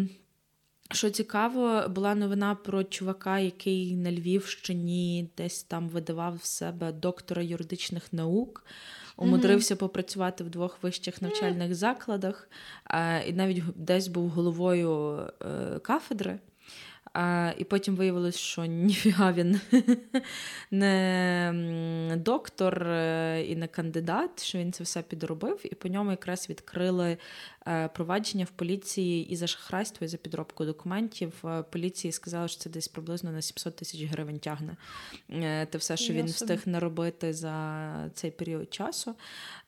що 0.95 1.09
цікаво, 1.09 1.83
була 1.89 2.15
новина 2.15 2.55
про 2.55 2.83
чувака, 2.83 3.39
який 3.39 3.95
на 3.95 4.11
Львівщині 4.11 5.29
десь 5.37 5.63
там 5.63 5.89
видавав 5.89 6.35
в 6.35 6.45
себе 6.45 6.91
доктора 6.91 7.41
юридичних 7.41 8.13
наук. 8.13 8.65
Умудрився 9.17 9.73
mm-hmm. 9.73 9.77
попрацювати 9.77 10.43
в 10.43 10.49
двох 10.49 10.83
вищих 10.83 11.21
навчальних 11.21 11.75
закладах, 11.75 12.49
і 13.27 13.33
навіть 13.33 13.63
десь 13.75 14.07
був 14.07 14.29
головою 14.29 15.19
е, 15.41 15.79
кафедри. 15.79 16.39
А, 17.13 17.53
І 17.57 17.63
потім 17.63 17.95
виявилось, 17.95 18.37
що 18.37 18.65
ніфіга 18.65 19.31
він 19.31 19.61
не 20.71 22.17
доктор 22.17 22.83
е, 22.83 23.45
і 23.47 23.55
не 23.55 23.67
кандидат, 23.67 24.43
що 24.43 24.57
він 24.57 24.73
це 24.73 24.83
все 24.83 25.01
підробив, 25.01 25.59
і 25.63 25.75
по 25.75 25.87
ньому 25.87 26.11
якраз 26.11 26.49
відкрили 26.49 27.17
е, 27.67 27.87
провадження 27.87 28.45
в 28.45 28.49
поліції 28.49 29.29
і 29.29 29.35
за 29.35 29.47
шахрайство, 29.47 30.05
і 30.05 30.07
за 30.07 30.17
підробку 30.17 30.65
документів. 30.65 31.33
Е, 31.45 31.63
поліції 31.63 32.11
сказали, 32.11 32.47
що 32.47 32.59
це 32.59 32.69
десь 32.69 32.87
приблизно 32.87 33.31
на 33.31 33.41
700 33.41 33.75
тисяч 33.75 34.03
гривень 34.03 34.39
тягне. 34.39 34.77
Те 35.69 35.77
все, 35.77 35.97
що 35.97 36.13
він 36.13 36.25
встиг 36.25 36.61
наробити 36.65 37.33
за 37.33 38.09
цей 38.13 38.31
період 38.31 38.73
часу. 38.73 39.15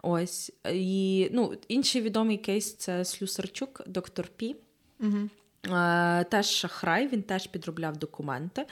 Ось. 0.03 0.51
І 0.73 1.29
ну, 1.31 1.53
інший 1.67 2.01
відомий 2.01 2.37
кейс 2.37 2.75
це 2.75 3.05
Слюсарчук, 3.05 3.81
доктор 3.87 4.27
Пі. 4.27 4.55
Угу. 4.99 5.29
Е, 5.71 6.23
теж 6.23 6.45
шахрай, 6.45 7.07
він 7.07 7.23
теж 7.23 7.47
підробляв 7.47 7.97
документи. 7.97 8.65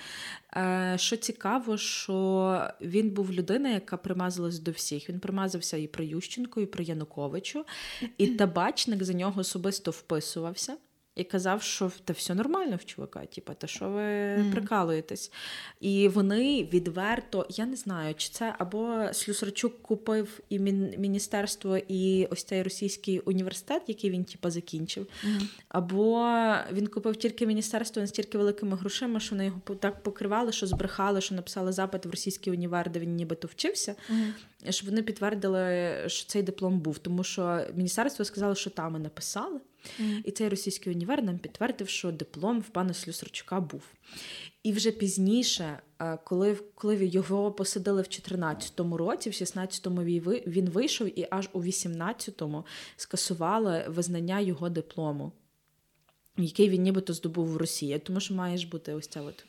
Е, 0.57 0.95
що 0.97 1.17
цікаво, 1.17 1.77
що 1.77 2.67
він 2.81 3.09
був 3.09 3.31
людина, 3.31 3.69
яка 3.69 3.97
примазалась 3.97 4.59
до 4.59 4.71
всіх. 4.71 5.09
Він 5.09 5.19
примазався 5.19 5.77
і 5.77 5.87
про 5.87 6.03
Ющенко, 6.03 6.61
і 6.61 6.65
про 6.65 6.83
Януковичу, 6.83 7.65
і 8.17 8.27
табачник 8.27 9.03
за 9.03 9.13
нього 9.13 9.41
особисто 9.41 9.91
вписувався 9.91 10.77
і 11.15 11.23
казав, 11.23 11.61
що 11.61 11.91
та 12.05 12.13
все 12.13 12.35
нормально 12.35 12.75
в 12.75 12.85
чувака, 12.85 13.25
типу, 13.25 13.53
та 13.57 13.67
що 13.67 13.89
ви 13.89 14.01
mm. 14.01 14.51
прикалуєтесь. 14.51 15.31
І 15.79 16.07
вони 16.07 16.63
відверто, 16.73 17.45
я 17.49 17.65
не 17.65 17.75
знаю, 17.75 18.15
чи 18.15 18.29
це 18.29 18.55
або 18.57 19.13
Слюсарчук 19.13 19.81
купив 19.81 20.39
і 20.49 20.59
міністерство, 20.59 21.77
і 21.77 22.27
ось 22.31 22.43
цей 22.43 22.63
російський 22.63 23.19
університет, 23.19 23.81
який 23.87 24.09
він 24.09 24.23
типу, 24.23 24.49
закінчив, 24.49 25.07
mm. 25.25 25.41
або 25.67 26.35
він 26.71 26.87
купив 26.87 27.15
тільки 27.15 27.47
міністерство 27.47 28.01
настільки 28.01 28.37
великими 28.37 28.77
грошима, 28.77 29.19
що 29.19 29.35
вони 29.35 29.45
його 29.45 29.59
так 29.79 30.03
покривали, 30.03 30.51
що 30.51 30.67
збрехали, 30.67 31.21
що 31.21 31.35
написали 31.35 31.71
запит 31.71 32.05
в 32.05 32.09
російський 32.09 32.53
універ, 32.53 32.91
де 32.91 32.99
він 32.99 33.15
нібито 33.15 33.47
вчився. 33.47 33.95
Mm. 34.11 34.31
Щоб 34.69 34.89
вони 34.89 35.03
підтвердили, 35.03 35.95
що 36.07 36.27
цей 36.27 36.43
диплом 36.43 36.79
був, 36.79 36.97
тому 36.97 37.23
що 37.23 37.65
міністерство 37.75 38.25
сказало, 38.25 38.55
що 38.55 38.69
там 38.69 38.95
і 38.95 38.99
написали. 38.99 39.59
Mm. 40.01 40.21
І 40.23 40.31
цей 40.31 40.49
російський 40.49 40.93
універ 40.93 41.23
нам 41.23 41.39
підтвердив, 41.39 41.89
що 41.89 42.11
диплом 42.11 42.59
в 42.59 42.69
пана 42.69 42.93
Слюсарчука 42.93 43.59
був. 43.59 43.81
І 44.63 44.71
вже 44.71 44.91
пізніше, 44.91 45.79
е, 45.99 46.17
коли 46.23 46.55
коли 46.75 47.05
його 47.05 47.51
посадили 47.51 48.01
в 48.01 48.05
14-му 48.05 48.97
році, 48.97 49.29
в 49.29 49.33
16-му 49.33 50.03
він 50.47 50.69
вийшов, 50.69 51.19
і 51.19 51.27
аж 51.31 51.49
у 51.53 51.61
18-му 51.61 52.65
скасували 52.95 53.85
визнання 53.87 54.39
його 54.39 54.69
диплому, 54.69 55.31
який 56.37 56.69
він 56.69 56.81
нібито 56.81 57.13
здобув 57.13 57.47
в 57.47 57.57
Росії. 57.57 57.99
Тому 57.99 58.19
що 58.19 58.33
має 58.33 58.57
ж 58.57 58.67
бути 58.67 58.93
ось 58.93 59.07
ця 59.07 59.21
от 59.21 59.45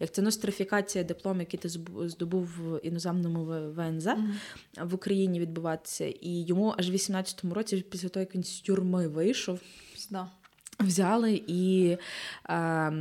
як 0.00 0.12
це 0.12 0.22
нострифікація 0.22 1.04
диплом, 1.04 1.40
який 1.40 1.60
ти 1.60 1.68
здобув 2.08 2.44
в 2.44 2.80
іноземному 2.82 3.44
ВНЗ 3.44 4.06
mm-hmm. 4.06 4.34
в 4.84 4.94
Україні 4.94 5.40
відбуватися. 5.40 6.04
І 6.06 6.44
йому 6.44 6.74
аж 6.78 6.90
в 6.90 6.94
18-му 6.94 7.54
році, 7.54 7.84
після 7.90 8.08
того, 8.08 8.20
як 8.20 8.34
він 8.34 8.44
з 8.44 8.60
тюрми 8.60 9.08
вийшов, 9.08 9.60
да. 10.10 10.30
Взяли 10.80 11.42
і 11.46 11.96
е, 12.48 12.92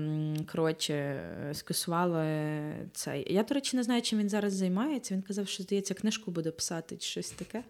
коротше, 0.52 1.22
скасували 1.54 2.26
цей. 2.94 3.34
Я, 3.34 3.44
до 3.44 3.56
речі, 3.56 3.78
не 3.78 3.84
знаю, 3.84 4.02
чим 4.02 4.20
він 4.20 4.30
зараз 4.30 4.54
займається. 4.54 5.14
Він 5.14 5.22
казав, 5.22 5.48
що 5.48 5.64
здається, 5.64 5.94
книжку 5.94 6.32
буде 6.32 6.52
писати 6.52 6.98
чи 6.98 7.10
щось 7.10 7.30
таке. 7.30 7.64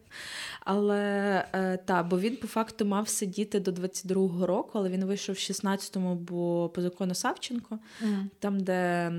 Але 0.60 1.02
е, 1.54 1.78
та, 1.78 2.04
бо 2.04 2.20
він 2.20 2.36
по 2.36 2.48
факту 2.48 2.86
мав 2.86 3.10
сидіти 3.10 3.60
до 3.60 3.72
22-го 3.72 4.48
року, 4.48 4.72
але 4.74 4.90
він 4.90 5.06
вийшов 5.06 5.36
в 5.36 5.40
16-му, 5.40 6.16
бо 6.16 6.70
по 6.70 6.82
закону 6.82 7.16
Савченко, 7.16 7.80
mm. 8.04 8.26
там, 8.40 8.60
де 8.60 9.12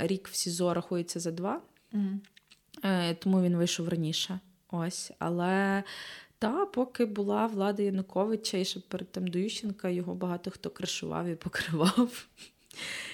рік 0.00 0.28
в 0.28 0.34
СІЗО 0.34 0.74
рахується 0.74 1.20
за 1.20 1.30
два, 1.30 1.60
mm. 1.92 3.14
тому 3.14 3.42
він 3.42 3.56
вийшов 3.56 3.88
раніше. 3.88 4.40
Ось, 4.70 5.12
але 5.18 5.82
та, 6.38 6.66
поки 6.66 7.04
була 7.04 7.46
влада 7.46 7.82
Януковича 7.82 8.58
і 8.58 8.64
ще 8.64 8.80
перед 8.80 9.12
тим 9.12 9.26
до 9.26 9.38
Ющенка, 9.38 9.88
його 9.88 10.14
багато 10.14 10.50
хто 10.50 10.70
кришував 10.70 11.26
і 11.26 11.34
покривав. 11.34 12.26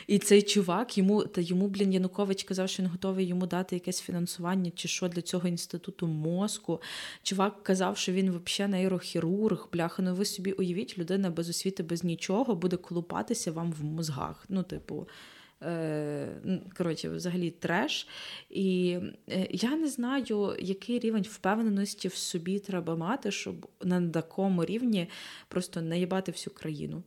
І 0.06 0.18
цей 0.18 0.42
чувак, 0.42 0.98
йому 0.98 1.24
та 1.24 1.40
йому, 1.40 1.68
блін, 1.68 1.92
Янукович 1.92 2.42
казав, 2.42 2.68
що 2.68 2.82
він 2.82 2.90
готовий 2.90 3.26
йому 3.26 3.46
дати 3.46 3.76
якесь 3.76 4.00
фінансування 4.00 4.70
чи 4.74 4.88
що 4.88 5.08
для 5.08 5.22
цього 5.22 5.48
інституту 5.48 6.06
мозку. 6.06 6.80
Чувак 7.22 7.62
казав, 7.62 7.96
що 7.96 8.12
він 8.12 8.40
взагалі 8.44 8.72
нейрохірург. 8.72 9.68
Бляха, 9.72 10.02
ну 10.02 10.14
ви 10.14 10.24
собі 10.24 10.52
уявіть, 10.52 10.98
людина 10.98 11.30
без 11.30 11.48
освіти, 11.48 11.82
без 11.82 12.04
нічого 12.04 12.54
буде 12.54 12.76
колупатися 12.76 13.52
вам 13.52 13.72
в 13.72 13.84
мозгах. 13.84 14.44
Ну, 14.48 14.62
типу. 14.62 15.08
Е, 15.64 16.28
коротше, 16.76 17.08
взагалі 17.08 17.50
треш. 17.50 18.08
І 18.50 18.98
е, 19.28 19.48
я 19.50 19.76
не 19.76 19.88
знаю, 19.88 20.56
який 20.58 20.98
рівень 20.98 21.26
впевненості 21.30 22.08
в 22.08 22.14
собі 22.14 22.58
треба 22.58 22.96
мати, 22.96 23.30
щоб 23.30 23.68
на 23.82 24.08
такому 24.08 24.64
рівні 24.64 25.08
просто 25.48 25.82
наїбати 25.82 26.32
всю 26.32 26.54
країну. 26.54 27.02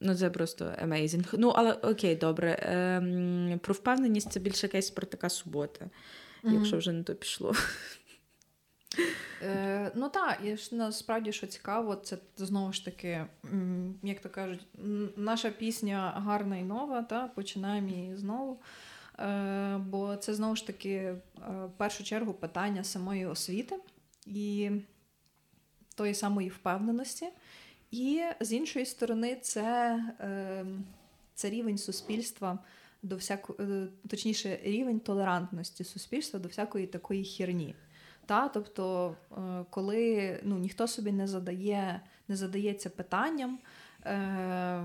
Ну, 0.00 0.14
це 0.14 0.30
просто 0.30 0.64
amazing. 0.64 1.34
Ну, 1.38 1.48
але 1.48 1.72
окей, 1.72 2.16
добре. 2.16 2.58
Ем, 2.62 3.60
Про 3.62 3.74
впевненість 3.74 4.32
це 4.32 4.40
більше 4.40 4.66
якась 4.66 4.90
така 4.90 5.28
субота, 5.28 5.84
mm-hmm. 5.84 6.54
якщо 6.54 6.78
вже 6.78 6.92
не 6.92 7.02
то 7.02 7.14
пішло. 7.14 7.52
Е, 9.42 9.92
Ну 9.94 10.08
так, 10.08 10.38
і 10.44 10.56
ж 10.56 10.74
насправді 10.74 11.32
що 11.32 11.46
цікаво, 11.46 11.96
це 11.96 12.18
знову 12.36 12.72
ж 12.72 12.84
таки, 12.84 13.26
як 14.02 14.20
то 14.20 14.28
кажуть, 14.28 14.66
наша 15.16 15.50
пісня 15.50 16.12
гарна 16.16 16.56
і 16.56 16.62
нова, 16.62 17.02
та 17.02 17.28
починаємо 17.28 17.88
її 17.88 18.16
знову. 18.16 18.60
Е, 19.18 19.78
Бо 19.78 20.16
це 20.16 20.34
знову 20.34 20.56
ж 20.56 20.66
таки 20.66 20.94
е, 20.94 21.20
в 21.64 21.70
першу 21.76 22.04
чергу 22.04 22.32
питання 22.32 22.84
самої 22.84 23.26
освіти 23.26 23.76
і 24.26 24.70
тої 25.94 26.14
самої 26.14 26.48
впевненості. 26.48 27.28
І 27.90 28.22
з 28.40 28.52
іншої 28.52 28.86
сторони, 28.86 29.36
це, 29.42 29.96
е, 30.20 30.64
це 31.34 31.50
рівень 31.50 31.78
суспільства 31.78 32.58
до 33.02 33.16
всякої, 33.16 33.58
е, 33.70 33.88
точніше, 34.08 34.60
рівень 34.62 35.00
толерантності 35.00 35.84
суспільства 35.84 36.40
до 36.40 36.48
всякої 36.48 36.86
такої 36.86 37.24
херні. 37.24 37.74
Та? 38.28 38.48
Тобто, 38.48 39.14
е, 39.32 39.64
коли 39.70 40.40
ну, 40.42 40.58
ніхто 40.58 40.86
собі 40.88 41.12
не 41.12 41.26
задає, 41.26 42.00
не 42.28 42.36
задається 42.36 42.90
питанням, 42.90 43.58
е, 44.04 44.82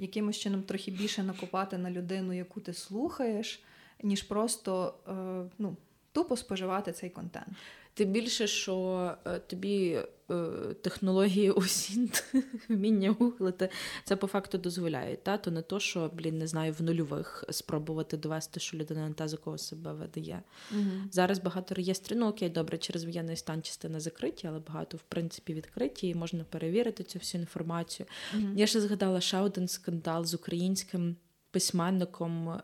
якимось 0.00 0.36
чином 0.36 0.62
трохи 0.62 0.90
більше 0.90 1.22
накопати 1.22 1.78
на 1.78 1.90
людину, 1.90 2.32
яку 2.32 2.60
ти 2.60 2.72
слухаєш, 2.72 3.62
ніж 4.02 4.22
просто 4.22 4.94
е, 5.08 5.12
ну, 5.58 5.76
тупо 6.12 6.36
споживати 6.36 6.92
цей 6.92 7.10
контент. 7.10 7.48
Тим 7.94 8.12
більше, 8.12 8.46
що 8.46 9.16
е, 9.26 9.38
тобі 9.38 9.98
е, 10.30 10.34
технології 10.82 11.50
осінт, 11.50 12.24
вміння 12.68 13.16
гуглити, 13.18 13.68
це 14.04 14.16
по 14.16 14.26
факту 14.26 14.58
дозволяє. 14.58 15.16
Та? 15.16 15.38
То 15.38 15.50
не 15.50 15.62
то, 15.62 15.80
що, 15.80 16.10
блін, 16.14 16.38
не 16.38 16.46
знаю, 16.46 16.72
в 16.72 16.82
нульових 16.82 17.44
спробувати 17.50 18.16
довести, 18.16 18.60
що 18.60 18.76
людина 18.76 19.08
не 19.08 19.14
та, 19.14 19.28
за 19.28 19.36
кого 19.36 19.58
себе 19.58 19.92
видає. 19.92 20.42
Угу. 20.72 20.90
Зараз 21.10 21.38
багато 21.38 21.74
реєстрів, 21.74 22.18
ну 22.18 22.28
окей, 22.28 22.48
добре, 22.48 22.78
через 22.78 23.04
воєнний 23.04 23.36
стан 23.36 23.62
частина 23.62 24.00
закриті, 24.00 24.44
але 24.44 24.58
багато, 24.58 24.96
в 24.96 25.02
принципі, 25.02 25.54
відкриті, 25.54 26.08
і 26.08 26.14
можна 26.14 26.44
перевірити 26.44 27.04
цю 27.04 27.18
всю 27.18 27.40
інформацію. 27.40 28.06
Угу. 28.34 28.48
Я 28.56 28.66
ще 28.66 28.80
згадала 28.80 29.20
ще 29.20 29.38
один 29.38 29.68
скандал 29.68 30.24
з 30.24 30.34
українським 30.34 31.16
письменником, 31.52 32.48
е, 32.48 32.60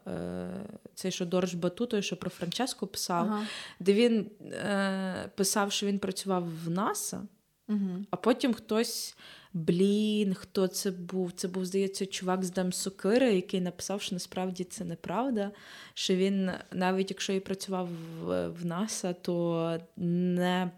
цей 0.95 1.11
що 1.11 1.27
Дорж 1.27 1.55
Бату, 1.55 1.87
той, 1.87 2.03
що 2.03 2.17
про 2.17 2.31
Франческо 2.31 2.87
писав, 2.87 3.27
ага. 3.27 3.47
де 3.81 3.93
він 3.93 4.31
е, 4.43 5.31
писав, 5.35 5.73
що 5.73 5.87
він 5.87 5.99
працював 5.99 6.49
в 6.65 6.71
НАСА, 6.71 7.23
угу. 7.69 8.05
а 8.11 8.17
потім 8.17 8.55
хтось. 8.55 9.17
Блін, 9.53 10.35
хто 10.35 10.67
це 10.67 10.91
був? 10.91 11.33
Це 11.33 11.49
був, 11.49 11.65
здається, 11.65 12.07
чувак 12.07 12.45
з 12.45 12.51
Дам 12.51 12.73
Сокири, 12.73 13.35
який 13.35 13.61
написав, 13.61 14.03
що 14.03 14.15
насправді 14.15 14.65
це 14.65 14.85
неправда. 14.85 15.51
Що 15.95 16.15
він, 16.15 16.51
навіть 16.73 17.11
якщо 17.11 17.33
і 17.33 17.41
працював 17.41 17.89
в, 18.21 18.49
в 18.49 18.67
НАСА, 18.67 19.13
то 19.13 19.79
не 19.97 20.71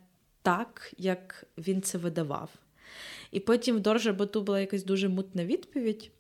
так, 0.43 0.93
як 0.99 1.45
він 1.59 1.83
це 1.83 1.99
видавав. 1.99 2.51
І 3.31 3.41
потім 3.41 3.77
в 3.77 3.81
Доржа 3.81 4.13
Бату 4.13 4.43
була 4.43 4.61
якась 4.61 4.85
дуже 4.85 5.09
мутна 5.09 5.45
відповідь. 5.45 6.11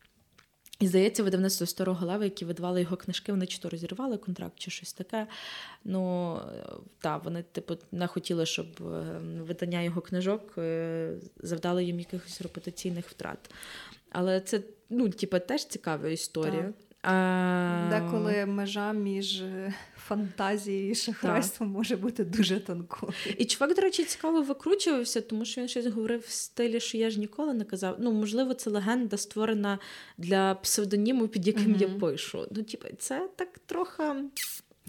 І 0.81 0.87
здається, 0.87 1.23
видавництво 1.23 1.67
старого 1.67 2.07
лева, 2.07 2.25
які 2.25 2.45
видавали 2.45 2.81
його 2.81 2.97
книжки, 2.97 3.33
вони 3.33 3.47
чи 3.47 3.59
то 3.59 3.69
розірвали 3.69 4.17
контракт, 4.17 4.53
чи 4.57 4.71
щось 4.71 4.93
таке. 4.93 5.27
Ну 5.85 6.37
так, 6.99 7.25
вони, 7.25 7.43
типу, 7.53 7.77
не 7.93 8.07
хотіли, 8.07 8.47
щоб 8.47 8.67
видання 9.41 9.83
його 9.83 10.01
книжок 10.01 10.59
завдало 11.37 11.81
їм 11.81 11.99
якихось 11.99 12.41
репутаційних 12.43 13.09
втрат. 13.09 13.51
Але 14.11 14.41
це, 14.41 14.61
ну, 14.91 15.09
типу, 15.09 15.39
теж 15.39 15.65
цікава 15.65 16.09
історія. 16.09 16.63
Так. 16.63 16.90
А... 17.03 17.87
Деколи 17.91 18.47
межа 18.47 18.93
між 18.93 19.43
фантазією 19.97 20.91
і 20.91 20.95
шахрайством 20.95 21.69
так. 21.69 21.77
може 21.77 21.97
бути 21.97 22.25
дуже 22.25 22.61
тонкою. 22.61 23.13
І 23.39 23.45
чувак, 23.45 23.75
до 23.75 23.83
речі, 23.83 24.05
цікаво 24.05 24.43
викручувався, 24.43 25.21
тому 25.21 25.45
що 25.45 25.61
він 25.61 25.69
щось 25.69 25.87
говорив 25.87 26.21
в 26.21 26.31
стилі, 26.31 26.81
що 26.81 26.99
я 26.99 27.11
ж 27.11 27.21
ніколи 27.21 27.55
не 27.55 27.65
казав. 27.65 27.97
Ну, 27.99 28.13
можливо, 28.13 28.55
це 28.55 28.71
легенда 28.71 29.17
створена 29.17 29.79
для 30.19 30.55
псевдоніму, 30.55 31.29
під 31.29 31.47
яким 31.47 31.75
mm-hmm. 31.75 31.83
я 31.83 31.89
пишу. 31.89 32.47
Ну, 32.51 32.63
типу, 32.63 32.89
це 32.99 33.29
так 33.37 33.59
трохи. 33.67 34.03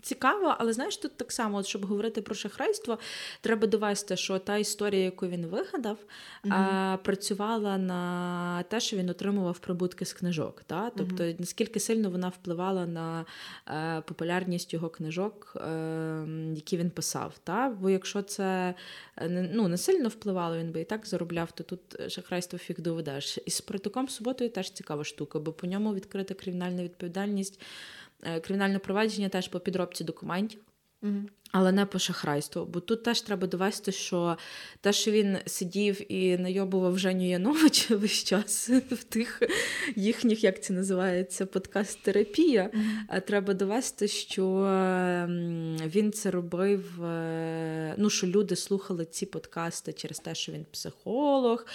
Цікаво, 0.02 0.56
але 0.58 0.74
знаєш, 0.74 0.98
тут 0.98 1.18
так 1.18 1.32
само, 1.32 1.58
от, 1.58 1.66
щоб 1.66 1.86
говорити 1.86 2.22
про 2.22 2.36
шахрайство, 2.36 3.00
треба 3.42 3.68
довести, 3.68 4.18
що 4.18 4.40
та 4.40 4.58
історія, 4.58 5.04
яку 5.04 5.28
він 5.28 5.46
вигадав, 5.46 5.98
mm-hmm. 6.44 6.54
а, 6.54 6.98
працювала 6.98 7.78
на 7.78 8.64
те, 8.64 8.80
що 8.80 8.98
він 8.98 9.10
отримував 9.10 9.60
прибутки 9.60 10.06
з 10.06 10.14
книжок. 10.14 10.64
Та? 10.68 10.92
Тобто, 10.98 11.24
mm-hmm. 11.24 11.36
наскільки 11.40 11.80
сильно 11.80 12.10
вона 12.10 12.30
впливала 12.30 12.86
на 12.86 13.26
е, 13.68 14.02
популярність 14.02 14.74
його 14.74 14.90
книжок, 14.90 15.54
е, 15.56 16.26
які 16.56 16.78
він 16.78 16.90
писав. 16.90 17.34
Та? 17.44 17.70
Бо 17.82 17.90
якщо 17.90 18.22
це 18.22 18.74
е, 19.18 19.50
ну, 19.54 19.68
не 19.68 19.78
сильно 19.78 20.10
впливало, 20.10 20.58
він 20.58 20.72
би 20.72 20.82
і 20.82 20.86
так 20.86 21.08
заробляв, 21.08 21.52
то 21.52 21.64
тут 21.64 22.12
шахрайство 22.12 22.60
фіг 22.60 22.80
доведеш. 22.80 23.40
І 23.46 23.52
з 23.52 23.62
протоком 23.62 24.10
суботою 24.10 24.50
теж 24.50 24.72
цікава 24.72 25.04
штука, 25.04 25.40
бо 25.40 25.52
по 25.52 25.68
ньому 25.68 25.94
відкрита 25.94 26.34
кримінальна 26.34 26.84
відповідальність. 26.84 27.62
Кримінальне 28.44 28.80
провадження 28.80 29.30
теж 29.30 29.48
по 29.48 29.60
підробці 29.60 30.04
документів. 30.04 30.62
Угу. 31.02 31.22
Але 31.52 31.72
не 31.72 31.86
по 31.86 32.00
шахрайству, 32.00 32.66
бо 32.66 32.80
тут 32.80 33.04
теж 33.04 33.22
треба 33.22 33.48
довести, 33.48 33.92
що 33.92 34.38
те, 34.82 34.94
що 34.94 35.12
він 35.12 35.38
сидів 35.46 36.12
і 36.12 36.38
найобував 36.38 37.00
Женю 37.00 37.30
Яновича 37.30 37.96
весь 37.96 38.24
час 38.24 38.70
в 38.70 39.04
тих 39.04 39.42
їхніх, 39.96 40.44
як 40.44 40.64
це 40.64 40.74
називається, 40.74 41.46
подкаст-терапія. 41.46 42.70
Mm-hmm. 42.74 43.22
Треба 43.22 43.54
довести, 43.54 44.08
що 44.08 44.44
він 45.86 46.12
це 46.12 46.32
робив. 46.32 47.04
Е, 47.04 47.96
ну, 47.98 48.10
що 48.10 48.28
люди 48.28 48.56
слухали 48.56 49.06
ці 49.06 49.26
подкасти 49.26 49.94
через 49.94 50.20
те, 50.20 50.36
що 50.36 50.52
він 50.52 50.66
психолог, 50.72 51.66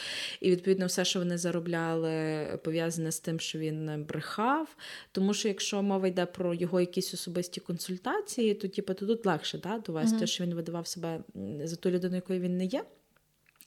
і 0.40 0.50
відповідно 0.50 0.86
все, 0.86 1.04
що 1.04 1.18
вони 1.18 1.38
заробляли, 1.38 2.46
пов'язане 2.64 3.12
з 3.12 3.20
тим, 3.20 3.40
що 3.40 3.58
він 3.58 4.04
брехав. 4.08 4.68
Тому 5.12 5.34
що 5.34 5.48
якщо 5.48 5.82
мова 5.82 6.08
йде 6.08 6.26
про 6.26 6.54
його 6.54 6.80
якісь 6.80 7.14
особисті 7.14 7.60
консультації, 7.60 8.54
то 8.54 8.68
типу, 8.68 8.94
то 8.94 9.06
тут 9.06 9.26
легше 9.26 9.58
та, 9.66 9.78
довести, 9.78 10.16
mm-hmm. 10.16 10.26
що 10.26 10.44
він 10.44 10.54
видавав 10.54 10.86
себе 10.86 11.20
за 11.64 11.76
ту 11.76 11.90
людину, 11.90 12.14
якою 12.14 12.40
він 12.40 12.56
не 12.56 12.64
є. 12.64 12.84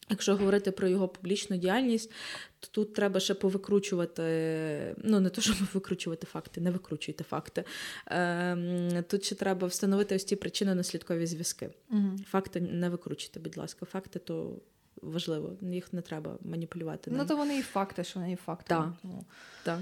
Якщо 0.09 0.35
говорити 0.35 0.71
про 0.71 0.87
його 0.87 1.07
публічну 1.07 1.57
діяльність, 1.57 2.11
то 2.59 2.67
тут 2.71 2.93
треба 2.93 3.19
ще 3.19 3.33
повикручувати, 3.33 4.95
ну 4.97 5.19
не 5.19 5.29
то, 5.29 5.41
щоб 5.41 5.55
викручувати 5.73 6.27
факти, 6.27 6.61
не 6.61 6.71
викручуйте 6.71 7.23
факти. 7.23 7.63
Е, 8.07 9.03
Тут 9.07 9.25
ще 9.25 9.35
треба 9.35 9.67
встановити 9.67 10.15
ось 10.15 10.23
ті 10.23 10.35
причинно-наслідкові 10.35 11.25
зв'язки. 11.25 11.69
Угу. 11.91 12.17
Факти 12.27 12.61
не 12.61 12.89
викручуйте, 12.89 13.39
будь 13.39 13.57
ласка. 13.57 13.85
Факти 13.85 14.19
то 14.19 14.55
важливо, 15.01 15.51
їх 15.61 15.93
не 15.93 16.01
треба 16.01 16.37
маніпулювати. 16.41 17.11
Ну, 17.13 17.25
то 17.25 17.35
вони 17.35 17.59
і 17.59 17.61
факти, 17.61 18.03
що 18.03 18.19
вони 18.19 18.31
і 18.31 18.35
факти. 18.35 18.65
Так. 18.67 18.93
Тому... 19.01 19.25
Так. 19.63 19.79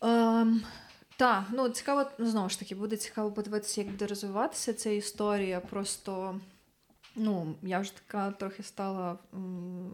Ем, 0.00 0.62
так, 1.16 1.44
ну 1.52 1.68
цікаво, 1.68 2.10
ну 2.18 2.26
знову 2.26 2.48
ж 2.48 2.58
таки, 2.58 2.74
буде 2.74 2.96
цікаво 2.96 3.32
подивитися, 3.32 3.80
як 3.80 3.90
буде 3.90 4.06
розвиватися 4.06 4.74
ця 4.74 4.90
історія. 4.90 5.60
Просто 5.60 6.40
ну, 7.16 7.54
я 7.62 7.78
вже 7.78 7.96
така 7.96 8.30
трохи 8.30 8.62
стала 8.62 9.18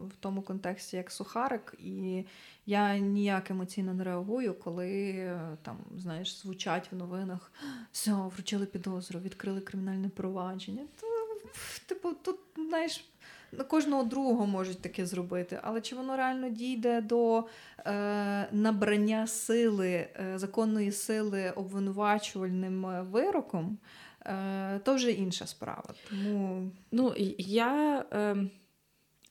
в 0.09 0.15
тому 0.19 0.41
контексті, 0.41 0.97
як 0.97 1.11
сухарик, 1.11 1.75
і 1.79 2.25
я 2.65 2.97
ніяк 2.97 3.51
емоційно 3.51 3.93
не 3.93 4.03
реагую, 4.03 4.53
коли 4.53 5.13
там, 5.61 5.77
знаєш, 5.97 6.37
звучать 6.37 6.91
в 6.91 6.95
новинах, 6.95 7.51
все, 7.91 8.11
вручили 8.13 8.65
підозру, 8.65 9.19
відкрили 9.19 9.61
кримінальне 9.61 10.09
провадження. 10.09 10.83
То, 11.01 11.07
типу, 11.85 12.13
тут, 12.13 12.39
знаєш 12.55 12.97
на 12.97 13.12
кожного 13.67 14.03
другого 14.03 14.45
можуть 14.45 14.81
таке 14.81 15.05
зробити, 15.05 15.59
але 15.63 15.81
чи 15.81 15.95
воно 15.95 16.17
реально 16.17 16.49
дійде 16.49 17.01
до 17.01 17.43
е, 17.85 18.47
набрання 18.51 19.27
сили, 19.27 19.89
е, 19.89 20.33
законної 20.35 20.91
сили 20.91 21.51
обвинувачувальним 21.55 22.85
е, 22.85 23.01
вироком, 23.01 23.77
е, 24.25 24.79
то 24.83 24.95
вже 24.95 25.11
інша 25.11 25.47
справа. 25.47 25.93
Тому 26.09 26.71
ну 26.91 27.13
я. 27.37 28.05
Е... 28.13 28.35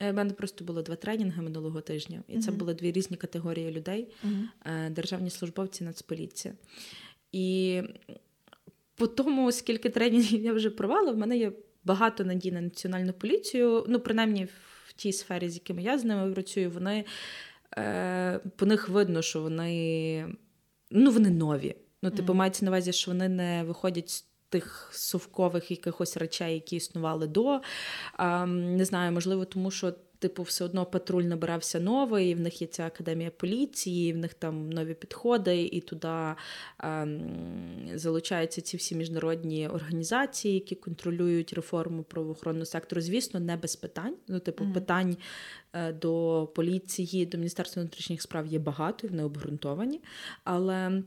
У 0.01 0.13
мене 0.13 0.33
просто 0.33 0.65
було 0.65 0.81
два 0.81 0.95
тренінги 0.95 1.41
минулого 1.41 1.81
тижня, 1.81 2.23
і 2.27 2.39
це 2.39 2.51
uh-huh. 2.51 2.55
були 2.55 2.73
дві 2.73 2.91
різні 2.91 3.17
категорії 3.17 3.71
людей: 3.71 4.07
uh-huh. 4.25 4.89
державні 4.89 5.29
службовці, 5.29 5.83
нацполіція. 5.83 6.53
І 7.31 7.81
по 8.95 9.07
тому, 9.07 9.51
скільки 9.51 9.89
тренінгів 9.89 10.43
я 10.43 10.53
вже 10.53 10.69
провела, 10.69 11.11
в 11.11 11.17
мене 11.17 11.37
є 11.37 11.51
багато 11.85 12.23
надій 12.23 12.51
на 12.51 12.61
національну 12.61 13.13
поліцію. 13.13 13.85
Ну, 13.87 13.99
принаймні 13.99 14.47
в 14.87 14.93
тій 14.93 15.13
сфері, 15.13 15.49
з 15.49 15.53
якими 15.53 15.81
я 15.81 15.97
з 15.97 16.03
ними 16.03 16.33
працюю, 16.33 16.71
вони 16.71 17.05
е, 17.77 18.39
по 18.55 18.65
них 18.65 18.89
видно, 18.89 19.21
що 19.21 19.41
вони 19.41 20.27
ну, 20.91 21.11
вони 21.11 21.29
нові. 21.29 21.75
Ну, 22.01 22.11
типу, 22.11 22.33
mm. 22.33 22.35
мається 22.35 22.65
на 22.65 22.71
увазі, 22.71 22.93
що 22.93 23.11
вони 23.11 23.29
не 23.29 23.63
виходять 23.63 24.09
з 24.09 24.25
тих 24.49 24.89
совкових 24.91 25.71
якихось 25.71 26.17
речей, 26.17 26.53
які 26.53 26.75
існували 26.75 27.27
до. 27.27 27.61
Е, 28.19 28.45
Не 28.45 28.85
знаю, 28.85 29.11
можливо, 29.11 29.45
тому 29.45 29.71
що 29.71 29.93
типу, 30.23 30.43
все 30.43 30.65
одно 30.65 30.85
патруль 30.85 31.23
набирався 31.23 31.79
новий, 31.79 32.29
і 32.29 32.35
в 32.35 32.39
них 32.39 32.61
є 32.61 32.67
ця 32.67 32.85
академія 32.85 33.31
поліції, 33.31 34.09
і 34.09 34.13
в 34.13 34.17
них 34.17 34.33
там 34.33 34.69
нові 34.69 34.93
підходи, 34.93 35.63
і 35.63 35.81
туди 35.81 36.07
а, 36.77 37.05
залучаються 37.95 38.61
ці 38.61 38.77
всі 38.77 38.95
міжнародні 38.95 39.67
організації, 39.67 40.53
які 40.53 40.75
контролюють 40.75 41.53
реформу 41.53 42.03
правоохоронного 42.03 42.65
сектору. 42.65 43.01
Звісно, 43.01 43.39
не 43.39 43.57
без 43.57 43.75
питань. 43.75 44.15
Ну, 44.27 44.39
типу, 44.39 44.63
mm-hmm. 44.63 44.73
питань 44.73 45.17
е, 45.73 45.93
до 45.93 46.49
поліції, 46.55 47.25
до 47.25 47.37
Міністерства 47.37 47.81
внутрішніх 47.81 48.21
справ 48.21 48.45
є 48.47 48.59
багато 48.59 49.07
і 49.07 49.09
вони 49.09 49.23
обґрунтовані. 49.23 50.01
Але. 50.43 51.03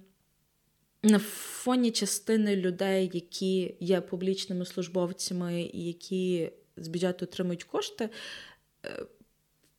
На 1.03 1.19
фоні 1.19 1.91
частини 1.91 2.57
людей, 2.57 3.11
які 3.13 3.75
є 3.81 4.01
публічними 4.01 4.65
службовцями 4.65 5.63
і 5.63 5.87
які 5.87 6.51
з 6.77 6.89
бюджету 6.89 7.25
отримують 7.25 7.65
кошти, 7.65 8.09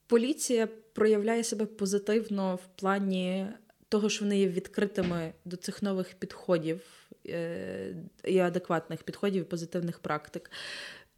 поліція 0.08 0.68
проявляє 0.93 1.43
себе 1.43 1.66
позитивно 1.66 2.55
в 2.55 2.80
плані 2.80 3.47
того, 3.89 4.10
що 4.10 4.26
вони 4.26 4.39
є 4.39 4.47
відкритими 4.47 5.34
до 5.45 5.58
цих 5.58 5.82
нових 5.82 6.14
підходів 6.14 6.82
е, 7.26 7.95
і 8.24 8.39
адекватних 8.39 9.03
підходів 9.03 9.41
і 9.41 9.45
позитивних 9.45 9.99
практик. 9.99 10.51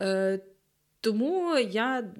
Е, 0.02 0.40
Тому 1.02 1.58
я 1.58 2.14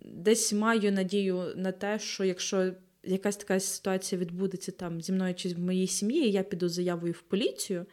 десь 0.00 0.52
маю 0.52 0.92
надію 0.92 1.52
на 1.56 1.72
те, 1.72 1.98
що 1.98 2.24
якщо 2.24 2.72
якась 3.02 3.36
така 3.36 3.60
ситуація 3.60 4.20
відбудеться 4.20 4.72
там 4.72 5.00
зі 5.00 5.12
мною 5.12 5.34
чи 5.34 5.48
в 5.48 5.58
моїй 5.58 5.86
сім'ї, 5.86 6.26
і 6.28 6.32
я 6.32 6.42
піду 6.42 6.68
заявою 6.68 7.12
в 7.12 7.22
поліцію, 7.22 7.86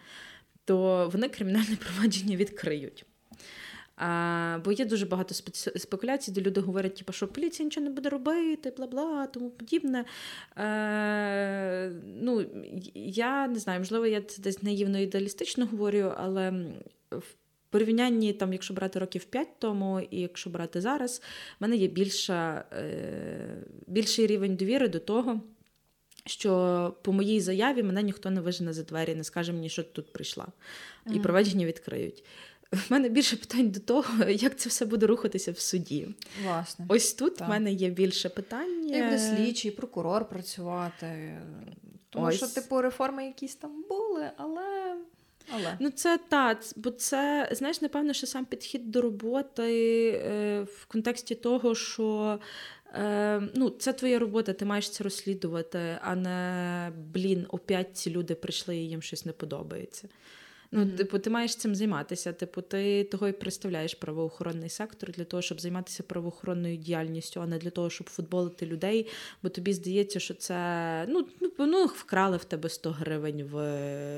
то 0.65 1.09
вони 1.13 1.29
кримінальне 1.29 1.77
провадження 1.85 2.35
відкриють. 2.35 3.05
А, 4.03 4.59
Бо 4.65 4.71
є 4.71 4.85
дуже 4.85 5.05
багато 5.05 5.33
спекуляцій, 5.75 6.31
де 6.31 6.41
люди 6.41 6.61
говорять, 6.61 6.95
типу, 6.95 7.13
що 7.13 7.27
поліція 7.27 7.65
нічого 7.65 7.83
не 7.83 7.91
буде 7.91 8.09
робити, 8.09 8.73
бла 8.77 8.87
бла, 8.87 9.27
тому 9.27 9.49
подібне. 9.49 10.05
Е, 10.57 11.91
ну, 12.21 12.45
Я 12.95 13.47
не 13.47 13.59
знаю, 13.59 13.79
можливо, 13.79 14.05
я 14.05 14.21
це 14.21 14.41
десь 14.41 14.63
наївно 14.63 14.99
ідеалістично 14.99 15.65
говорю, 15.65 16.13
але 16.17 16.51
в 17.11 17.23
порівнянні, 17.69 18.33
там, 18.33 18.53
якщо 18.53 18.73
брати 18.73 18.99
років 18.99 19.23
5 19.23 19.47
тому, 19.59 19.99
і 20.11 20.19
якщо 20.19 20.49
брати 20.49 20.81
зараз, 20.81 21.21
в 21.59 21.61
мене 21.63 21.75
є 21.75 21.87
більша, 21.87 22.65
е, 22.73 23.63
більший 23.87 24.27
рівень 24.27 24.55
довіри 24.55 24.87
до 24.87 24.99
того. 24.99 25.41
Що 26.25 26.93
по 27.01 27.13
моїй 27.13 27.39
заяві 27.39 27.83
мене 27.83 28.03
ніхто 28.03 28.29
не 28.29 28.41
вижене 28.41 28.73
за 28.73 28.83
двері, 28.83 29.15
не 29.15 29.23
скаже 29.23 29.53
мені, 29.53 29.69
що 29.69 29.83
тут 29.83 30.13
прийшла, 30.13 30.47
і 31.13 31.19
проведення 31.19 31.65
відкриють. 31.65 32.23
В 32.71 32.85
мене 32.89 33.09
більше 33.09 33.35
питань 33.35 33.69
до 33.69 33.79
того, 33.79 34.29
як 34.29 34.57
це 34.57 34.69
все 34.69 34.85
буде 34.85 35.05
рухатися 35.05 35.51
в 35.51 35.59
суді. 35.59 36.07
Власне. 36.43 36.85
Ось 36.89 37.13
тут 37.13 37.35
так. 37.35 37.47
в 37.47 37.51
мене 37.51 37.73
є 37.73 37.89
більше 37.89 38.29
питань. 38.29 38.89
Як 38.89 39.05
буде 39.05 39.19
слідчий, 39.19 39.71
прокурор 39.71 40.29
працювати. 40.29 41.37
Тому 42.09 42.25
Ось. 42.25 42.35
що, 42.35 42.47
типу, 42.47 42.81
реформи 42.81 43.25
якісь 43.25 43.55
там 43.55 43.83
були, 43.89 44.31
але. 44.37 44.95
Але. 45.53 45.77
Ну, 45.79 45.89
це 45.89 46.19
так, 46.29 46.57
бо 46.75 46.91
це, 46.91 47.49
знаєш, 47.51 47.81
напевно, 47.81 48.13
що 48.13 48.27
сам 48.27 48.45
підхід 48.45 48.91
до 48.91 49.01
роботи 49.01 50.09
е, 50.09 50.61
в 50.61 50.85
контексті 50.85 51.35
того, 51.35 51.75
що 51.75 52.39
е, 52.93 53.41
ну, 53.55 53.69
це 53.69 53.93
твоя 53.93 54.19
робота, 54.19 54.53
ти 54.53 54.65
маєш 54.65 54.89
це 54.89 55.03
розслідувати, 55.03 55.99
а 56.01 56.15
не 56.15 56.91
блін, 57.13 57.45
опять 57.49 57.97
ці 57.97 58.11
люди 58.11 58.35
прийшли 58.35 58.77
і 58.77 58.89
їм 58.89 59.01
щось 59.01 59.25
не 59.25 59.31
подобається. 59.31 60.07
Ну, 60.71 60.81
mm-hmm. 60.81 60.95
типу, 60.95 61.19
ти 61.19 61.29
маєш 61.29 61.55
цим 61.55 61.75
займатися. 61.75 62.33
Типу, 62.33 62.61
ти 62.61 63.03
того 63.03 63.27
і 63.27 63.31
представляєш 63.31 63.93
правоохоронний 63.93 64.69
сектор 64.69 65.11
для 65.11 65.23
того, 65.23 65.41
щоб 65.41 65.61
займатися 65.61 66.03
правоохоронною 66.03 66.77
діяльністю, 66.77 67.41
а 67.41 67.47
не 67.47 67.57
для 67.57 67.69
того, 67.69 67.89
щоб 67.89 68.09
футболити 68.09 68.65
людей. 68.65 69.07
Бо 69.43 69.49
тобі 69.49 69.73
здається, 69.73 70.19
що 70.19 70.33
це 70.33 71.05
ну, 71.09 71.27
ну, 71.59 71.65
ну 71.65 71.85
вкрали 71.85 72.37
в 72.37 72.43
тебе 72.43 72.69
100 72.69 72.91
гривень 72.91 73.43
в 73.43 73.55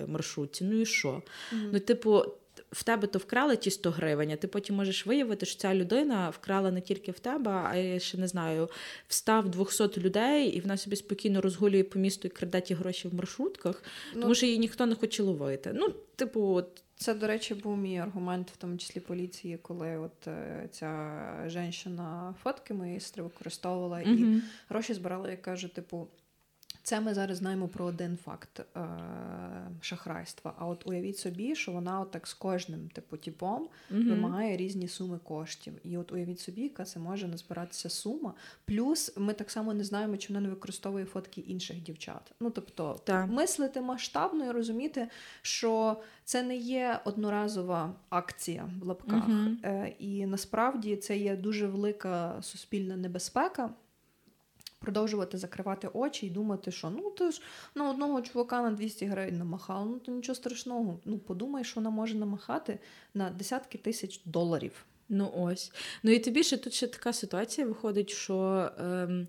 маршрутці. 0.08 0.64
Ну 0.64 0.82
і 0.82 0.86
що? 0.86 1.10
Mm-hmm. 1.10 1.70
Ну, 1.74 1.80
типу, 1.80 2.24
в 2.74 2.84
тебе 2.84 3.08
то 3.08 3.20
вкрали 3.20 3.58
ті 3.58 3.72
100 3.72 3.92
гривень, 3.92 4.32
а 4.32 4.36
ти 4.36 4.48
потім 4.48 4.76
можеш 4.76 5.06
виявити, 5.06 5.46
що 5.46 5.60
ця 5.60 5.76
людина 5.76 6.30
вкрала 6.30 6.72
не 6.72 6.82
тільки 6.82 7.12
в 7.12 7.20
тебе, 7.20 7.52
а 7.52 7.76
я 7.76 8.00
ще 8.00 8.18
не 8.18 8.28
знаю, 8.28 8.70
встав 9.08 9.50
200 9.50 10.02
людей, 10.02 10.50
і 10.50 10.62
вона 10.62 10.78
собі 10.78 10.96
спокійно 10.96 11.42
розгулює 11.42 11.84
по 11.84 12.00
місту 12.00 12.28
і 12.28 12.32
краде 12.32 12.62
ті 12.62 12.74
гроші 12.74 13.08
в 13.08 13.14
маршрутках, 13.14 13.84
ну, 14.16 14.22
тому 14.22 14.36
що 14.36 14.46
її 14.46 14.60
ніхто 14.60 14.86
не 14.86 14.96
хоче 14.96 15.24
ловити. 15.24 15.72
Ну, 15.74 15.90
типу, 16.16 16.42
от. 16.42 16.84
Це, 16.96 17.14
до 17.14 17.28
речі, 17.28 17.54
був 17.54 17.78
мій 17.78 17.98
аргумент, 17.98 18.52
в 18.52 18.58
тому 18.58 18.78
числі 18.78 19.00
поліції, 19.02 19.58
коли 19.62 19.98
от 19.98 20.28
е, 20.28 20.68
ця 20.72 21.24
жінка 21.48 22.36
фотки 22.44 22.74
мої 22.74 23.02
використовувала 23.18 24.02
і 24.02 24.24
угу. 24.24 24.42
гроші 24.70 24.94
збирала, 24.94 25.30
я 25.32 25.38
кажу, 25.38 25.70
типу. 25.70 26.08
Це 26.84 27.02
ми 27.02 27.14
зараз 27.14 27.38
знаємо 27.38 27.68
про 27.68 27.86
один 27.86 28.18
факт 28.18 28.60
е- 28.60 28.64
шахрайства. 29.82 30.54
А 30.58 30.66
от 30.66 30.88
уявіть 30.88 31.18
собі, 31.18 31.56
що 31.56 31.72
вона 31.72 32.00
от 32.00 32.12
так 32.12 32.28
з 32.28 32.34
кожним 32.34 32.90
типу 32.90 33.18
типом 33.18 33.68
mm 33.92 34.10
вимагає 34.10 34.58
різні 34.58 34.88
суми 34.88 35.20
коштів. 35.24 35.74
І 35.84 35.98
от 35.98 36.12
уявіть 36.12 36.40
собі, 36.40 36.62
яка 36.62 36.84
це 36.84 37.00
може 37.00 37.28
назбиратися 37.28 37.90
сума. 37.90 38.34
Плюс 38.66 39.14
ми 39.18 39.34
так 39.34 39.52
само 39.52 39.74
не 39.74 39.84
знаємо, 39.84 40.18
чи 40.18 40.34
вона 40.34 40.42
не 40.42 40.50
використовує 40.50 41.06
фотки 41.06 41.42
інших 41.42 41.84
дівчат. 41.84 42.32
Ну 42.40 42.50
тобто, 42.50 43.00
так. 43.04 43.30
мислити 43.30 43.82
масштабно 43.82 44.46
і 44.46 44.52
розуміти, 44.52 45.08
що 45.42 46.02
це 46.24 46.44
не 46.44 46.56
є 46.56 47.00
одноразова 47.06 47.96
акція 48.10 48.70
в 48.82 48.86
лапках. 48.86 49.30
mm 49.30 49.56
Е- 49.64 49.96
і 50.00 50.26
насправді 50.26 50.96
це 50.96 51.18
є 51.18 51.36
дуже 51.36 51.68
велика 51.68 52.38
суспільна 52.42 52.98
небезпека 52.98 53.70
продовжувати 54.84 55.38
закривати 55.38 55.88
очі 55.94 56.26
і 56.26 56.30
думати, 56.30 56.72
що 56.72 56.90
ну 56.90 57.12
ти 57.12 57.32
ж 57.32 57.42
на 57.76 57.90
одного 57.90 58.22
чувака 58.22 58.62
на 58.62 58.72
200 58.72 59.06
гривень 59.06 59.38
намахала, 59.38 59.86
ну 59.86 60.00
то 60.00 60.12
нічого 60.12 60.36
страшного. 60.36 61.00
Ну 61.06 61.18
подумай, 61.18 61.64
що 61.64 61.76
вона 61.76 61.90
може 61.90 62.16
намахати 62.16 62.80
на 63.14 63.30
десятки 63.30 63.78
тисяч 63.78 64.22
доларів. 64.26 64.86
Ну 65.10 65.32
ось. 65.36 65.72
Ну 66.04 66.12
і 66.12 66.20
тобі 66.20 66.44
ще 66.44 66.58
тут 66.58 66.74
ще 66.74 66.88
така 66.88 67.14
ситуація 67.14 67.68
виходить, 67.68 68.10
що 68.10 68.70
ем, 68.80 69.28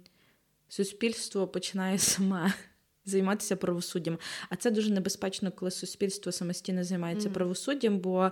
суспільство 0.69 1.49
починає 1.49 1.99
саме. 1.99 2.53
Займатися 3.07 3.57
правосуддям. 3.57 4.19
А 4.51 4.57
це 4.57 4.71
дуже 4.71 4.93
небезпечно, 4.93 5.53
коли 5.53 5.71
суспільство 5.71 6.33
самостійно 6.33 6.85
займається 6.85 7.29
mm. 7.29 7.33
правосуддям, 7.33 7.99
бо 7.99 8.31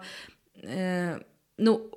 е, 0.57 1.21
ну, 1.59 1.91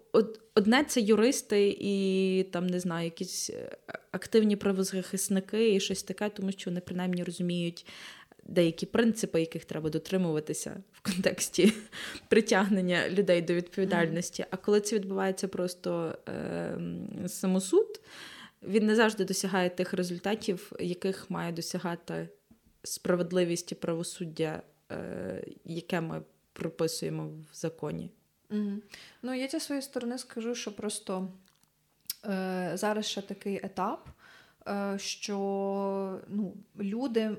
одне 0.56 0.84
це 0.84 1.02
юристи 1.02 1.78
і 1.80 2.46
там 2.52 2.68
не 2.68 2.80
знаю, 2.80 3.06
якісь 3.06 3.50
е, 3.50 3.78
активні 4.12 4.56
правозахисники 4.56 5.76
і 5.76 5.80
щось 5.80 6.04
таке, 6.04 6.30
тому 6.30 6.52
що 6.52 6.70
вони 6.70 6.82
принаймні 6.82 7.24
розуміють 7.24 7.86
деякі 8.44 8.86
принципи, 8.86 9.40
яких 9.40 9.66
треба 9.66 9.90
дотримуватися 9.90 10.84
в 10.92 11.02
контексті 11.02 11.74
притягнення 12.28 13.10
людей 13.10 13.42
до 13.42 13.54
відповідальності. 13.54 14.46
А 14.52 14.58
коли 14.58 14.82
це 14.82 14.96
відбувається 14.96 15.48
просто 15.48 16.18
е, 16.30 16.78
самосуд, 17.28 18.02
він 18.64 18.86
не 18.86 18.96
завжди 18.96 19.26
досягає 19.26 19.70
тих 19.70 19.94
результатів, 19.94 20.72
яких 20.80 21.30
має 21.30 21.52
досягати 21.52 22.30
справедливість 22.84 23.72
і 23.72 23.76
правосуддя, 23.76 24.62
е, 24.92 25.46
яке 25.66 26.02
ми 26.02 26.22
прописуємо 26.54 27.28
в 27.28 27.56
законі. 27.56 28.10
Mm. 28.50 28.78
Ну, 29.22 29.34
я 29.34 29.48
зі 29.48 29.60
своєї 29.60 29.82
сторони 29.82 30.18
скажу, 30.18 30.56
що 30.56 30.76
просто 30.76 31.28
е, 32.26 32.72
зараз 32.74 33.06
ще 33.06 33.22
такий 33.22 33.66
етап, 33.66 34.08
що 34.98 36.20
ну, 36.28 36.54
люди, 36.80 37.38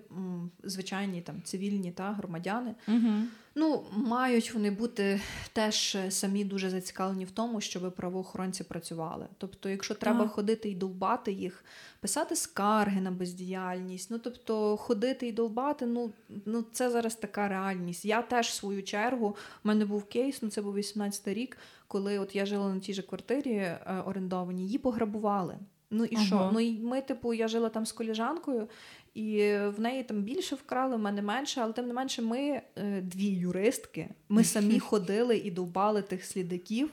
звичайні 0.62 1.20
там 1.20 1.42
цивільні 1.42 1.92
та 1.92 2.12
громадяни, 2.12 2.74
mm 2.88 3.24
Ну, 3.58 3.84
мають 3.92 4.54
вони 4.54 4.70
бути 4.70 5.20
теж 5.52 5.96
самі 6.08 6.44
дуже 6.44 6.70
зацікавлені 6.70 7.24
в 7.24 7.30
тому, 7.30 7.60
щоб 7.60 7.94
правоохоронці 7.94 8.64
працювали. 8.64 9.26
Тобто, 9.38 9.68
якщо 9.68 9.94
треба 9.94 10.24
а. 10.24 10.28
ходити 10.28 10.68
і 10.68 10.74
довбати 10.74 11.32
їх, 11.32 11.64
писати 12.00 12.36
скарги 12.36 13.00
на 13.00 13.10
бездіяльність, 13.10 14.10
ну 14.10 14.18
тобто 14.18 14.76
ходити 14.76 15.28
і 15.28 15.32
довбати, 15.32 15.86
ну 15.86 16.10
ну 16.44 16.64
це 16.72 16.90
зараз 16.90 17.14
така 17.14 17.48
реальність. 17.48 18.04
Я 18.04 18.22
теж 18.22 18.48
в 18.48 18.52
свою 18.52 18.82
чергу, 18.82 19.36
в 19.64 19.68
мене 19.68 19.84
був 19.84 20.04
кейс, 20.04 20.42
ну 20.42 20.48
це 20.48 20.62
був 20.62 20.74
18 20.74 21.28
рік, 21.28 21.58
коли 21.88 22.18
от 22.18 22.36
я 22.36 22.46
жила 22.46 22.74
на 22.74 22.80
тій 22.80 22.94
же 22.94 23.02
квартирі 23.02 23.54
е, 23.54 24.02
орендованій, 24.06 24.62
її 24.62 24.78
пограбували. 24.78 25.58
Ну 25.96 26.04
і 26.04 26.16
ага. 26.16 26.24
що? 26.24 26.50
Ну 26.52 26.60
і 26.60 26.78
ми, 26.78 27.00
типу, 27.00 27.34
я 27.34 27.48
жила 27.48 27.68
там 27.68 27.86
з 27.86 27.92
коліжанкою, 27.92 28.68
і 29.14 29.38
в 29.76 29.80
неї 29.80 30.02
там 30.02 30.22
більше 30.22 30.54
вкрали, 30.54 30.96
в 30.96 30.98
мене 30.98 31.22
менше, 31.22 31.60
але 31.60 31.72
тим 31.72 31.86
не 31.86 31.92
менше, 31.92 32.22
ми 32.22 32.62
е, 32.76 33.00
дві 33.00 33.26
юристки. 33.26 34.08
Ми 34.28 34.44
самі 34.44 34.78
ходили 34.78 35.36
і 35.36 35.50
довбали 35.50 36.02
тих 36.02 36.24
слідаків. 36.24 36.90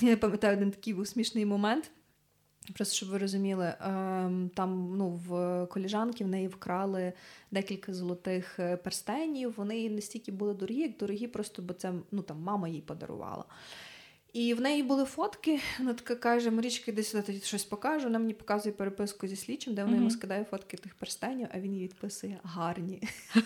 Я 0.00 0.16
пам'ятаю 0.16 0.56
один 0.56 0.70
такий 0.70 0.94
був 0.94 1.06
смішний 1.06 1.46
момент. 1.46 1.90
Просто 2.74 2.94
щоб 2.94 3.08
ви 3.08 3.18
розуміли, 3.18 3.74
ем, 3.80 4.50
там 4.54 4.96
ну, 4.96 5.08
в 5.08 5.66
коліжанки 5.66 6.24
в 6.24 6.28
неї 6.28 6.48
вкрали 6.48 7.12
декілька 7.50 7.94
золотих 7.94 8.58
е, 8.58 8.76
перстенів. 8.76 9.54
Вони 9.56 9.90
настільки 9.90 10.32
були 10.32 10.54
дорогі, 10.54 10.80
як 10.80 10.96
дорогі, 10.96 11.26
просто 11.26 11.62
бо 11.62 11.74
це 11.74 11.92
ну, 12.10 12.22
там, 12.22 12.40
мама 12.40 12.68
їй 12.68 12.80
подарувала. 12.80 13.44
І 14.32 14.54
в 14.54 14.60
неї 14.60 14.82
були 14.82 15.04
фотки. 15.04 15.60
Вона 15.78 15.94
така 15.94 16.14
каже: 16.14 16.50
Марічка, 16.50 16.92
десь 16.92 17.10
сюди 17.10 17.40
щось 17.44 17.64
покажу. 17.64 18.04
Вона 18.04 18.18
мені 18.18 18.34
показує 18.34 18.74
переписку 18.74 19.26
зі 19.26 19.36
слідчим, 19.36 19.74
де 19.74 19.84
вона 19.84 19.96
йому 19.96 20.10
скидає 20.10 20.44
фотки 20.44 20.76
тих 20.76 20.94
перстенів, 20.94 21.48
а 21.54 21.60
він 21.60 21.74
їй 21.74 21.82
відписує 21.82 22.40
гарні. 22.42 23.02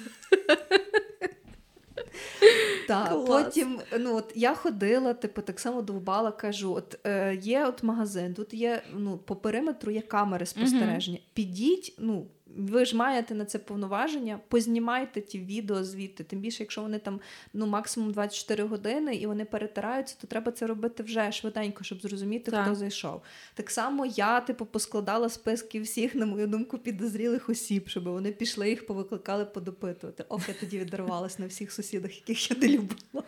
Так, 2.89 3.26
Потім 3.26 3.80
ну, 3.99 4.16
от 4.16 4.32
я 4.34 4.55
ходила, 4.55 5.14
типу, 5.14 5.43
так 5.43 5.61
само 5.61 5.82
довбала, 5.82 6.32
кажу: 6.32 6.74
от 6.74 6.99
е, 7.07 7.34
є 7.34 7.66
от 7.66 7.82
магазин, 7.82 8.34
тут 8.34 8.55
є 8.55 8.82
ну, 8.95 9.18
по 9.18 9.37
периметру 9.37 9.93
є 9.93 10.01
камери 10.01 10.47
спостереження. 10.47 11.18
Підіть, 11.34 11.95
ну, 11.99 12.26
ви 12.57 12.84
ж 12.84 12.96
маєте 12.96 13.34
на 13.34 13.44
це 13.44 13.59
повноваження, 13.59 14.40
познімайте 14.48 15.20
ті 15.20 15.38
відео 15.38 15.84
звідти. 15.84 16.24
Тим 16.24 16.38
більше, 16.38 16.62
якщо 16.62 16.82
вони 16.82 16.98
там 16.98 17.20
ну 17.52 17.66
максимум 17.66 18.12
24 18.12 18.64
години 18.64 19.14
і 19.14 19.26
вони 19.26 19.44
перетираються, 19.44 20.16
то 20.20 20.26
треба 20.26 20.52
це 20.52 20.66
робити 20.66 21.02
вже 21.02 21.32
швиденько, 21.32 21.84
щоб 21.84 22.00
зрозуміти, 22.02 22.50
так. 22.50 22.66
хто 22.66 22.74
зайшов. 22.74 23.22
Так 23.54 23.70
само 23.70 24.07
я, 24.07 24.40
типу, 24.40 24.66
поскладала 24.66 25.28
списки 25.28 25.80
всіх, 25.80 26.14
на 26.14 26.26
мою 26.26 26.46
думку, 26.46 26.78
підозрілих 26.78 27.48
осіб, 27.48 27.88
щоб 27.88 28.04
вони 28.04 28.32
пішли 28.32 28.68
їх 28.68 28.86
повикликали 28.86 29.44
подопитувати. 29.44 30.24
Ох, 30.28 30.48
я 30.48 30.54
тоді 30.61 30.78
віддарувалась 30.78 31.38
на 31.38 31.46
всіх 31.46 31.72
сусідах, 31.72 32.16
яких 32.16 32.50
я 32.50 32.57
не 32.57 32.68
любила. 32.68 33.24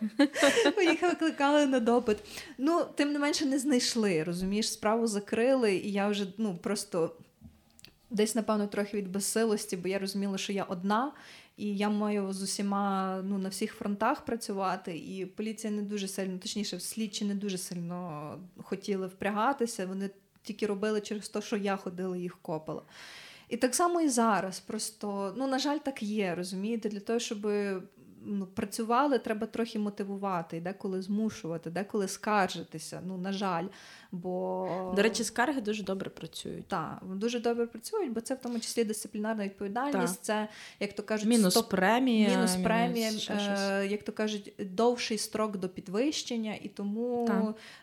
Їх 0.91 1.01
викликали 1.01 1.65
на 1.65 1.79
допит. 1.79 2.17
Ну, 2.57 2.85
тим 2.95 3.11
не 3.11 3.19
менше, 3.19 3.45
не 3.45 3.59
знайшли. 3.59 4.23
Розумієш, 4.23 4.71
справу 4.71 5.07
закрили, 5.07 5.75
і 5.75 5.91
я 5.91 6.07
вже 6.07 6.27
ну 6.37 6.57
просто. 6.61 7.15
Десь, 8.09 8.35
напевно, 8.35 8.67
трохи 8.67 8.97
від 8.97 9.11
безсилості, 9.11 9.77
бо 9.77 9.87
я 9.87 9.99
розуміла, 9.99 10.37
що 10.37 10.53
я 10.53 10.63
одна, 10.63 11.11
і 11.57 11.77
я 11.77 11.89
маю 11.89 12.33
з 12.33 12.41
усіма 12.41 13.21
ну, 13.23 13.37
на 13.37 13.49
всіх 13.49 13.73
фронтах 13.73 14.25
працювати. 14.25 14.97
І 14.97 15.25
поліція 15.25 15.73
не 15.73 15.81
дуже 15.81 16.07
сильно, 16.07 16.37
точніше, 16.37 16.79
слідчі 16.79 17.25
не 17.25 17.35
дуже 17.35 17.57
сильно 17.57 18.39
хотіли 18.63 19.07
впрягатися. 19.07 19.85
Вони 19.85 20.09
тільки 20.43 20.65
робили 20.65 21.01
через 21.01 21.29
те, 21.29 21.41
що 21.41 21.57
я 21.57 21.77
ходила 21.77 22.17
їх 22.17 22.37
копала. 22.41 22.81
І 23.49 23.57
так 23.57 23.75
само 23.75 24.01
і 24.01 24.09
зараз. 24.09 24.59
Просто, 24.59 25.33
ну, 25.37 25.47
на 25.47 25.59
жаль, 25.59 25.77
так 25.77 26.03
є, 26.03 26.35
розумієте, 26.35 26.89
для 26.89 26.99
того, 26.99 27.19
щоб 27.19 27.47
ну, 28.29 28.45
працювали, 28.45 29.19
треба 29.19 29.47
трохи 29.47 29.79
мотивувати, 29.79 30.57
і 30.57 30.61
деколи 30.61 31.01
змушувати, 31.01 31.69
деколи 31.69 32.07
скаржитися. 32.07 33.01
Ну, 33.05 33.17
на 33.17 33.33
жаль. 33.33 33.65
Бо 34.11 34.93
до 34.95 35.01
речі, 35.01 35.23
скарги 35.23 35.61
дуже 35.61 35.83
добре 35.83 36.09
працюють. 36.09 36.67
Так, 36.67 37.01
дуже 37.03 37.39
добре 37.39 37.65
працюють, 37.67 38.11
бо 38.11 38.21
це 38.21 38.35
в 38.35 38.39
тому 38.39 38.59
числі 38.59 38.83
дисциплінарна 38.83 39.43
відповідальність. 39.43 40.15
Так. 40.15 40.23
Це 40.23 40.47
як 40.79 40.93
то 40.93 41.03
кажуть, 41.03 41.27
мінус 41.27 41.53
стоп... 41.53 41.69
премія, 41.69 42.29
мінус 42.29 42.55
премія, 42.55 43.07
мінус 43.07 43.29
е, 43.29 43.87
як 43.87 44.03
то 44.03 44.11
кажуть, 44.11 44.53
довший 44.59 45.17
строк 45.17 45.57
до 45.57 45.69
підвищення, 45.69 46.55
і 46.61 46.67
тому 46.67 47.25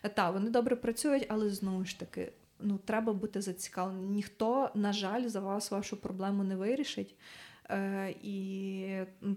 так. 0.02 0.14
та 0.14 0.30
вони 0.30 0.50
добре 0.50 0.76
працюють, 0.76 1.26
але 1.28 1.50
знову 1.50 1.84
ж 1.84 1.98
таки. 1.98 2.32
Ну, 2.60 2.78
треба 2.84 3.12
бути 3.12 3.42
зацікавленим. 3.42 4.12
Ніхто, 4.12 4.70
на 4.74 4.92
жаль, 4.92 5.28
за 5.28 5.40
вас 5.40 5.70
вашу 5.70 5.96
проблему 5.96 6.44
не 6.44 6.56
вирішить. 6.56 7.14
Е, 7.70 8.14
і 8.22 8.86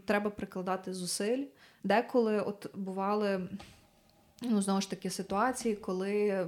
треба 0.05 0.29
прикладати 0.29 0.93
зусиль. 0.93 1.43
Деколи 1.83 2.41
от 2.41 2.75
бували. 2.75 3.49
Ну, 4.41 4.61
знову 4.61 4.81
ж 4.81 4.89
таки, 4.89 5.09
ситуації, 5.09 5.75
коли 5.75 6.47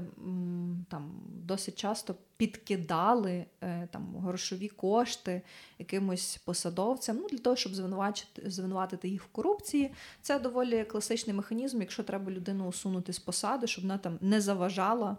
там 0.89 1.11
досить 1.27 1.75
часто 1.75 2.15
підкидали 2.37 3.45
е, 3.61 3.87
там 3.91 4.15
грошові 4.17 4.67
кошти 4.67 5.41
якимось 5.79 6.37
посадовцям, 6.45 7.17
ну 7.17 7.27
для 7.27 7.37
того, 7.37 7.55
щоб 7.55 7.75
звинуватити 7.75 8.49
звинуватити 8.49 9.09
їх 9.09 9.23
в 9.23 9.27
корупції. 9.27 9.91
Це 10.21 10.39
доволі 10.39 10.83
класичний 10.83 11.35
механізм, 11.35 11.79
якщо 11.81 12.03
треба 12.03 12.31
людину 12.31 12.67
усунути 12.67 13.13
з 13.13 13.19
посади, 13.19 13.67
щоб 13.67 13.83
вона 13.83 13.97
там 13.97 14.17
не 14.21 14.41
заважала 14.41 15.17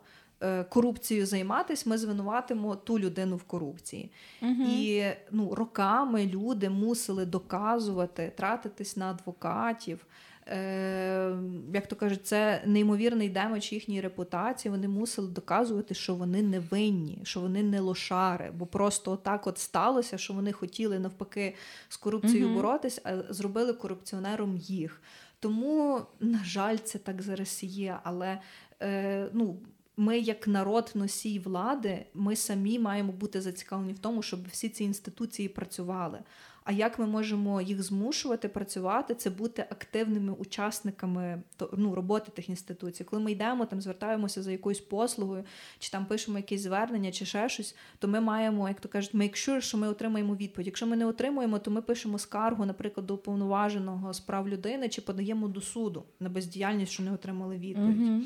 корупцією 0.69 1.27
займатися, 1.27 1.91
ми 1.91 1.99
звинуватимо 1.99 2.77
ту 2.77 2.99
людину 2.99 3.37
в 3.37 3.43
корупції. 3.43 4.11
Угу. 4.43 4.63
І 4.63 5.05
ну, 5.31 5.55
роками 5.55 6.27
люди 6.27 6.71
мусили 6.71 7.27
доказувати, 7.27 8.33
тратитись 8.37 8.97
на 8.97 9.11
адвокатів. 9.11 10.07
Е, 10.49 11.37
Як 11.75 11.87
то 11.87 11.97
кажуть, 11.97 12.27
це 12.27 12.63
неймовірний 12.67 13.29
damage 13.29 13.73
їхньої 13.73 14.01
репутації. 14.01 14.73
Вони 14.73 14.89
мусили 14.89 15.29
доказувати, 15.29 15.95
що 15.95 16.15
вони 16.15 16.43
не 16.43 16.61
винні, 16.61 17.19
що 17.23 17.41
вони 17.41 17.63
не 17.63 17.81
лошари, 17.81 18.53
бо 18.59 18.67
просто 18.67 19.17
так 19.17 19.47
от 19.47 19.59
сталося, 19.59 20.19
що 20.19 20.35
вони 20.35 20.53
хотіли 20.53 20.99
навпаки 20.99 21.55
з 21.89 21.97
корупцією 21.97 22.47
угу. 22.47 22.57
боротись, 22.57 23.01
а 23.05 23.33
зробили 23.33 23.73
корупціонером 23.73 24.57
їх. 24.57 25.03
Тому, 25.41 26.01
на 26.21 26.45
жаль, 26.45 26.77
це 26.77 26.99
так 26.99 27.23
зараз 27.23 27.63
є. 27.63 27.99
Але 28.03 28.39
е, 28.83 29.29
ну, 29.33 29.57
ми, 29.97 30.19
як 30.19 30.49
народ 30.49 30.93
носій 30.95 31.39
влади, 31.39 32.07
ми 32.15 32.37
самі 32.37 32.79
маємо 32.79 33.13
бути 33.13 33.41
зацікавлені 33.41 33.93
в 33.93 33.99
тому, 33.99 34.23
щоб 34.23 34.49
всі 34.49 34.69
ці 34.69 34.85
інституції 34.85 35.49
працювали. 35.49 36.19
А 36.65 36.73
як 36.73 36.99
ми 36.99 37.07
можемо 37.07 37.61
їх 37.61 37.83
змушувати 37.83 38.49
працювати, 38.49 39.15
це 39.15 39.31
бути 39.31 39.67
активними 39.71 40.33
учасниками 40.33 41.43
ну, 41.73 41.95
роботи 41.95 42.31
тих 42.31 42.49
інституцій. 42.49 43.05
Коли 43.05 43.23
ми 43.23 43.33
йдемо, 43.33 43.67
там 43.67 43.81
звертаємося 43.81 44.43
за 44.43 44.53
якоюсь 44.53 44.81
послугою, 44.81 45.45
чи 45.79 45.91
там 45.91 46.07
пишемо 46.07 46.39
якісь 46.39 46.61
звернення, 46.61 47.13
чи 47.13 47.25
ще 47.25 47.49
щось, 47.49 47.77
то 47.99 48.09
ми 48.09 48.21
маємо, 48.21 48.69
як 48.69 48.81
то 48.81 48.89
кажуть, 48.89 49.15
make 49.15 49.33
sure, 49.33 49.61
що 49.61 49.79
ми 49.79 49.89
отримаємо 49.89 50.37
відповідь. 50.37 50.67
Якщо 50.67 50.87
ми 50.87 50.97
не 50.97 51.07
отримуємо, 51.07 51.59
то 51.59 51.71
ми 51.71 51.83
пишемо 51.83 52.19
скаргу, 52.19 52.67
наприклад, 52.67 53.07
до 53.07 53.15
уповноваженого 53.15 54.15
справ 54.15 54.49
людини, 54.49 54.89
чи 54.89 55.01
подаємо 55.01 55.49
до 55.49 55.61
суду 55.61 56.05
на 56.21 56.29
бездіяльність, 56.29 56.93
що 56.93 57.03
не 57.03 57.13
отримали 57.13 57.57
відповідь. 57.57 58.01
Mm-hmm. 58.01 58.23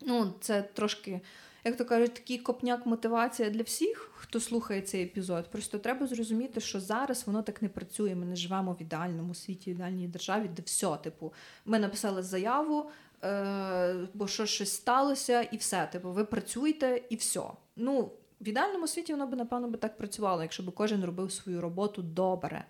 Ну, 0.00 0.34
це 0.40 0.62
трошки, 0.62 1.20
як 1.64 1.76
то 1.76 1.84
кажуть, 1.84 2.14
такий 2.14 2.38
копняк 2.38 2.86
мотивація 2.86 3.50
для 3.50 3.62
всіх, 3.62 4.10
хто 4.14 4.40
слухає 4.40 4.82
цей 4.82 5.02
епізод. 5.02 5.50
Просто 5.50 5.78
треба 5.78 6.06
зрозуміти, 6.06 6.60
що 6.60 6.80
зараз 6.80 7.26
воно 7.26 7.42
так 7.42 7.62
не 7.62 7.68
працює. 7.68 8.14
Ми 8.14 8.26
не 8.26 8.36
живемо 8.36 8.72
в 8.72 8.82
ідеальному 8.82 9.34
світі, 9.34 9.70
в 9.70 9.74
ідеальній 9.74 10.08
державі, 10.08 10.50
де 10.56 10.62
все, 10.62 10.96
типу, 10.96 11.32
ми 11.64 11.78
написали 11.78 12.22
заяву, 12.22 12.90
е, 13.24 14.08
бо 14.14 14.26
що 14.26 14.46
щось 14.46 14.72
сталося, 14.72 15.42
і 15.42 15.56
все. 15.56 15.88
Типу, 15.92 16.10
ви 16.10 16.24
працюєте 16.24 17.02
і 17.10 17.16
все. 17.16 17.42
Ну, 17.76 18.10
в 18.40 18.48
ідеальному 18.48 18.88
світі 18.88 19.12
воно 19.12 19.26
би, 19.26 19.36
напевно, 19.36 19.68
би 19.68 19.78
так 19.78 19.96
працювало, 19.96 20.42
якщо 20.42 20.62
б 20.62 20.74
кожен 20.74 21.04
робив 21.04 21.32
свою 21.32 21.60
роботу 21.60 22.02
добре. 22.02 22.64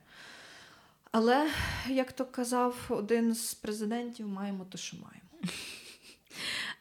Але, 1.10 1.50
як 1.88 2.12
то 2.12 2.24
казав 2.24 2.76
один 2.88 3.34
з 3.34 3.54
президентів, 3.54 4.28
маємо 4.28 4.64
те, 4.64 4.78
що 4.78 4.96
маємо. 4.96 5.28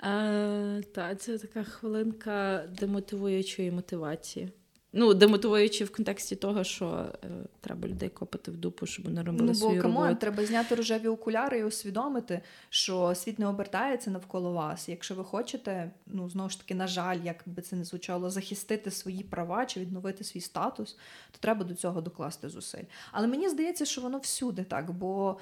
Е, 0.03 0.83
Та, 0.91 1.15
це 1.15 1.37
така 1.37 1.63
хвилинка 1.63 2.63
демотивуючої 2.79 3.71
мотивації. 3.71 4.51
Ну, 4.95 5.13
демотивуючи 5.13 5.85
в 5.85 5.91
контексті 5.91 6.35
того, 6.35 6.63
що 6.63 7.05
е, 7.23 7.27
треба 7.61 7.87
людей 7.87 8.09
копати 8.09 8.51
в 8.51 8.57
дупу, 8.57 8.85
щоб 8.85 9.05
вони 9.05 9.21
робили 9.21 9.47
ну, 9.47 9.55
свою 9.55 9.81
come 9.81 9.94
on, 9.94 10.03
роботу. 10.03 10.19
треба 10.21 10.45
зняти 10.45 10.75
рожеві 10.75 11.07
окуляри 11.07 11.59
і 11.59 11.63
усвідомити, 11.63 12.41
що 12.69 13.15
світ 13.15 13.39
не 13.39 13.47
обертається 13.47 14.11
навколо 14.11 14.51
вас. 14.51 14.89
Якщо 14.89 15.15
ви 15.15 15.23
хочете, 15.23 15.91
ну 16.05 16.29
знову 16.29 16.49
ж 16.49 16.59
таки, 16.59 16.75
на 16.75 16.87
жаль, 16.87 17.19
як 17.23 17.43
би 17.45 17.61
це 17.61 17.75
не 17.75 17.83
звучало, 17.83 18.29
захистити 18.29 18.91
свої 18.91 19.23
права 19.23 19.65
чи 19.65 19.79
відновити 19.79 20.23
свій 20.23 20.41
статус, 20.41 20.97
то 21.31 21.37
треба 21.39 21.63
до 21.63 21.73
цього 21.73 22.01
докласти 22.01 22.49
зусиль. 22.49 22.85
Але 23.11 23.27
мені 23.27 23.49
здається, 23.49 23.85
що 23.85 24.01
воно 24.01 24.17
всюди 24.17 24.63
так, 24.63 24.91
бо 24.91 25.37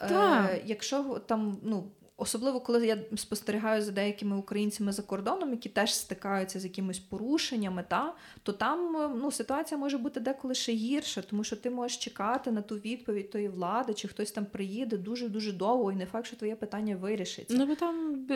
е, 0.00 0.62
якщо 0.66 1.20
там 1.26 1.58
ну 1.62 1.84
Особливо, 2.16 2.60
коли 2.60 2.86
я 2.86 2.98
спостерігаю 3.16 3.82
за 3.82 3.92
деякими 3.92 4.36
українцями 4.36 4.92
за 4.92 5.02
кордоном, 5.02 5.50
які 5.50 5.68
теж 5.68 5.94
стикаються 5.94 6.60
з 6.60 6.64
якимись 6.64 6.98
порушеннями, 6.98 7.84
та 7.88 8.14
то 8.42 8.52
там 8.52 8.96
ну, 9.22 9.30
ситуація 9.30 9.78
може 9.78 9.98
бути 9.98 10.20
деколи 10.20 10.54
ще 10.54 10.72
гірша, 10.72 11.22
тому 11.22 11.44
що 11.44 11.56
ти 11.56 11.70
можеш 11.70 11.96
чекати 11.96 12.50
на 12.50 12.62
ту 12.62 12.76
відповідь 12.76 13.30
тої 13.30 13.48
влади, 13.48 13.94
чи 13.94 14.08
хтось 14.08 14.32
там 14.32 14.46
приїде 14.46 14.96
дуже 14.96 15.28
дуже 15.28 15.52
довго, 15.52 15.92
і 15.92 15.96
не 15.96 16.06
факт, 16.06 16.26
що 16.26 16.36
твоє 16.36 16.56
питання 16.56 16.96
вирішиться. 16.96 17.56
Ну 17.58 17.66
бо 17.66 17.74
там 17.74 18.26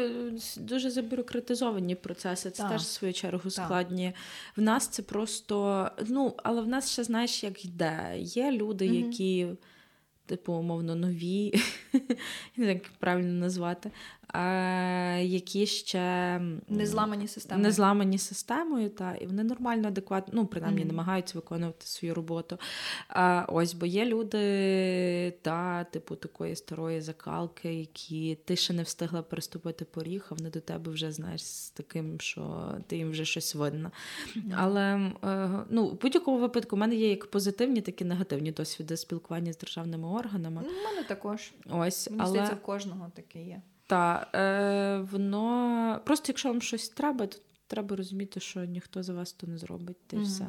дуже 0.57 0.91
забюрократизовані 0.91 1.95
процеси. 1.95 2.51
Це 2.51 2.62
так. 2.62 2.72
теж 2.72 2.83
в 2.83 2.87
свою 2.87 3.12
чергу 3.12 3.51
складні. 3.51 4.12
В 4.57 4.62
нас 4.62 4.89
це 4.89 5.03
просто 5.03 5.89
ну, 6.09 6.35
але 6.37 6.62
в 6.62 6.68
нас 6.68 6.91
ще 6.91 7.05
знаєш, 7.05 7.45
як 7.45 7.64
йде. 7.64 8.14
Є 8.16 8.53
люди, 8.53 8.87
угу. 8.87 8.95
які 8.95 9.47
типу, 10.29 10.53
умовно, 10.53 10.95
нові, 10.95 11.53
як 12.57 12.83
правильно 12.99 13.33
назвати, 13.33 13.91
які 15.20 15.66
ще 15.66 16.41
не 16.68 16.87
зламані 16.87 17.29
системою. 17.29 17.62
Не 17.62 17.72
зламані 17.72 18.18
системою, 18.18 18.91
та, 18.91 19.14
і 19.14 19.26
вони 19.26 19.45
нормально, 19.45 19.89
адекватно, 19.89 20.33
ну, 20.37 20.47
принаймні, 20.47 20.83
mm-hmm. 20.83 20.87
намагаються 20.87 21.39
виконувати 21.39 21.87
свою 21.87 22.14
роботу. 22.14 22.59
А, 23.09 23.47
Ось, 23.49 23.74
бо 23.74 23.87
є 23.87 24.05
люди, 24.05 25.39
та, 25.43 25.85
типу, 25.85 26.16
такої 26.16 26.57
старої 26.57 27.01
закалки, 27.01 27.74
які 27.74 28.39
ти 28.45 28.57
ще 28.57 28.72
не 28.72 28.83
встигла 28.83 29.22
переступити 29.22 29.85
поріг, 29.85 30.26
а 30.31 30.35
вони 30.35 30.51
до 30.51 30.61
тебе 30.61 30.93
вже 30.93 31.12
знаєш 31.12 31.45
з 31.45 31.70
таким, 31.70 32.20
що 32.20 32.74
ти 32.87 32.97
їм 32.97 33.11
вже 33.11 33.24
щось 33.24 33.55
видно. 33.55 33.91
Mm-hmm. 34.37 34.55
Але 34.57 35.12
е, 35.24 35.64
ну, 35.70 35.87
в 35.87 36.01
будь-якому 36.01 36.39
випадку 36.39 36.76
в 36.76 36.79
мене 36.79 36.95
є 36.95 37.11
як 37.11 37.31
позитивні, 37.31 37.81
так 37.81 38.01
і 38.01 38.05
негативні 38.05 38.53
досвіди 38.53 38.97
спілкування 38.97 39.53
з 39.53 39.59
державними 39.59 40.09
органами. 40.09 40.62
У 40.62 40.85
мене 40.85 41.05
також. 41.09 41.53
Ось, 41.70 42.11
Мені 42.11 42.22
але... 42.22 42.31
здається, 42.31 42.55
в 42.55 42.62
кожного 42.62 43.11
таке 43.14 43.43
є. 43.43 43.62
Так, 43.89 44.28
е, 44.34 44.99
воно 44.99 46.01
просто 46.05 46.24
якщо 46.28 46.49
вам 46.49 46.62
щось 46.62 46.89
треба, 46.89 47.26
то 47.26 47.39
треба 47.66 47.97
розуміти, 47.97 48.41
що 48.41 48.64
ніхто 48.64 49.03
за 49.03 49.12
вас 49.12 49.32
то 49.32 49.47
не 49.47 49.59
зробить. 49.59 49.97
Та 50.07 50.16
все. 50.16 50.47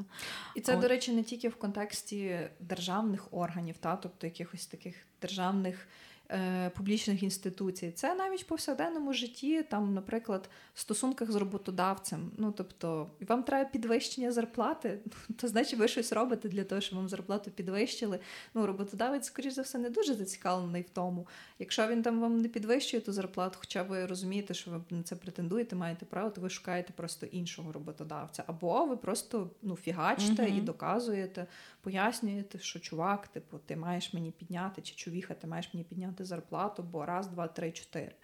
І 0.55 0.61
це, 0.61 0.75
От. 0.75 0.81
до 0.81 0.87
речі, 0.87 1.11
не 1.11 1.23
тільки 1.23 1.49
в 1.49 1.55
контексті 1.55 2.49
державних 2.59 3.27
органів, 3.31 3.77
та, 3.77 3.95
тобто 3.95 4.27
якихось 4.27 4.65
таких 4.65 4.95
державних 5.21 5.87
е, 6.31 6.69
публічних 6.69 7.23
інституцій. 7.23 7.91
Це 7.91 8.15
навіть 8.15 8.43
в 8.43 8.45
повсякденному 8.45 9.13
житті, 9.13 9.63
там, 9.63 9.93
наприклад, 9.93 10.49
в 10.73 10.79
стосунках 10.79 11.31
з 11.31 11.35
роботодавцем. 11.35 12.31
Ну, 12.37 12.51
тобто, 12.51 13.09
вам 13.27 13.43
треба 13.43 13.69
підвищення 13.69 14.31
зарплати, 14.31 14.99
то 15.37 15.47
значить 15.47 15.79
ви 15.79 15.87
щось 15.87 16.13
робите 16.13 16.49
для 16.49 16.63
того, 16.63 16.81
щоб 16.81 16.97
вам 16.97 17.09
зарплату 17.09 17.51
підвищили. 17.51 18.19
Ну, 18.53 18.65
роботодавець, 18.65 19.25
скоріш 19.25 19.53
за 19.53 19.61
все, 19.61 19.77
не 19.77 19.89
дуже 19.89 20.13
зацікавлений 20.13 20.81
в 20.81 20.89
тому. 20.89 21.27
Якщо 21.59 21.87
він 21.87 22.01
там 22.01 22.19
вам 22.19 22.37
не 22.37 22.47
підвищує 22.47 23.01
ту 23.01 23.11
зарплату, 23.11 23.57
хоча 23.59 23.83
ви 23.83 24.05
розумієте, 24.05 24.53
що 24.53 24.71
ви 24.71 24.81
на 24.89 25.03
це 25.03 25.15
претендуєте, 25.15 25.75
маєте 25.75 26.05
право, 26.05 26.29
то 26.29 26.41
ви 26.41 26.49
шукаєте 26.49 26.93
просто 26.93 27.25
іншого 27.25 27.71
роботодавця. 27.71 28.43
Або 28.47 28.85
ви 28.85 28.97
просто 28.97 29.49
ну, 29.61 29.75
фігачите 29.75 30.43
uh 30.43 30.57
і 30.57 30.61
доказуєте, 30.61 31.47
пояснюєте, 31.81 32.59
що 32.59 32.79
чувак, 32.79 33.27
типу, 33.27 33.57
ти 33.65 33.75
маєш 33.75 34.13
мені 34.13 34.31
підняти, 34.31 34.81
чи 34.81 34.95
чувіха, 34.95 35.33
ти 35.33 35.47
маєш 35.47 35.73
мені 35.73 35.83
підняти 35.83 36.18
зарплату, 36.25 36.83
бо 36.83 37.05
раз, 37.05 37.27
два, 37.27 37.47
три, 37.47 37.71
чотири. 37.71 38.15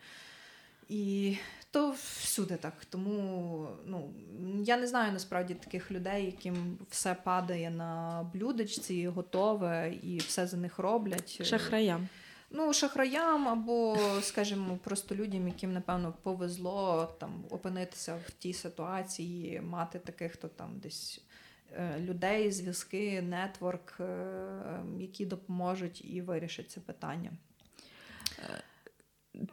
І 0.89 1.37
то 1.71 1.91
всюди 1.91 2.55
так. 2.55 2.85
Тому 2.89 3.67
ну, 3.85 4.13
я 4.63 4.77
не 4.77 4.87
знаю 4.87 5.13
насправді 5.13 5.53
таких 5.53 5.91
людей, 5.91 6.25
яким 6.25 6.77
все 6.89 7.15
падає 7.15 7.69
на 7.69 8.23
блюдечці, 8.33 9.07
готове 9.07 9.93
і 10.03 10.17
все 10.17 10.47
за 10.47 10.57
них 10.57 10.79
роблять. 10.79 11.45
Шахраям. 11.45 12.07
Ну, 12.49 12.73
шахраям 12.73 13.47
або, 13.47 13.97
скажімо, 14.21 14.79
просто 14.83 15.15
людям, 15.15 15.47
яким, 15.47 15.73
напевно, 15.73 16.13
повезло 16.23 17.09
там 17.19 17.45
опинитися 17.49 18.19
в 18.27 18.31
тій 18.31 18.53
ситуації, 18.53 19.61
мати 19.61 19.99
таких, 19.99 20.31
хто 20.31 20.47
там 20.47 20.79
десь 20.79 21.21
е, 21.71 21.99
людей, 21.99 22.51
зв'язки, 22.51 23.21
нетворк, 23.21 23.97
е, 23.99 24.35
які 24.99 25.25
допоможуть 25.25 26.05
і 26.05 26.21
вирішать 26.21 26.71
це 26.71 26.79
питання. 26.79 27.31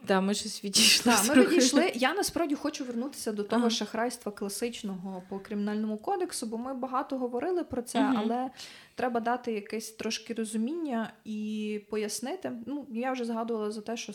Да, 0.07 0.21
ми 0.21 0.33
щось 0.33 0.63
відійшли. 0.63 1.11
Да, 1.11 1.35
ми 1.35 1.45
відійшли. 1.45 1.91
Я 1.95 2.13
насправді 2.13 2.55
хочу 2.55 2.85
вернутися 2.85 3.31
до 3.31 3.43
того 3.43 3.61
ага. 3.61 3.69
шахрайства 3.69 4.31
класичного 4.31 5.23
по 5.29 5.39
кримінальному 5.39 5.97
кодексу, 5.97 6.45
бо 6.45 6.57
ми 6.57 6.73
багато 6.73 7.17
говорили 7.17 7.63
про 7.63 7.81
це, 7.81 7.99
угу. 7.99 8.13
але 8.17 8.49
треба 8.95 9.19
дати 9.19 9.51
якесь 9.53 9.91
трошки 9.91 10.33
розуміння 10.33 11.13
і 11.25 11.81
пояснити. 11.89 12.51
Ну, 12.65 12.87
я 12.89 13.11
вже 13.11 13.25
згадувала 13.25 13.71
за 13.71 13.81
те, 13.81 13.97
що 13.97 14.13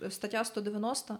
е, 0.00 0.10
стаття 0.10 0.44
190. 0.44 1.16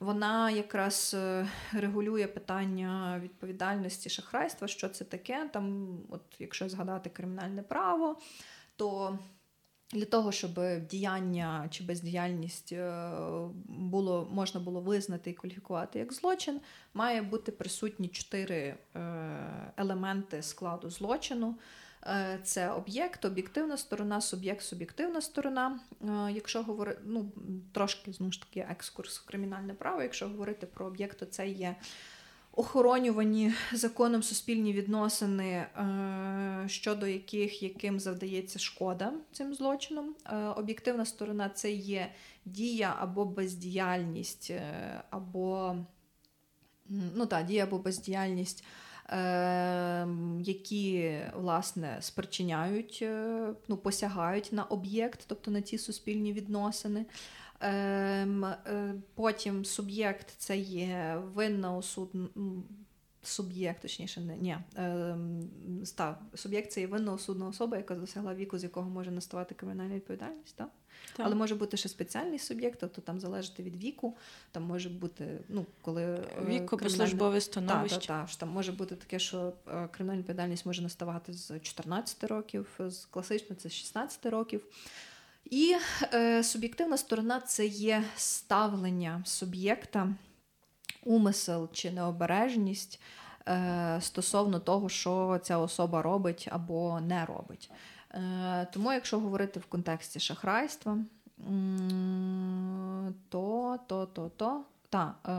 Вона 0.00 0.50
якраз 0.50 1.16
е, 1.18 1.48
регулює 1.72 2.26
питання 2.26 3.20
відповідальності 3.22 4.10
шахрайства, 4.10 4.68
що 4.68 4.88
це 4.88 5.04
таке. 5.04 5.50
Там, 5.52 5.96
от 6.10 6.22
якщо 6.38 6.68
згадати 6.68 7.10
кримінальне 7.10 7.62
право, 7.62 8.18
то 8.76 9.18
для 9.92 10.04
того, 10.04 10.32
щоб 10.32 10.60
діяння 10.90 11.68
чи 11.70 11.84
бездіяльність 11.84 12.72
е, 12.72 13.12
було 13.68 14.28
можна 14.32 14.60
було 14.60 14.80
визнати 14.80 15.30
і 15.30 15.34
кваліфікувати 15.34 15.98
як 15.98 16.12
злочин, 16.12 16.60
має 16.94 17.22
бути 17.22 17.52
присутні 17.52 18.08
чотири 18.08 18.56
е, 18.56 18.76
елементи 19.76 20.42
складу 20.42 20.90
злочину. 20.90 21.54
Е, 22.06 22.40
це 22.44 22.70
об'єкт, 22.70 23.24
об'єктивна 23.24 23.76
сторона, 23.76 24.20
суб'єкт, 24.20 24.62
суб'єктивна 24.62 25.20
сторона. 25.20 25.80
Якщо 26.30 26.62
говорити, 26.62 27.00
ну 27.04 27.32
трошки 27.72 28.12
знову 28.12 28.32
ж 28.32 28.40
таки 28.40 28.66
екскурс 28.70 29.18
в 29.18 29.26
кримінальне 29.26 29.74
право, 29.74 30.02
якщо 30.02 30.28
говорити 30.28 30.66
про 30.66 30.86
об'єкт, 30.86 31.18
то 31.18 31.26
це 31.26 31.48
є 31.48 31.76
охоронювані 32.58 33.52
законом 33.72 34.22
суспільні 34.22 34.72
відносини, 34.72 35.50
е, 35.52 36.64
щодо 36.66 37.06
яких 37.06 37.62
яким 37.62 38.00
завдається 38.00 38.58
шкода 38.58 39.12
цим 39.32 39.54
злочином. 39.54 40.14
Е, 40.26 40.36
об'єктивна 40.36 41.04
сторона 41.04 41.48
це 41.48 41.72
є 41.72 42.12
дія 42.44 42.96
або 42.98 43.24
бездіяльність, 43.24 44.50
е, 44.50 44.62
або 45.10 45.76
ну 46.88 47.26
так, 47.26 47.46
дія 47.46 47.64
або 47.64 47.78
бездіяльність. 47.78 48.64
Які 50.40 51.20
власне 51.36 51.96
спричиняють, 52.00 53.04
ну 53.68 53.76
посягають 53.76 54.52
на 54.52 54.64
об'єкт, 54.64 55.24
тобто 55.26 55.50
на 55.50 55.62
ці 55.62 55.78
суспільні 55.78 56.32
відносини. 56.32 57.06
Ем, 57.60 58.44
е, 58.44 58.94
потім 59.14 59.64
суб'єкт 59.64 60.34
це 60.38 60.56
є 60.58 61.22
винна 61.34 61.76
осуд... 61.76 62.10
Суб'єкт, 63.22 63.82
точніше, 63.82 64.20
не 64.20 64.36
ні. 64.36 64.56
Ем, 64.76 65.48
став. 65.84 66.18
Суб'єкт 66.34 66.72
це 66.72 66.80
є 66.80 66.86
винна 66.86 67.12
осудна 67.12 67.48
особа, 67.48 67.76
яка 67.76 67.94
досягла 67.94 68.34
віку, 68.34 68.58
з 68.58 68.62
якого 68.62 68.90
може 68.90 69.10
наставати 69.10 69.54
кримінальна 69.54 69.94
відповідальність. 69.94 70.56
Так? 70.56 70.68
Так. 71.16 71.26
Але 71.26 71.34
може 71.34 71.54
бути 71.54 71.76
ще 71.76 71.88
спеціальний 71.88 72.38
суб'єкт, 72.38 72.80
тобто 72.80 73.00
там 73.00 73.20
залежати 73.20 73.62
від 73.62 73.84
віку. 73.84 74.16
Там 74.50 74.62
може 74.62 74.88
бути, 74.88 75.38
ну, 75.48 75.66
коли 75.82 76.02
е, 76.02 76.20
віку 76.46 76.76
кримінальне... 76.76 77.06
службове 77.06 77.40
становище. 77.40 77.96
Так, 77.96 78.06
так, 78.06 78.28
так. 78.28 78.36
Там 78.36 78.48
може 78.48 78.72
бути 78.72 78.96
таке, 78.96 79.18
що 79.18 79.52
е, 79.68 79.88
кримінальна 79.88 80.18
відповідальність 80.18 80.66
може 80.66 80.82
наставати 80.82 81.32
з 81.32 81.60
14 81.60 82.24
років, 82.24 82.80
з 82.88 83.04
класично 83.04 83.56
це 83.56 83.68
з 83.68 83.72
16 83.72 84.26
років. 84.26 84.64
І 85.50 85.76
е, 86.14 86.42
суб'єктивна 86.42 86.96
сторона 86.96 87.40
це 87.40 87.66
є 87.66 88.04
ставлення 88.16 89.22
суб'єкта, 89.24 90.14
умисел 91.04 91.68
чи 91.72 91.90
необережність 91.90 93.00
е, 93.48 93.98
стосовно 94.00 94.60
того, 94.60 94.88
що 94.88 95.40
ця 95.42 95.58
особа 95.58 96.02
робить 96.02 96.48
або 96.50 97.00
не 97.00 97.24
робить. 97.24 97.70
Е, 98.14 98.66
Тому, 98.72 98.92
якщо 98.92 99.20
говорити 99.20 99.60
в 99.60 99.66
контексті 99.66 100.20
шахрайства, 100.20 100.98
то, 103.28 103.78
то, 103.86 104.06
то, 104.06 104.30
то, 104.36 104.64
та, 104.90 105.14
е, 105.24 105.30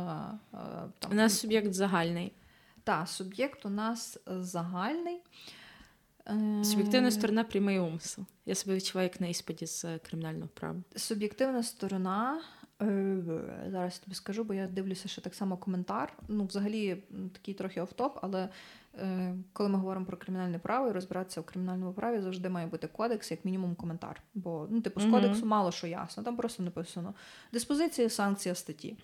е, 0.58 0.90
там, 1.00 1.12
у 1.12 1.16
нас 1.16 1.40
суб'єкт 1.40 1.74
загальний. 1.74 2.34
Так, 2.84 3.08
суб'єкт 3.08 3.66
у 3.66 3.70
нас 3.70 4.18
загальний. 4.28 5.22
Суб'єктивна 6.64 7.12
сторона 7.12 7.44
прямий 7.44 7.80
умисел. 7.80 8.26
Я 8.46 8.56
себе 8.56 8.76
відчуваю 8.76 9.10
як 9.14 9.22
на 9.22 9.28
іспиті 9.28 9.66
з 9.66 9.86
е, 9.86 10.00
кримінального 10.00 10.50
права. 10.54 10.82
Суб'єктивна 10.96 11.64
сторона. 11.64 12.42
Е, 12.82 13.18
зараз 13.72 14.00
тобі 14.00 14.16
скажу, 14.16 14.44
бо 14.44 14.54
я 14.54 14.68
дивлюся, 14.68 15.08
що 15.08 15.22
так 15.22 15.36
само 15.36 15.58
коментар. 15.58 16.14
Ну, 16.28 16.46
взагалі, 16.46 17.04
такий 17.34 17.54
трохи 17.54 17.82
офтоп, 17.82 18.20
але 18.22 18.50
е, 18.96 19.36
коли 19.54 19.70
ми 19.70 19.78
говоримо 19.78 20.06
про 20.06 20.18
кримінальне 20.18 20.60
право 20.60 20.88
і 20.88 20.92
розбиратися 20.92 21.42
в 21.42 21.44
кримінальному 21.44 21.94
праві, 21.94 22.22
завжди 22.22 22.50
має 22.50 22.68
бути 22.68 22.88
кодекс, 22.88 23.32
як 23.32 23.46
мінімум, 23.46 23.76
коментар. 23.76 24.22
Бо 24.34 24.68
ну, 24.70 24.82
типу, 24.82 25.00
з 25.00 25.06
кодексу 25.06 25.46
мало 25.46 25.72
що 25.72 25.88
ясно, 25.88 26.24
там 26.24 26.38
просто 26.38 26.64
написано 26.64 27.14
диспозиція, 27.54 28.10
санкція 28.10 28.56
статті. 28.56 28.98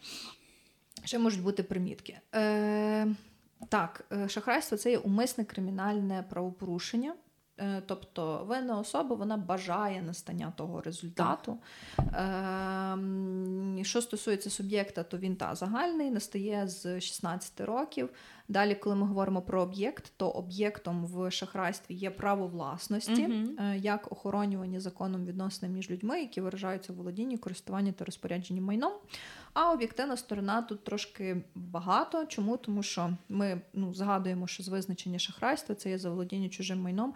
Ще 1.04 1.20
можуть 1.20 1.44
бути 1.44 1.64
примітки. 1.64 2.20
Е, 2.36 3.08
так, 3.70 4.06
е, 4.12 4.30
шахрайство 4.30 4.78
це 4.78 4.92
є 4.92 4.98
умисне 4.98 5.46
кримінальне 5.46 6.24
правопорушення. 6.30 7.14
Е, 7.60 7.82
тобто 7.86 8.46
винна 8.48 8.80
особа 8.80 9.16
вона 9.16 9.38
бажає 9.38 10.02
настання 10.02 10.54
того 10.56 10.82
результату. 10.82 11.58
Так. 11.96 13.00
що 13.82 14.02
стосується 14.02 14.50
суб'єкта, 14.50 15.04
то 15.04 15.18
він 15.18 15.36
та 15.36 15.56
загальний 15.56 16.12
настає 16.12 16.68
з 16.68 17.02
16 17.02 17.62
років. 17.62 18.10
Далі, 18.48 18.76
коли 18.76 18.96
ми 18.96 19.08
говоримо 19.08 19.42
про 19.42 19.62
об'єкт, 19.62 20.14
то 20.18 20.30
об'єктом 20.30 21.06
в 21.06 21.32
шахрайстві 21.32 21.94
є 21.94 22.12
право 22.12 22.48
власності, 22.48 23.28
uh 23.28 23.76
як 23.76 24.12
охоронювані 24.12 24.80
законом 24.80 25.26
відносини 25.26 25.74
між 25.74 25.92
людьми, 25.92 26.20
які 26.20 26.42
виражаються 26.42 26.94
в 26.94 26.96
володінні, 26.96 27.38
користуванні 27.38 27.92
та 27.92 28.06
розпорядженні 28.06 28.62
майном. 28.62 28.94
А 29.54 29.72
об'єктивна 29.72 30.18
сторона 30.18 30.62
тут 30.62 30.84
трошки 30.84 31.42
багато. 31.56 32.26
Чому? 32.26 32.58
Тому 32.58 32.84
що 32.84 33.10
ми 33.30 33.62
ну, 33.74 33.94
згадуємо, 33.94 34.48
що 34.48 34.64
з 34.64 34.68
визначення 34.68 35.20
шахрайства 35.20 35.76
це 35.76 35.90
є 35.90 35.98
заволодіння 35.98 36.50
чужим 36.50 36.82
майном 36.82 37.14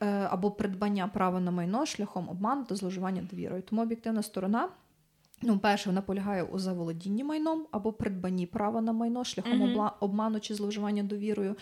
е, 0.00 0.06
або 0.30 0.50
придбання 0.50 1.08
права 1.08 1.40
на 1.40 1.50
майно 1.50 1.86
шляхом 1.86 2.28
обману 2.28 2.64
та 2.64 2.74
зловживання 2.74 3.22
довірою. 3.30 3.62
Тому 3.62 3.82
об'єктивна 3.82 4.22
сторона. 4.22 4.68
Ну, 5.42 5.58
перше, 5.58 5.88
вона 5.88 6.02
полягає 6.02 6.42
у 6.42 6.58
заволодінні 6.58 7.24
майном 7.24 7.66
або 7.70 7.92
придбанні 7.92 8.46
права 8.46 8.80
на 8.80 8.92
майно 8.92 9.24
шляхом 9.24 9.62
mm-hmm. 9.62 9.90
обману 10.00 10.40
чи 10.40 10.54
зловживання 10.54 11.02
довірою. 11.02 11.56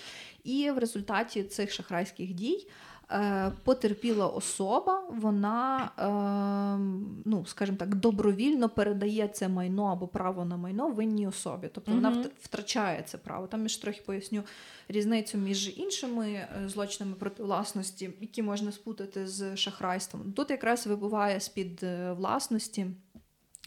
І 0.44 0.70
в 0.70 0.78
результаті 0.78 1.42
цих 1.42 1.72
шахрайських 1.72 2.34
дій 2.34 2.66
Е, 3.12 3.52
потерпіла 3.64 4.26
особа, 4.26 5.02
вона, 5.10 5.90
ем, 5.98 7.22
ну, 7.24 7.46
скажімо 7.46 7.78
так, 7.78 7.94
добровільно 7.94 8.68
передає 8.68 9.28
це 9.28 9.48
майно 9.48 9.84
або 9.84 10.08
право 10.08 10.44
на 10.44 10.56
майно 10.56 10.90
винній 10.90 11.26
особі. 11.26 11.68
Тобто 11.72 11.92
вона 11.92 12.24
втрачає 12.40 13.02
це 13.02 13.18
право. 13.18 13.46
Там 13.46 13.62
я 13.62 13.68
ж 13.68 13.82
трохи 13.82 14.02
поясню 14.06 14.42
різницю 14.88 15.38
між 15.38 15.78
іншими 15.78 16.28
е, 16.28 16.48
злочинами 16.66 17.16
проти 17.16 17.42
власності, 17.42 18.10
які 18.20 18.42
можна 18.42 18.72
спутати 18.72 19.26
з 19.26 19.56
шахрайством. 19.56 20.32
Тут 20.32 20.50
якраз 20.50 20.86
вибуває 20.86 21.40
з-під 21.40 21.82
е, 21.82 22.12
власності 22.12 22.86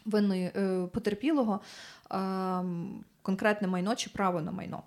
винної 0.06 0.52
потерпілого 0.94 1.60
ем, 2.12 3.04
конкретне 3.22 3.68
майно 3.68 3.96
чи 3.96 4.10
право 4.10 4.42
на 4.42 4.52
майно. 4.52 4.84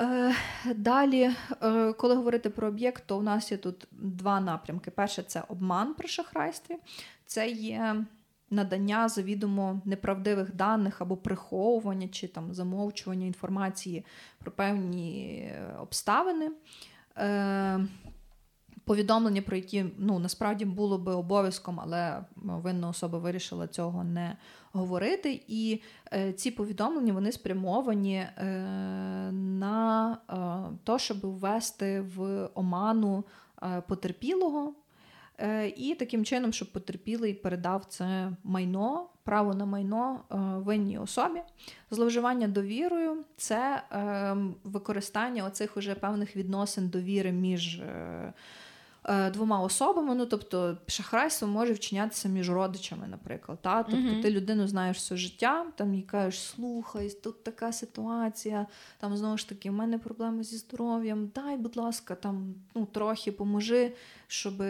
Е, 0.00 0.34
далі, 0.74 1.30
е, 1.62 1.92
коли 1.92 2.14
говорити 2.14 2.50
про 2.50 2.68
об'єкт, 2.68 3.02
то 3.06 3.18
у 3.18 3.22
нас 3.22 3.52
є 3.52 3.58
тут 3.58 3.86
два 3.90 4.40
напрямки. 4.40 4.90
Перше 4.90 5.22
це 5.22 5.42
обман 5.48 5.94
при 5.94 6.08
шахрайстві. 6.08 6.76
це 7.26 7.48
є 7.50 8.04
надання 8.50 9.08
завідомо 9.08 9.80
неправдивих 9.84 10.54
даних 10.54 11.00
або 11.00 11.16
приховування 11.16 12.08
чи 12.08 12.28
там 12.28 12.54
замовчування 12.54 13.26
інформації 13.26 14.04
про 14.38 14.52
певні 14.52 15.38
е, 15.38 15.74
обставини. 15.80 16.50
Повідомлення, 18.90 19.42
про 19.42 19.56
які 19.56 19.84
ну 19.98 20.18
насправді 20.18 20.64
було 20.64 20.98
би 20.98 21.12
обов'язком, 21.12 21.80
але 21.80 22.24
винна 22.36 22.88
особа 22.88 23.18
вирішила 23.18 23.66
цього 23.66 24.04
не 24.04 24.36
говорити. 24.72 25.42
І 25.48 25.82
е, 26.12 26.32
ці 26.32 26.50
повідомлення 26.50 27.12
вони 27.12 27.32
спрямовані 27.32 28.16
е, 28.16 28.46
на 29.32 30.18
е, 30.30 30.76
те, 30.84 30.98
щоб 30.98 31.26
ввести 31.26 32.00
в 32.00 32.48
оману 32.54 33.24
е, 33.62 33.82
потерпілого, 33.88 34.74
Е, 35.42 35.68
і 35.76 35.94
таким 35.94 36.24
чином, 36.24 36.52
щоб 36.52 36.72
потерпілий 36.72 37.34
передав 37.34 37.84
це 37.84 38.32
майно, 38.44 39.06
право 39.24 39.54
на 39.54 39.64
майно 39.64 40.20
е, 40.30 40.36
винній 40.36 40.98
особі. 40.98 41.40
Зловживання 41.90 42.48
довірою 42.48 43.24
це 43.36 43.82
е, 43.92 44.36
використання 44.64 45.44
оцих 45.44 45.76
уже 45.76 45.94
певних 45.94 46.36
відносин 46.36 46.88
довіри 46.88 47.32
між. 47.32 47.82
Двома 49.32 49.60
особами, 49.60 50.14
ну 50.14 50.26
тобто 50.26 50.78
шахрайство 50.86 51.48
може 51.48 51.72
вчинятися 51.72 52.28
між 52.28 52.50
родичами, 52.50 53.06
наприклад. 53.06 53.58
Та? 53.62 53.82
Тобто 53.82 54.00
uh-huh. 54.00 54.22
ти 54.22 54.30
людину 54.30 54.68
знаєш 54.68 54.96
все 54.96 55.16
життя, 55.16 55.66
там 55.76 55.94
їй 55.94 56.02
кажеш, 56.02 56.40
слухай, 56.40 57.10
тут 57.22 57.44
така 57.44 57.72
ситуація, 57.72 58.66
там 58.98 59.16
знову 59.16 59.36
ж 59.36 59.48
таки, 59.48 59.70
в 59.70 59.72
мене 59.72 59.98
проблеми 59.98 60.42
зі 60.42 60.56
здоров'ям, 60.56 61.30
дай, 61.34 61.56
будь 61.56 61.76
ласка, 61.76 62.14
там 62.14 62.54
ну, 62.74 62.86
трохи 62.86 63.32
поможи, 63.32 63.92
щоб 64.26 64.62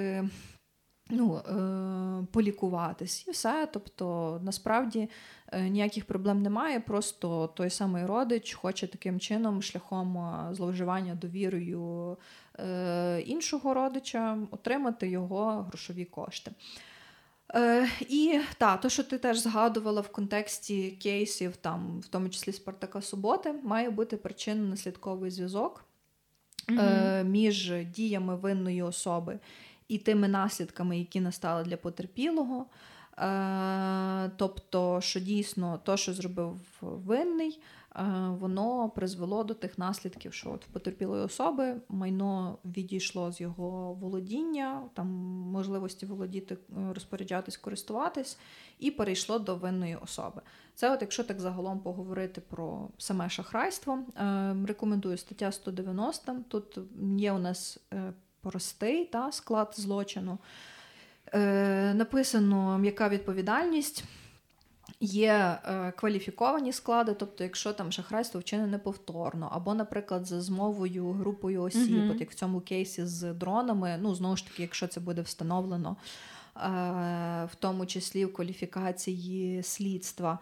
ну, 1.10 1.36
е, 1.36 2.26
полікуватись 2.32 3.28
і 3.28 3.30
все. 3.30 3.68
Тобто, 3.72 4.38
насправді 4.44 5.08
е, 5.52 5.68
ніяких 5.68 6.04
проблем 6.04 6.42
немає. 6.42 6.80
Просто 6.80 7.46
той 7.46 7.70
самий 7.70 8.06
родич 8.06 8.54
хоче 8.54 8.86
таким 8.86 9.20
чином, 9.20 9.62
шляхом 9.62 10.18
е, 10.18 10.54
зловживання 10.54 11.14
довірою 11.14 12.16
іншого 13.26 13.74
родича, 13.74 14.38
отримати 14.50 15.08
його 15.08 15.66
грошові 15.68 16.04
кошти. 16.04 16.50
Е, 17.54 17.88
І 18.08 18.40
та, 18.58 18.76
то, 18.76 18.88
що 18.88 19.04
ти 19.04 19.18
теж 19.18 19.38
згадувала 19.38 20.00
в 20.00 20.08
контексті 20.08 20.90
кейсів, 20.90 21.56
там, 21.56 22.00
в 22.00 22.08
тому 22.08 22.28
числі 22.28 22.52
Спартака 22.52 23.02
Суботи, 23.02 23.54
має 23.62 23.90
бути 23.90 24.16
причинно-наслідковий 24.16 25.30
зв'язок 25.30 25.84
mm-hmm. 26.68 26.80
е, 26.80 27.24
між 27.24 27.72
діями 27.94 28.36
винної 28.36 28.82
особи 28.82 29.38
і 29.90 29.98
тими 29.98 30.28
наслідками, 30.28 30.98
які 30.98 31.20
настали 31.20 31.64
для 31.64 31.76
потерпілого. 31.76 32.66
Е, 33.18 34.30
тобто, 34.36 35.00
що 35.00 35.20
дійсно 35.20 35.80
то, 35.84 35.96
що 35.96 36.12
зробив 36.12 36.60
винний, 36.80 37.60
е, 37.96 38.02
воно 38.28 38.90
призвело 38.90 39.44
до 39.44 39.54
тих 39.54 39.78
наслідків, 39.78 40.32
що 40.32 40.50
от 40.50 40.64
в 40.64 40.68
потерпілої 40.68 41.24
особи 41.24 41.76
майно 41.88 42.58
відійшло 42.64 43.32
з 43.32 43.40
його 43.40 43.94
володіння, 43.94 44.82
там 44.94 45.06
можливості 45.52 46.06
володіти, 46.06 46.54
е, 46.54 46.92
розпоряджатись, 46.94 47.56
користуватись, 47.56 48.38
і 48.78 48.90
перейшло 48.90 49.38
до 49.38 49.56
винної 49.56 49.96
особи. 49.96 50.42
Це, 50.74 50.94
от 50.94 51.00
якщо 51.00 51.24
так 51.24 51.40
загалом 51.40 51.78
поговорити 51.78 52.40
про 52.40 52.88
саме 52.98 53.30
шахрайство, 53.30 53.98
рекомендую 54.66 55.16
стаття 55.16 55.52
190. 55.52 56.36
Тут 56.48 56.78
є 57.16 57.32
у 57.32 57.38
нас 57.38 57.78
простий 58.42 59.04
та, 59.04 59.32
склад 59.32 59.74
злочину. 59.76 60.38
Е, 61.34 61.94
Написано, 61.94 62.80
яка 62.84 63.08
відповідальність. 63.08 64.04
Є 65.02 65.58
е, 65.64 65.92
кваліфіковані 65.96 66.72
склади, 66.72 67.14
тобто, 67.14 67.44
якщо 67.44 67.72
там 67.72 67.92
шахрайство 67.92 68.40
вчинене 68.40 68.78
повторно, 68.78 69.48
або, 69.52 69.74
наприклад, 69.74 70.26
за 70.26 70.40
змовою 70.40 71.12
групою 71.12 71.62
осіб, 71.62 71.90
mm-hmm. 71.90 72.10
от 72.10 72.20
як 72.20 72.30
в 72.30 72.34
цьому 72.34 72.60
кейсі 72.60 73.06
з 73.06 73.32
дронами, 73.32 73.98
ну 74.02 74.14
знову 74.14 74.36
ж 74.36 74.46
таки, 74.46 74.62
якщо 74.62 74.86
це 74.86 75.00
буде 75.00 75.22
встановлено, 75.22 75.96
е, 76.56 76.60
в 77.52 77.54
тому 77.58 77.86
числі 77.86 78.24
в 78.24 78.32
кваліфікації 78.32 79.62
слідства, 79.62 80.38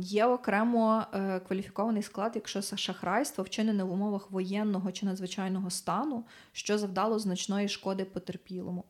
є 0.00 0.26
окремо 0.26 1.04
е, 1.14 1.40
кваліфікований 1.40 2.02
склад, 2.02 2.32
якщо 2.34 2.62
шахрайство 2.62 3.44
вчинене 3.44 3.84
в 3.84 3.92
умовах 3.92 4.30
воєнного 4.30 4.92
чи 4.92 5.06
надзвичайного 5.06 5.70
стану, 5.70 6.24
що 6.52 6.78
завдало 6.78 7.18
значної 7.18 7.68
шкоди 7.68 8.04
потерпілому. 8.04 8.84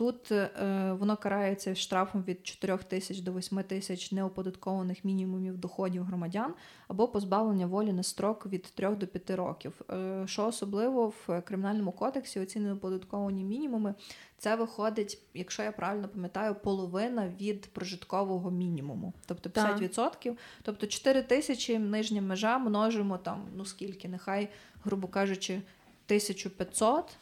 Тут 0.00 0.32
е, 0.32 0.50
воно 0.98 1.16
карається 1.16 1.74
штрафом 1.74 2.22
від 2.22 2.46
4 2.46 2.78
тисяч 2.78 3.20
до 3.20 3.32
8 3.32 3.62
тисяч 3.62 4.12
неоподаткованих 4.12 5.04
мінімумів 5.04 5.58
доходів 5.58 6.04
громадян 6.04 6.54
або 6.88 7.08
позбавлення 7.08 7.66
волі 7.66 7.92
на 7.92 8.02
строк 8.02 8.46
від 8.46 8.62
3 8.62 8.90
до 8.90 9.06
5 9.06 9.30
років. 9.30 9.80
Е, 9.90 10.22
що 10.26 10.46
особливо 10.46 11.08
в 11.08 11.40
кримінальному 11.40 11.92
кодексі 11.92 12.40
оці 12.40 12.60
неоподатковані 12.60 13.44
мінімуми, 13.44 13.94
це 14.38 14.56
виходить, 14.56 15.18
якщо 15.34 15.62
я 15.62 15.72
правильно 15.72 16.08
пам'ятаю, 16.08 16.54
половина 16.54 17.28
від 17.40 17.66
прожиткового 17.66 18.50
мінімуму, 18.50 19.12
тобто 19.26 19.48
50%. 19.68 19.88
Так. 20.24 20.36
Тобто 20.62 20.86
4 20.86 21.22
тисячі 21.22 21.78
нижня 21.78 22.22
межа 22.22 22.58
множимо 22.58 23.18
там, 23.18 23.48
ну 23.56 23.64
скільки, 23.64 24.08
нехай, 24.08 24.48
грубо 24.84 25.08
кажучи, 25.08 25.54
1500. 25.54 27.16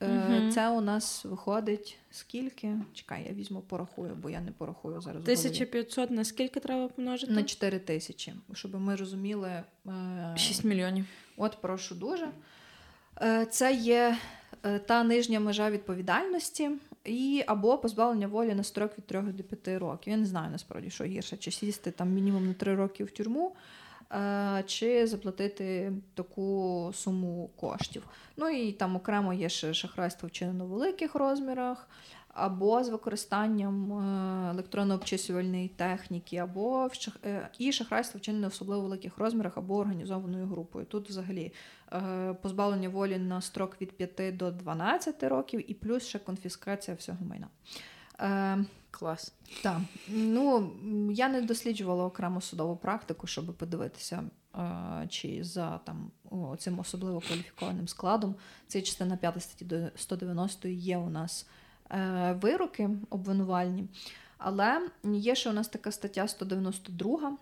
Угу. 0.00 0.50
Це 0.52 0.68
у 0.68 0.80
нас 0.80 1.24
виходить 1.24 1.98
скільки? 2.10 2.72
Чекай, 2.94 3.24
я 3.28 3.32
візьму, 3.32 3.60
порахую, 3.60 4.14
бо 4.22 4.30
я 4.30 4.40
не 4.40 4.50
порахую 4.50 5.00
зараз. 5.00 5.22
1500 5.22 6.10
на 6.10 6.24
скільки 6.24 6.60
треба 6.60 6.88
помножити? 6.88 7.32
На 7.32 7.42
4 7.42 7.78
тисячі, 7.78 8.32
щоб 8.52 8.74
ми 8.74 8.96
розуміли. 8.96 9.62
6 10.36 10.64
е, 10.64 10.68
мільйонів. 10.68 11.04
От, 11.36 11.58
прошу 11.60 11.94
дуже. 11.94 12.28
Е, 13.22 13.46
це 13.46 13.74
є 13.74 14.18
та 14.86 15.04
нижня 15.04 15.40
межа 15.40 15.70
відповідальності, 15.70 16.70
і 17.04 17.44
або 17.46 17.78
позбавлення 17.78 18.26
волі 18.26 18.54
на 18.54 18.62
строк 18.62 18.98
від 18.98 19.06
3 19.06 19.22
до 19.22 19.42
5 19.42 19.80
років. 19.80 20.10
Я 20.10 20.16
не 20.16 20.26
знаю 20.26 20.50
насправді, 20.50 20.90
що 20.90 21.04
гірше, 21.04 21.36
чи 21.36 21.50
сісти 21.50 21.90
там 21.90 22.08
мінімум 22.08 22.46
на 22.46 22.54
3 22.54 22.74
роки 22.74 23.04
в 23.04 23.10
тюрму. 23.10 23.52
Е, 24.12 24.64
чи 24.66 25.06
заплатити 25.06 25.92
таку 26.14 26.90
суму 26.94 27.50
коштів. 27.56 28.08
Ну 28.36 28.48
і 28.48 28.72
там 28.72 28.96
окремо 28.96 29.34
є 29.34 29.48
ще 29.48 29.74
шахрайство 29.74 30.28
вчинено 30.28 30.64
в 30.66 30.68
великих 30.68 31.14
розмірах, 31.14 31.88
або 32.36 32.84
з 32.84 32.88
використанням 32.88 33.92
е, 33.92 34.52
електронно-обчислювальної 34.54 35.68
техніки, 35.68 36.36
або 36.36 36.88
е, 37.24 37.48
і 37.58 37.72
шахрайство 37.72 38.18
вчинене 38.18 38.46
в 38.46 38.50
особливо 38.50 38.82
великих 38.82 39.18
розмірах 39.18 39.56
або 39.56 39.76
організованою 39.76 40.46
групою. 40.46 40.86
Тут 40.86 41.08
взагалі 41.08 41.52
позбавлення 42.42 42.88
волі 42.88 43.18
на 43.18 43.40
строк 43.40 43.80
від 43.80 43.96
5 43.96 44.36
до 44.36 44.50
12 44.50 45.22
років, 45.22 45.70
і 45.70 45.74
плюс 45.74 46.06
ще 46.06 46.18
конфіскація 46.18 46.96
всього 46.96 47.18
майна. 47.24 47.48
Клас. 48.90 49.34
Так. 49.62 49.80
Ну, 50.08 50.72
я 51.12 51.28
не 51.28 51.42
досліджувала 51.42 52.04
окремо 52.04 52.40
судову 52.40 52.76
практику, 52.76 53.26
щоб 53.26 53.56
подивитися, 53.56 54.22
чи 55.08 55.44
за 55.44 55.78
там 55.78 56.10
цим 56.58 56.78
особливо 56.78 57.20
кваліфікованим 57.20 57.88
складом 57.88 58.34
цієї 58.66 58.86
частина 58.86 59.16
5 59.16 59.42
статті 59.42 59.64
до 59.64 59.88
190 59.96 60.68
є 60.68 60.98
у 60.98 61.10
нас 61.10 61.46
е, 61.48 61.65
вироки 62.40 62.90
обвинувальні. 63.10 63.88
Але 64.38 64.88
є 65.04 65.34
ще 65.34 65.50
у 65.50 65.52
нас 65.52 65.68
така 65.68 65.92
стаття 65.92 66.28
192 66.28 67.36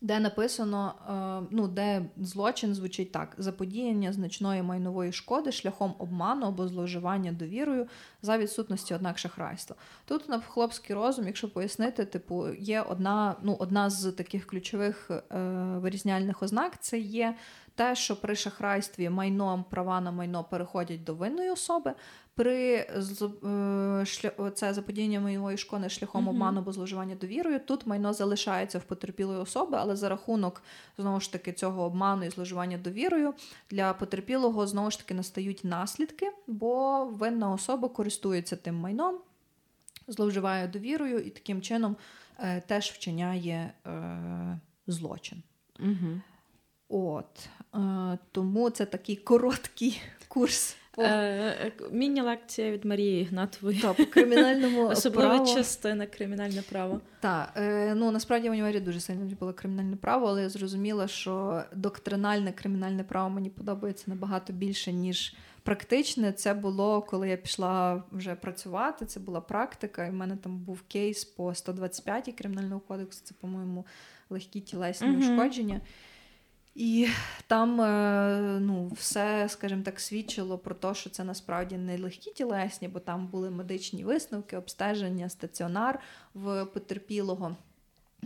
де 0.00 0.20
написано, 0.20 0.94
е, 1.42 1.48
ну, 1.50 1.68
де 1.68 2.02
злочин 2.16 2.74
звучить 2.74 3.12
так: 3.12 3.34
заподіяння 3.38 4.12
значної 4.12 4.62
майнової 4.62 5.12
шкоди 5.12 5.52
шляхом 5.52 5.94
обману 5.98 6.46
або 6.46 6.68
зловживання 6.68 7.32
довірою 7.32 7.86
за 8.22 8.38
відсутності 8.38 8.94
однак 8.94 9.18
шахрайства. 9.18 9.76
Тут 10.04 10.28
на 10.28 10.40
хлопський 10.40 10.96
розум, 10.96 11.26
якщо 11.26 11.50
пояснити, 11.50 12.04
типу, 12.04 12.48
є 12.48 12.82
одна, 12.82 13.36
ну, 13.42 13.56
одна 13.58 13.90
з 13.90 14.12
таких 14.12 14.46
ключових 14.46 15.10
е, 15.10 15.40
вирізняльних 15.76 16.42
ознак 16.42 16.82
це 16.82 16.98
є 16.98 17.34
те, 17.74 17.94
що 17.94 18.20
при 18.20 18.36
шахрайстві 18.36 19.10
майно 19.10 19.64
права 19.70 20.00
на 20.00 20.10
майно 20.10 20.44
переходять 20.44 21.04
до 21.04 21.14
винної 21.14 21.50
особи. 21.50 21.94
При 22.34 22.74
е, 22.74 24.04
це 24.54 24.74
заподіяння 24.74 25.20
майнової 25.20 25.58
шкоди 25.58 25.88
шляхом 25.88 26.24
mm-hmm. 26.24 26.30
обману 26.30 26.60
або 26.60 26.72
зловживання 26.72 27.14
довірою. 27.14 27.60
Тут 27.60 27.86
майно 27.86 28.12
залишається 28.12 28.78
в 28.78 28.82
потерпілої 28.82 29.38
особи, 29.38 29.76
але 29.80 29.96
за 29.96 30.08
рахунок 30.08 30.62
знову 30.98 31.20
ж 31.20 31.32
таки 31.32 31.52
цього 31.52 31.82
обману 31.82 32.24
і 32.24 32.30
зловживання 32.30 32.78
довірою 32.78 33.34
для 33.70 33.92
потерпілого 33.92 34.66
знову 34.66 34.90
ж 34.90 34.98
таки 34.98 35.14
настають 35.14 35.64
наслідки, 35.64 36.32
бо 36.46 37.04
винна 37.04 37.52
особа 37.52 37.88
користується 37.88 38.56
тим 38.56 38.74
майном, 38.74 39.18
зловживає 40.08 40.68
довірою 40.68 41.18
і 41.18 41.30
таким 41.30 41.62
чином 41.62 41.96
е, 42.38 42.60
теж 42.60 42.90
вчиняє 42.90 43.72
е, 43.86 44.60
злочин. 44.86 45.42
Mm-hmm. 45.80 46.20
От 46.88 47.48
е, 47.74 48.18
тому 48.32 48.70
це 48.70 48.86
такий 48.86 49.16
короткий 49.16 50.02
курс 50.28 50.76
Е, 51.00 51.72
міні-лекція 51.92 52.70
від 52.70 52.84
Марії 52.84 53.22
Ігнатової. 53.22 53.80
Так, 53.80 53.96
по 53.96 54.06
кримінальному 54.06 54.82
Особлива 54.88 55.34
право. 55.34 55.54
частина 55.54 56.06
кримінальне 56.06 56.62
право. 56.70 57.00
Так, 57.20 57.52
е, 57.56 57.94
ну 57.94 58.10
насправді 58.10 58.48
в 58.48 58.52
універі 58.52 58.80
дуже 58.80 59.00
сильно 59.00 59.24
любила 59.24 59.52
кримінальне 59.52 59.96
право, 59.96 60.26
але 60.26 60.42
я 60.42 60.48
зрозуміла, 60.48 61.08
що 61.08 61.62
доктринальне 61.74 62.52
кримінальне 62.52 63.04
право 63.04 63.30
мені 63.30 63.50
подобається 63.50 64.04
набагато 64.06 64.52
більше, 64.52 64.92
ніж 64.92 65.34
практичне. 65.62 66.32
Це 66.32 66.54
було, 66.54 67.02
коли 67.02 67.28
я 67.28 67.36
пішла 67.36 68.02
вже 68.12 68.34
працювати. 68.34 69.06
Це 69.06 69.20
була 69.20 69.40
практика, 69.40 70.06
і 70.06 70.10
в 70.10 70.14
мене 70.14 70.36
там 70.36 70.58
був 70.58 70.82
кейс 70.88 71.24
по 71.24 71.54
125 71.54 72.34
кримінального 72.38 72.80
кодексу. 72.80 73.20
Це, 73.24 73.34
по-моєму, 73.40 73.86
легкі 74.30 74.60
тілесні 74.60 75.16
ушкодження. 75.16 75.80
І 76.80 77.08
там 77.46 77.80
е, 77.80 78.58
ну, 78.60 78.88
все, 78.88 79.46
скажімо 79.48 79.82
так, 79.82 80.00
свідчило 80.00 80.58
про 80.58 80.74
те, 80.74 80.94
що 80.94 81.10
це 81.10 81.24
насправді 81.24 81.76
не 81.76 81.98
легкі 81.98 82.30
тілесні, 82.30 82.88
бо 82.88 83.00
там 83.00 83.26
були 83.26 83.50
медичні 83.50 84.04
висновки, 84.04 84.56
обстеження, 84.56 85.28
стаціонар 85.28 85.98
в 86.34 86.64
потерпілого. 86.64 87.56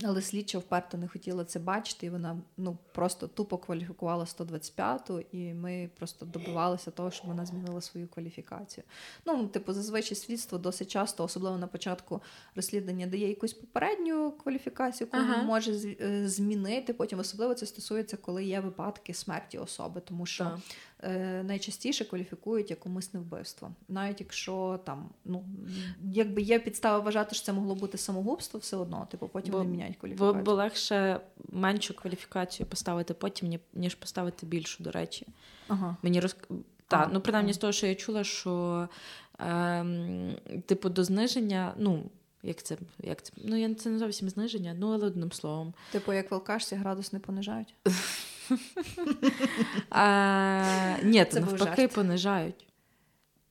Але 0.02 0.22
слідча 0.22 0.58
вперто 0.58 0.98
не 0.98 1.08
хотіла 1.08 1.44
це 1.44 1.58
бачити, 1.58 2.06
і 2.06 2.10
вона 2.10 2.36
ну 2.56 2.78
просто 2.92 3.28
тупо 3.28 3.58
кваліфікувала 3.58 4.24
125-ту, 4.24 5.20
і 5.32 5.54
ми 5.54 5.90
просто 5.98 6.26
добивалися 6.26 6.90
того, 6.90 7.10
щоб 7.10 7.26
вона 7.26 7.46
змінила 7.46 7.80
свою 7.80 8.08
кваліфікацію. 8.08 8.84
Ну, 9.26 9.46
типу, 9.46 9.72
зазвичай 9.72 10.16
слідство 10.16 10.58
досить 10.58 10.90
часто, 10.90 11.24
особливо 11.24 11.58
на 11.58 11.66
початку 11.66 12.22
розслідування, 12.54 13.06
дає 13.06 13.28
якусь 13.28 13.52
попередню 13.52 14.32
кваліфікацію, 14.32 15.08
яку 15.12 15.26
Ага. 15.26 15.42
може 15.42 15.96
е, 16.00 16.28
змінити. 16.28 16.92
Потім 16.94 17.18
особливо 17.18 17.54
це 17.54 17.66
стосується, 17.66 18.16
коли 18.16 18.44
є 18.44 18.60
випадки 18.60 19.14
смерті 19.14 19.58
особи, 19.58 20.00
тому 20.00 20.26
що 20.26 20.44
Так. 20.44 20.58
Е, 21.04 21.42
найчастіше 21.42 22.04
кваліфікують 22.04 22.70
як 22.70 22.86
умисне 22.86 23.20
вбивство. 23.20 23.70
Навіть 23.88 24.20
якщо 24.20 24.80
там, 24.84 25.08
ну 25.24 25.44
якби 26.12 26.42
є 26.42 26.58
підстава 26.58 26.98
вважати, 26.98 27.34
що 27.34 27.44
це 27.44 27.52
могло 27.52 27.74
бути 27.74 27.98
самогубство, 27.98 28.60
все 28.60 28.76
одно, 28.76 29.08
типу, 29.10 29.28
потім 29.28 29.52
Бо- 29.52 29.64
не 29.64 29.70
міняють 29.70 29.94
Бо, 29.94 30.00
кваліфікацію. 30.00 30.42
бо 30.44 30.52
легше 30.54 31.20
меншу 31.52 31.94
кваліфікацію 31.94 32.66
поставити 32.66 33.14
потім, 33.14 33.58
ніж 33.74 33.94
поставити 33.94 34.46
більшу, 34.46 34.82
до 34.82 34.90
речі. 34.90 35.26
Ага. 35.68 35.96
Мені 36.02 36.20
роз... 36.20 36.36
А, 36.50 36.54
Так, 36.88 37.10
ну 37.12 37.20
принаймні 37.20 37.52
з 37.52 37.58
того, 37.58 37.72
що 37.72 37.86
я 37.86 37.94
чула, 37.94 38.24
що 38.24 38.88
ем, 39.38 40.34
типу 40.66 40.88
до 40.88 41.04
зниження, 41.04 41.74
ну, 41.78 42.02
як 42.42 42.62
це, 42.62 42.76
як 43.02 43.22
це? 43.22 43.32
Ну, 43.44 43.56
я 43.56 43.74
це 43.74 43.90
не 43.90 43.98
зовсім 43.98 44.28
зниження, 44.30 44.74
ну 44.78 44.92
але 44.94 45.06
одним 45.06 45.32
словом. 45.32 45.74
Типу, 45.92 46.12
як 46.12 46.32
алкашці 46.32 46.74
градус 46.74 47.12
не 47.12 47.18
понижають. 47.18 47.74
А, 49.90 50.96
ні, 51.02 51.24
Це 51.24 51.40
навпаки, 51.40 51.88
понижають. 51.88 52.66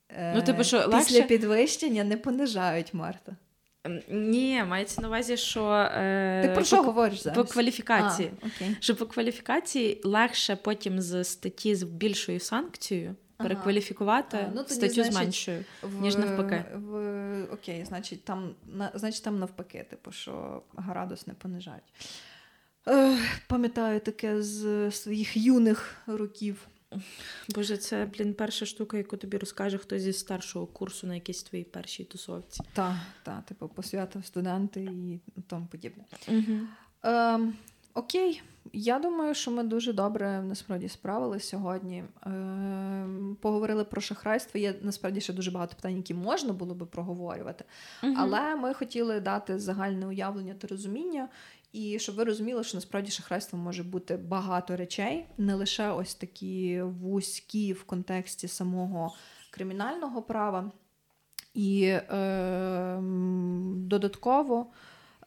Е, 0.09 0.33
Ну, 0.35 0.41
типу, 0.41 0.63
що 0.63 0.89
після 0.89 1.21
підвищення 1.21 2.03
не 2.03 2.17
понижають 2.17 2.93
Марта. 2.93 3.35
Ем, 3.83 4.01
Ні, 4.09 4.63
мається 4.67 5.01
на 5.01 5.07
увазі, 5.07 5.37
що 5.37 5.71
е, 5.71 6.41
Ти 6.41 6.47
про 6.47 6.57
по- 6.57 6.65
що 6.65 6.83
говориш 6.83 7.21
зараз? 7.23 7.37
по 7.37 7.43
кваліфікації. 7.53 8.31
А, 8.41 8.47
окей. 8.47 8.75
Що 8.79 8.95
по 8.95 9.05
кваліфікації 9.05 10.01
легше 10.03 10.55
потім 10.55 11.01
з 11.01 11.23
статті 11.23 11.75
з 11.75 11.83
більшою 11.83 12.39
санкцією 12.39 13.15
перекваліфікувати 13.37 14.37
А, 14.37 14.51
ну, 14.55 14.63
тоді, 14.63 14.73
статтю 14.73 14.93
значить, 14.93 15.13
з 15.13 15.15
меншою. 15.15 15.65
В, 15.81 16.01
Ніж 16.01 16.15
навпаки. 16.15 16.65
В, 16.75 17.43
окей, 17.43 17.85
значить 17.85 18.23
там, 18.25 18.55
на, 18.65 18.91
значить, 18.95 19.23
там 19.23 19.39
навпаки, 19.39 19.85
типу, 19.89 20.11
що 20.11 20.63
градус 20.75 21.27
не 21.27 21.33
понижають. 21.33 21.83
Е, 22.88 23.17
пам'ятаю 23.47 23.99
таке 23.99 24.41
з 24.41 24.91
своїх 24.91 25.38
юних 25.38 25.95
років. 26.07 26.67
Боже, 27.55 27.77
це, 27.77 28.05
блін, 28.05 28.34
перша 28.34 28.65
штука, 28.65 28.97
яку 28.97 29.17
тобі 29.17 29.38
розкаже 29.38 29.77
хтось 29.77 30.01
зі 30.01 30.13
старшого 30.13 30.65
курсу 30.65 31.07
на 31.07 31.15
якійсь 31.15 31.43
твоїй 31.43 31.63
першій 31.63 32.03
тусовці. 32.03 32.61
Та, 32.73 33.01
та, 33.23 33.41
типу, 33.41 33.67
посвята 33.67 34.23
студенти 34.23 34.81
і 34.81 35.19
тому 35.47 35.67
подібне. 35.71 36.03
Угу. 36.27 36.59
Ем, 37.03 37.53
окей, 37.93 38.41
я 38.73 38.99
думаю, 38.99 39.34
що 39.34 39.51
ми 39.51 39.63
дуже 39.63 39.93
добре 39.93 40.41
насправді 40.41 40.89
справилися 40.89 41.47
сьогодні. 41.47 42.03
Ем, 42.25 43.38
поговорили 43.41 43.84
про 43.84 44.01
шахрайство. 44.01 44.59
Є 44.59 44.75
насправді 44.81 45.21
ще 45.21 45.34
дуже 45.34 45.51
багато 45.51 45.75
питань, 45.75 45.97
які 45.97 46.13
можна 46.13 46.53
було 46.53 46.75
би 46.75 46.86
проговорювати. 46.86 47.65
Але 48.01 48.55
ми 48.55 48.73
хотіли 48.73 49.19
дати 49.19 49.59
загальне 49.59 50.07
уявлення 50.07 50.53
та 50.53 50.67
розуміння, 50.67 51.29
і 51.74 51.99
щоб 51.99 52.15
ви 52.15 52.24
розуміли, 52.24 52.63
що 52.63 52.78
насправді 52.78 53.11
шахрайство 53.11 53.59
може 53.59 53.84
бути 53.84 54.17
багато 54.17 54.76
речей, 54.76 55.26
не 55.38 55.55
лише 55.55 55.89
ось 55.89 56.15
такі 56.15 56.82
вузькі 56.82 57.74
в 57.74 57.84
контексті 57.84 58.47
самого 58.47 59.15
кримінального 59.51 60.21
права. 60.21 60.71
І 61.53 61.84
е, 61.86 62.99
додатково 63.76 64.67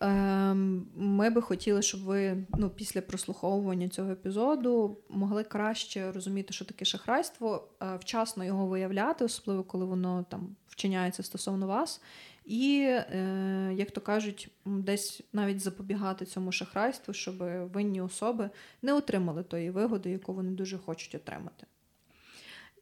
е, 0.03 0.55
ми 0.97 1.31
би 1.31 1.43
хотіли, 1.43 1.83
щоб 1.83 2.03
ви 2.03 2.45
ну, 2.59 2.71
після 2.71 3.01
прослуховування 3.01 3.89
цього 3.89 4.11
епізоду 4.11 4.99
могли 5.09 5.45
краще 5.45 6.13
розуміти, 6.13 6.53
що 6.53 6.65
таке 6.65 6.85
шахрайство, 6.85 7.69
е, 7.83 7.97
вчасно 7.97 8.45
його 8.45 8.67
виявляти, 8.67 9.25
особливо 9.25 9.65
коли 9.65 9.85
воно 9.85 10.25
там 10.31 10.57
вчиняється 10.69 11.23
стосовно 11.23 11.67
вас. 11.67 12.01
І, 12.47 12.81
е, 12.89 13.73
як 13.77 13.91
то 13.91 14.01
кажуть, 14.01 14.49
десь 14.65 15.23
навіть 15.33 15.61
запобігати 15.61 16.25
цьому 16.25 16.53
шахрайству, 16.53 17.15
щоб 17.15 17.37
винні 17.73 18.01
особи 18.01 18.51
не 18.83 18.93
отримали 18.93 19.43
тої 19.43 19.71
вигоди, 19.71 20.11
яку 20.11 20.33
вони 20.33 20.51
дуже 20.51 20.79
хочуть 20.79 21.15
отримати. 21.15 21.67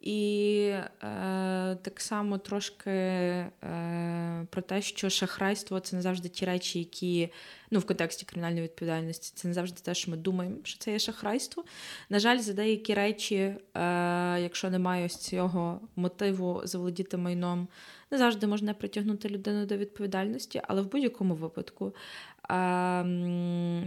І 0.04 0.68
е, 0.68 1.76
так 1.82 2.00
само 2.00 2.38
трошки 2.38 2.90
е, 2.90 3.50
про 4.50 4.62
те, 4.62 4.82
що 4.82 5.10
шахрайство 5.10 5.80
це 5.80 5.96
не 5.96 6.02
завжди 6.02 6.28
ті 6.28 6.44
речі, 6.44 6.78
які 6.78 7.28
ну, 7.70 7.78
в 7.78 7.84
контексті 7.84 8.24
кримінальної 8.24 8.62
відповідальності, 8.62 9.32
це 9.36 9.48
не 9.48 9.54
завжди 9.54 9.80
те, 9.82 9.94
що 9.94 10.10
ми 10.10 10.16
думаємо, 10.16 10.56
що 10.62 10.78
це 10.78 10.92
є 10.92 10.98
шахрайство. 10.98 11.64
На 12.08 12.18
жаль, 12.18 12.38
за 12.38 12.52
деякі 12.52 12.94
речі, 12.94 13.36
е, 13.36 13.56
якщо 14.40 14.70
немає 14.70 15.06
ось 15.06 15.16
цього 15.16 15.80
мотиву 15.96 16.60
заволодіти 16.64 17.16
майном, 17.16 17.68
не 18.10 18.18
завжди 18.18 18.46
можна 18.46 18.74
притягнути 18.74 19.28
людину 19.28 19.66
до 19.66 19.76
відповідальності, 19.76 20.60
але 20.68 20.82
в 20.82 20.90
будь-якому 20.90 21.34
випадку 21.34 21.94
е, 22.50 22.54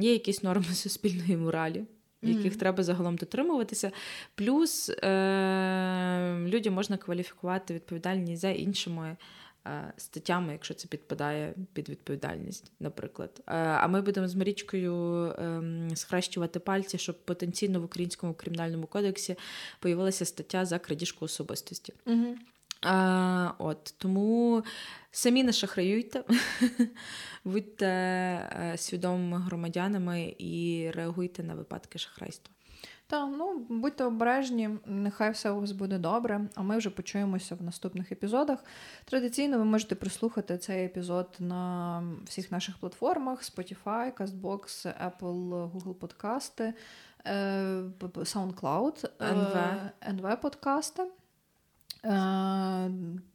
є 0.01 0.13
якісь 0.13 0.43
норми 0.43 0.65
суспільної 0.73 1.37
моралі. 1.37 1.83
Яких 2.21 2.45
Мгм. 2.45 2.59
треба 2.59 2.83
загалом 2.83 3.15
дотримуватися. 3.15 3.91
Плюс 4.35 4.89
е, 4.89 6.37
людям 6.47 6.73
можна 6.73 6.97
кваліфікувати 6.97 7.73
відповідальність 7.73 8.41
за 8.41 8.49
іншими 8.49 9.17
е, 9.67 9.93
статтями, 9.97 10.51
якщо 10.51 10.73
це 10.73 10.87
підпадає 10.87 11.53
під 11.73 11.89
відповідальність, 11.89 12.71
наприклад. 12.79 13.29
Е, 13.47 13.53
а 13.57 13.87
ми 13.87 14.01
будемо 14.01 14.27
з 14.27 14.35
Марічкою 14.35 15.25
е, 15.25 15.61
схрещувати 15.95 16.59
пальці, 16.59 16.97
щоб 16.97 17.25
потенційно 17.25 17.81
в 17.81 17.83
українському 17.83 18.33
кримінальному 18.33 18.87
кодексі 18.87 19.35
появилася 19.79 20.25
стаття 20.25 20.65
за 20.65 20.79
крадіжку 20.79 21.25
особистості. 21.25 21.93
Угу. 22.05 22.35
А, 22.81 23.51
от, 23.57 23.93
тому 23.97 24.63
самі 25.11 25.43
не 25.43 25.53
шахраюйте, 25.53 26.23
будьте 27.45 27.85
е, 27.85 28.73
свідомими 28.77 29.37
громадянами 29.39 30.35
і 30.37 30.91
реагуйте 30.95 31.43
на 31.43 31.55
випадки 31.55 31.99
шахрайства. 31.99 32.53
Так, 33.09 33.29
ну 33.37 33.65
будьте 33.69 34.03
обережні, 34.03 34.69
нехай 34.85 35.31
все 35.31 35.51
у 35.51 35.59
вас 35.59 35.71
буде 35.71 35.97
добре. 35.97 36.41
А 36.55 36.61
ми 36.61 36.77
вже 36.77 36.89
почуємося 36.89 37.55
в 37.55 37.61
наступних 37.63 38.11
епізодах. 38.11 38.63
Традиційно 39.05 39.57
ви 39.57 39.65
можете 39.65 39.95
прослухати 39.95 40.57
цей 40.57 40.85
епізод 40.85 41.35
на 41.39 42.03
всіх 42.25 42.51
наших 42.51 42.77
платформах: 42.77 43.43
Spotify, 43.43 44.13
CastBox, 44.17 44.93
Apple, 45.09 45.71
Google 45.71 45.93
Подкасти, 45.93 46.73
е, 47.25 47.81
п- 47.99 48.07
п- 48.07 48.19
SoundCloud, 48.21 49.09
NV. 49.19 49.77
NV 50.13 50.41
подкасти. 50.41 51.03
Е, 52.05 52.91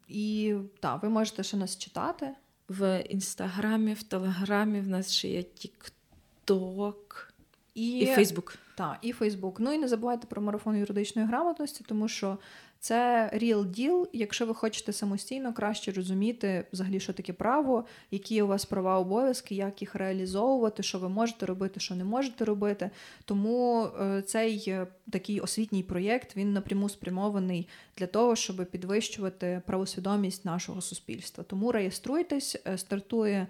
І 0.09 0.55
так, 0.81 1.03
ви 1.03 1.09
можете 1.09 1.43
ще 1.43 1.57
нас 1.57 1.79
читати. 1.79 2.29
В 2.69 3.05
інстаграмі, 3.09 3.95
в 3.95 4.03
телеграмі 4.03 4.81
в 4.81 4.89
нас 4.89 5.13
ще 5.13 5.29
є 5.29 5.43
Тікток 5.43 7.33
І, 7.75 7.99
і 7.99 8.07
Фейсбук. 8.07 8.59
Так, 8.75 8.99
і 9.03 9.13
Фейсбук. 9.13 9.61
Ну 9.61 9.73
і 9.73 9.79
не 9.79 9.89
забувайте 9.89 10.27
про 10.27 10.43
марафон 10.43 10.77
юридичної 10.77 11.29
грамотності, 11.29 11.85
тому 11.89 12.09
що 12.09 12.39
це 12.83 13.31
real 13.35 13.65
deal, 13.67 14.09
якщо 14.13 14.47
ви 14.47 14.55
хочете 14.55 14.93
самостійно 14.93 15.53
краще 15.53 15.93
розуміти, 15.93 16.65
взагалі, 16.73 17.01
що 17.01 17.13
таке 17.13 17.33
право, 17.33 17.85
які 18.11 18.43
у 18.43 18.47
вас 18.47 18.65
права 18.65 18.99
обов'язки, 18.99 19.55
як 19.55 19.83
їх 19.83 19.95
реалізовувати, 19.95 20.83
що 20.83 20.99
ви 20.99 21.09
можете 21.09 21.47
робити, 21.47 21.81
що 21.81 21.95
не 21.95 22.05
можете 22.05 22.45
робити. 22.45 22.91
Тому 23.25 23.85
е, 23.85 24.23
цей 24.23 24.65
е, 24.69 24.87
такий 25.11 25.41
освітній 25.41 25.83
проєкт 25.83 26.37
він 26.37 26.53
напряму 26.53 26.89
спрямований 26.89 27.69
для 27.99 28.07
того, 28.07 28.37
щоб 28.37 28.67
підвищувати 28.71 29.63
правосвідомість 29.67 30.45
нашого 30.45 30.81
суспільства. 30.81 31.45
Тому 31.45 31.73
реєструйтесь, 31.73 32.57
е, 32.67 32.79
стартує 32.79 33.47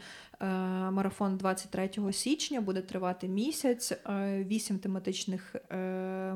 марафон 0.91 1.37
23 1.37 2.13
січня, 2.13 2.61
буде 2.61 2.81
тривати 2.81 3.29
місяць, 3.29 3.93
е, 3.93 4.45
вісім 4.45 4.79
тематичних 4.79 5.57
е, 5.57 5.77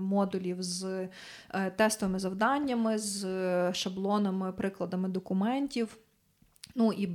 модулів 0.01 0.63
з 0.63 1.09
е, 1.51 1.71
тестовими 1.71 2.19
завданнями. 2.19 2.99
з 2.99 3.25
е, 3.25 3.75
шаблонами, 3.75 4.53
прикладами 4.53 5.09
документів. 5.09 5.99
Ну 6.79 6.93
і 6.93 7.09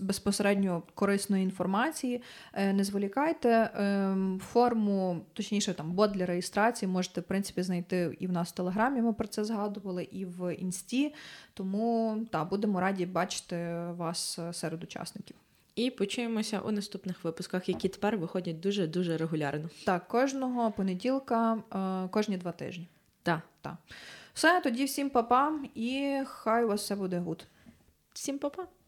безпосередньо 0.00 0.82
корисної 0.94 1.42
інформації. 1.44 2.22
Е, 2.52 2.72
не 2.72 2.84
зволікайте 2.84 3.70
ем, 3.74 4.40
форму, 4.44 5.20
точніше, 5.32 5.74
там 5.74 5.92
бот 5.92 6.10
для 6.10 6.26
реєстрації 6.26 6.88
можете 6.88 7.20
в 7.20 7.24
принципі 7.24 7.62
знайти 7.62 8.16
і 8.20 8.26
в 8.26 8.32
нас 8.32 8.48
в 8.48 8.54
телеграмі. 8.54 9.02
Ми 9.02 9.12
про 9.12 9.26
це 9.26 9.44
згадували, 9.44 10.04
і 10.04 10.24
в 10.24 10.54
інсті. 10.54 11.14
Тому 11.54 12.16
так, 12.30 12.48
будемо 12.48 12.80
раді 12.80 13.06
бачити 13.06 13.56
вас 13.96 14.38
е, 14.38 14.52
серед 14.52 14.84
учасників. 14.84 15.36
І 15.74 15.90
почуємося 15.90 16.60
у 16.60 16.70
наступних 16.70 17.24
випусках, 17.24 17.68
які 17.68 17.88
тепер 17.88 18.16
виходять 18.16 18.60
дуже 18.60 18.86
дуже 18.86 19.16
регулярно. 19.16 19.68
Так, 19.84 20.08
кожного 20.08 20.70
понеділка, 20.70 21.62
е, 22.04 22.08
кожні 22.08 22.36
два 22.36 22.52
тижні. 22.52 22.88
Так. 23.22 23.40
Так. 23.60 23.74
Все, 24.34 24.60
тоді 24.60 24.84
всім 24.84 25.10
папа, 25.10 25.52
і 25.74 26.18
хай 26.26 26.64
у 26.64 26.68
вас 26.68 26.80
все 26.80 26.96
буде 26.96 27.18
good. 27.18 27.46
Всім 28.12 28.38
па-па! 28.38 28.66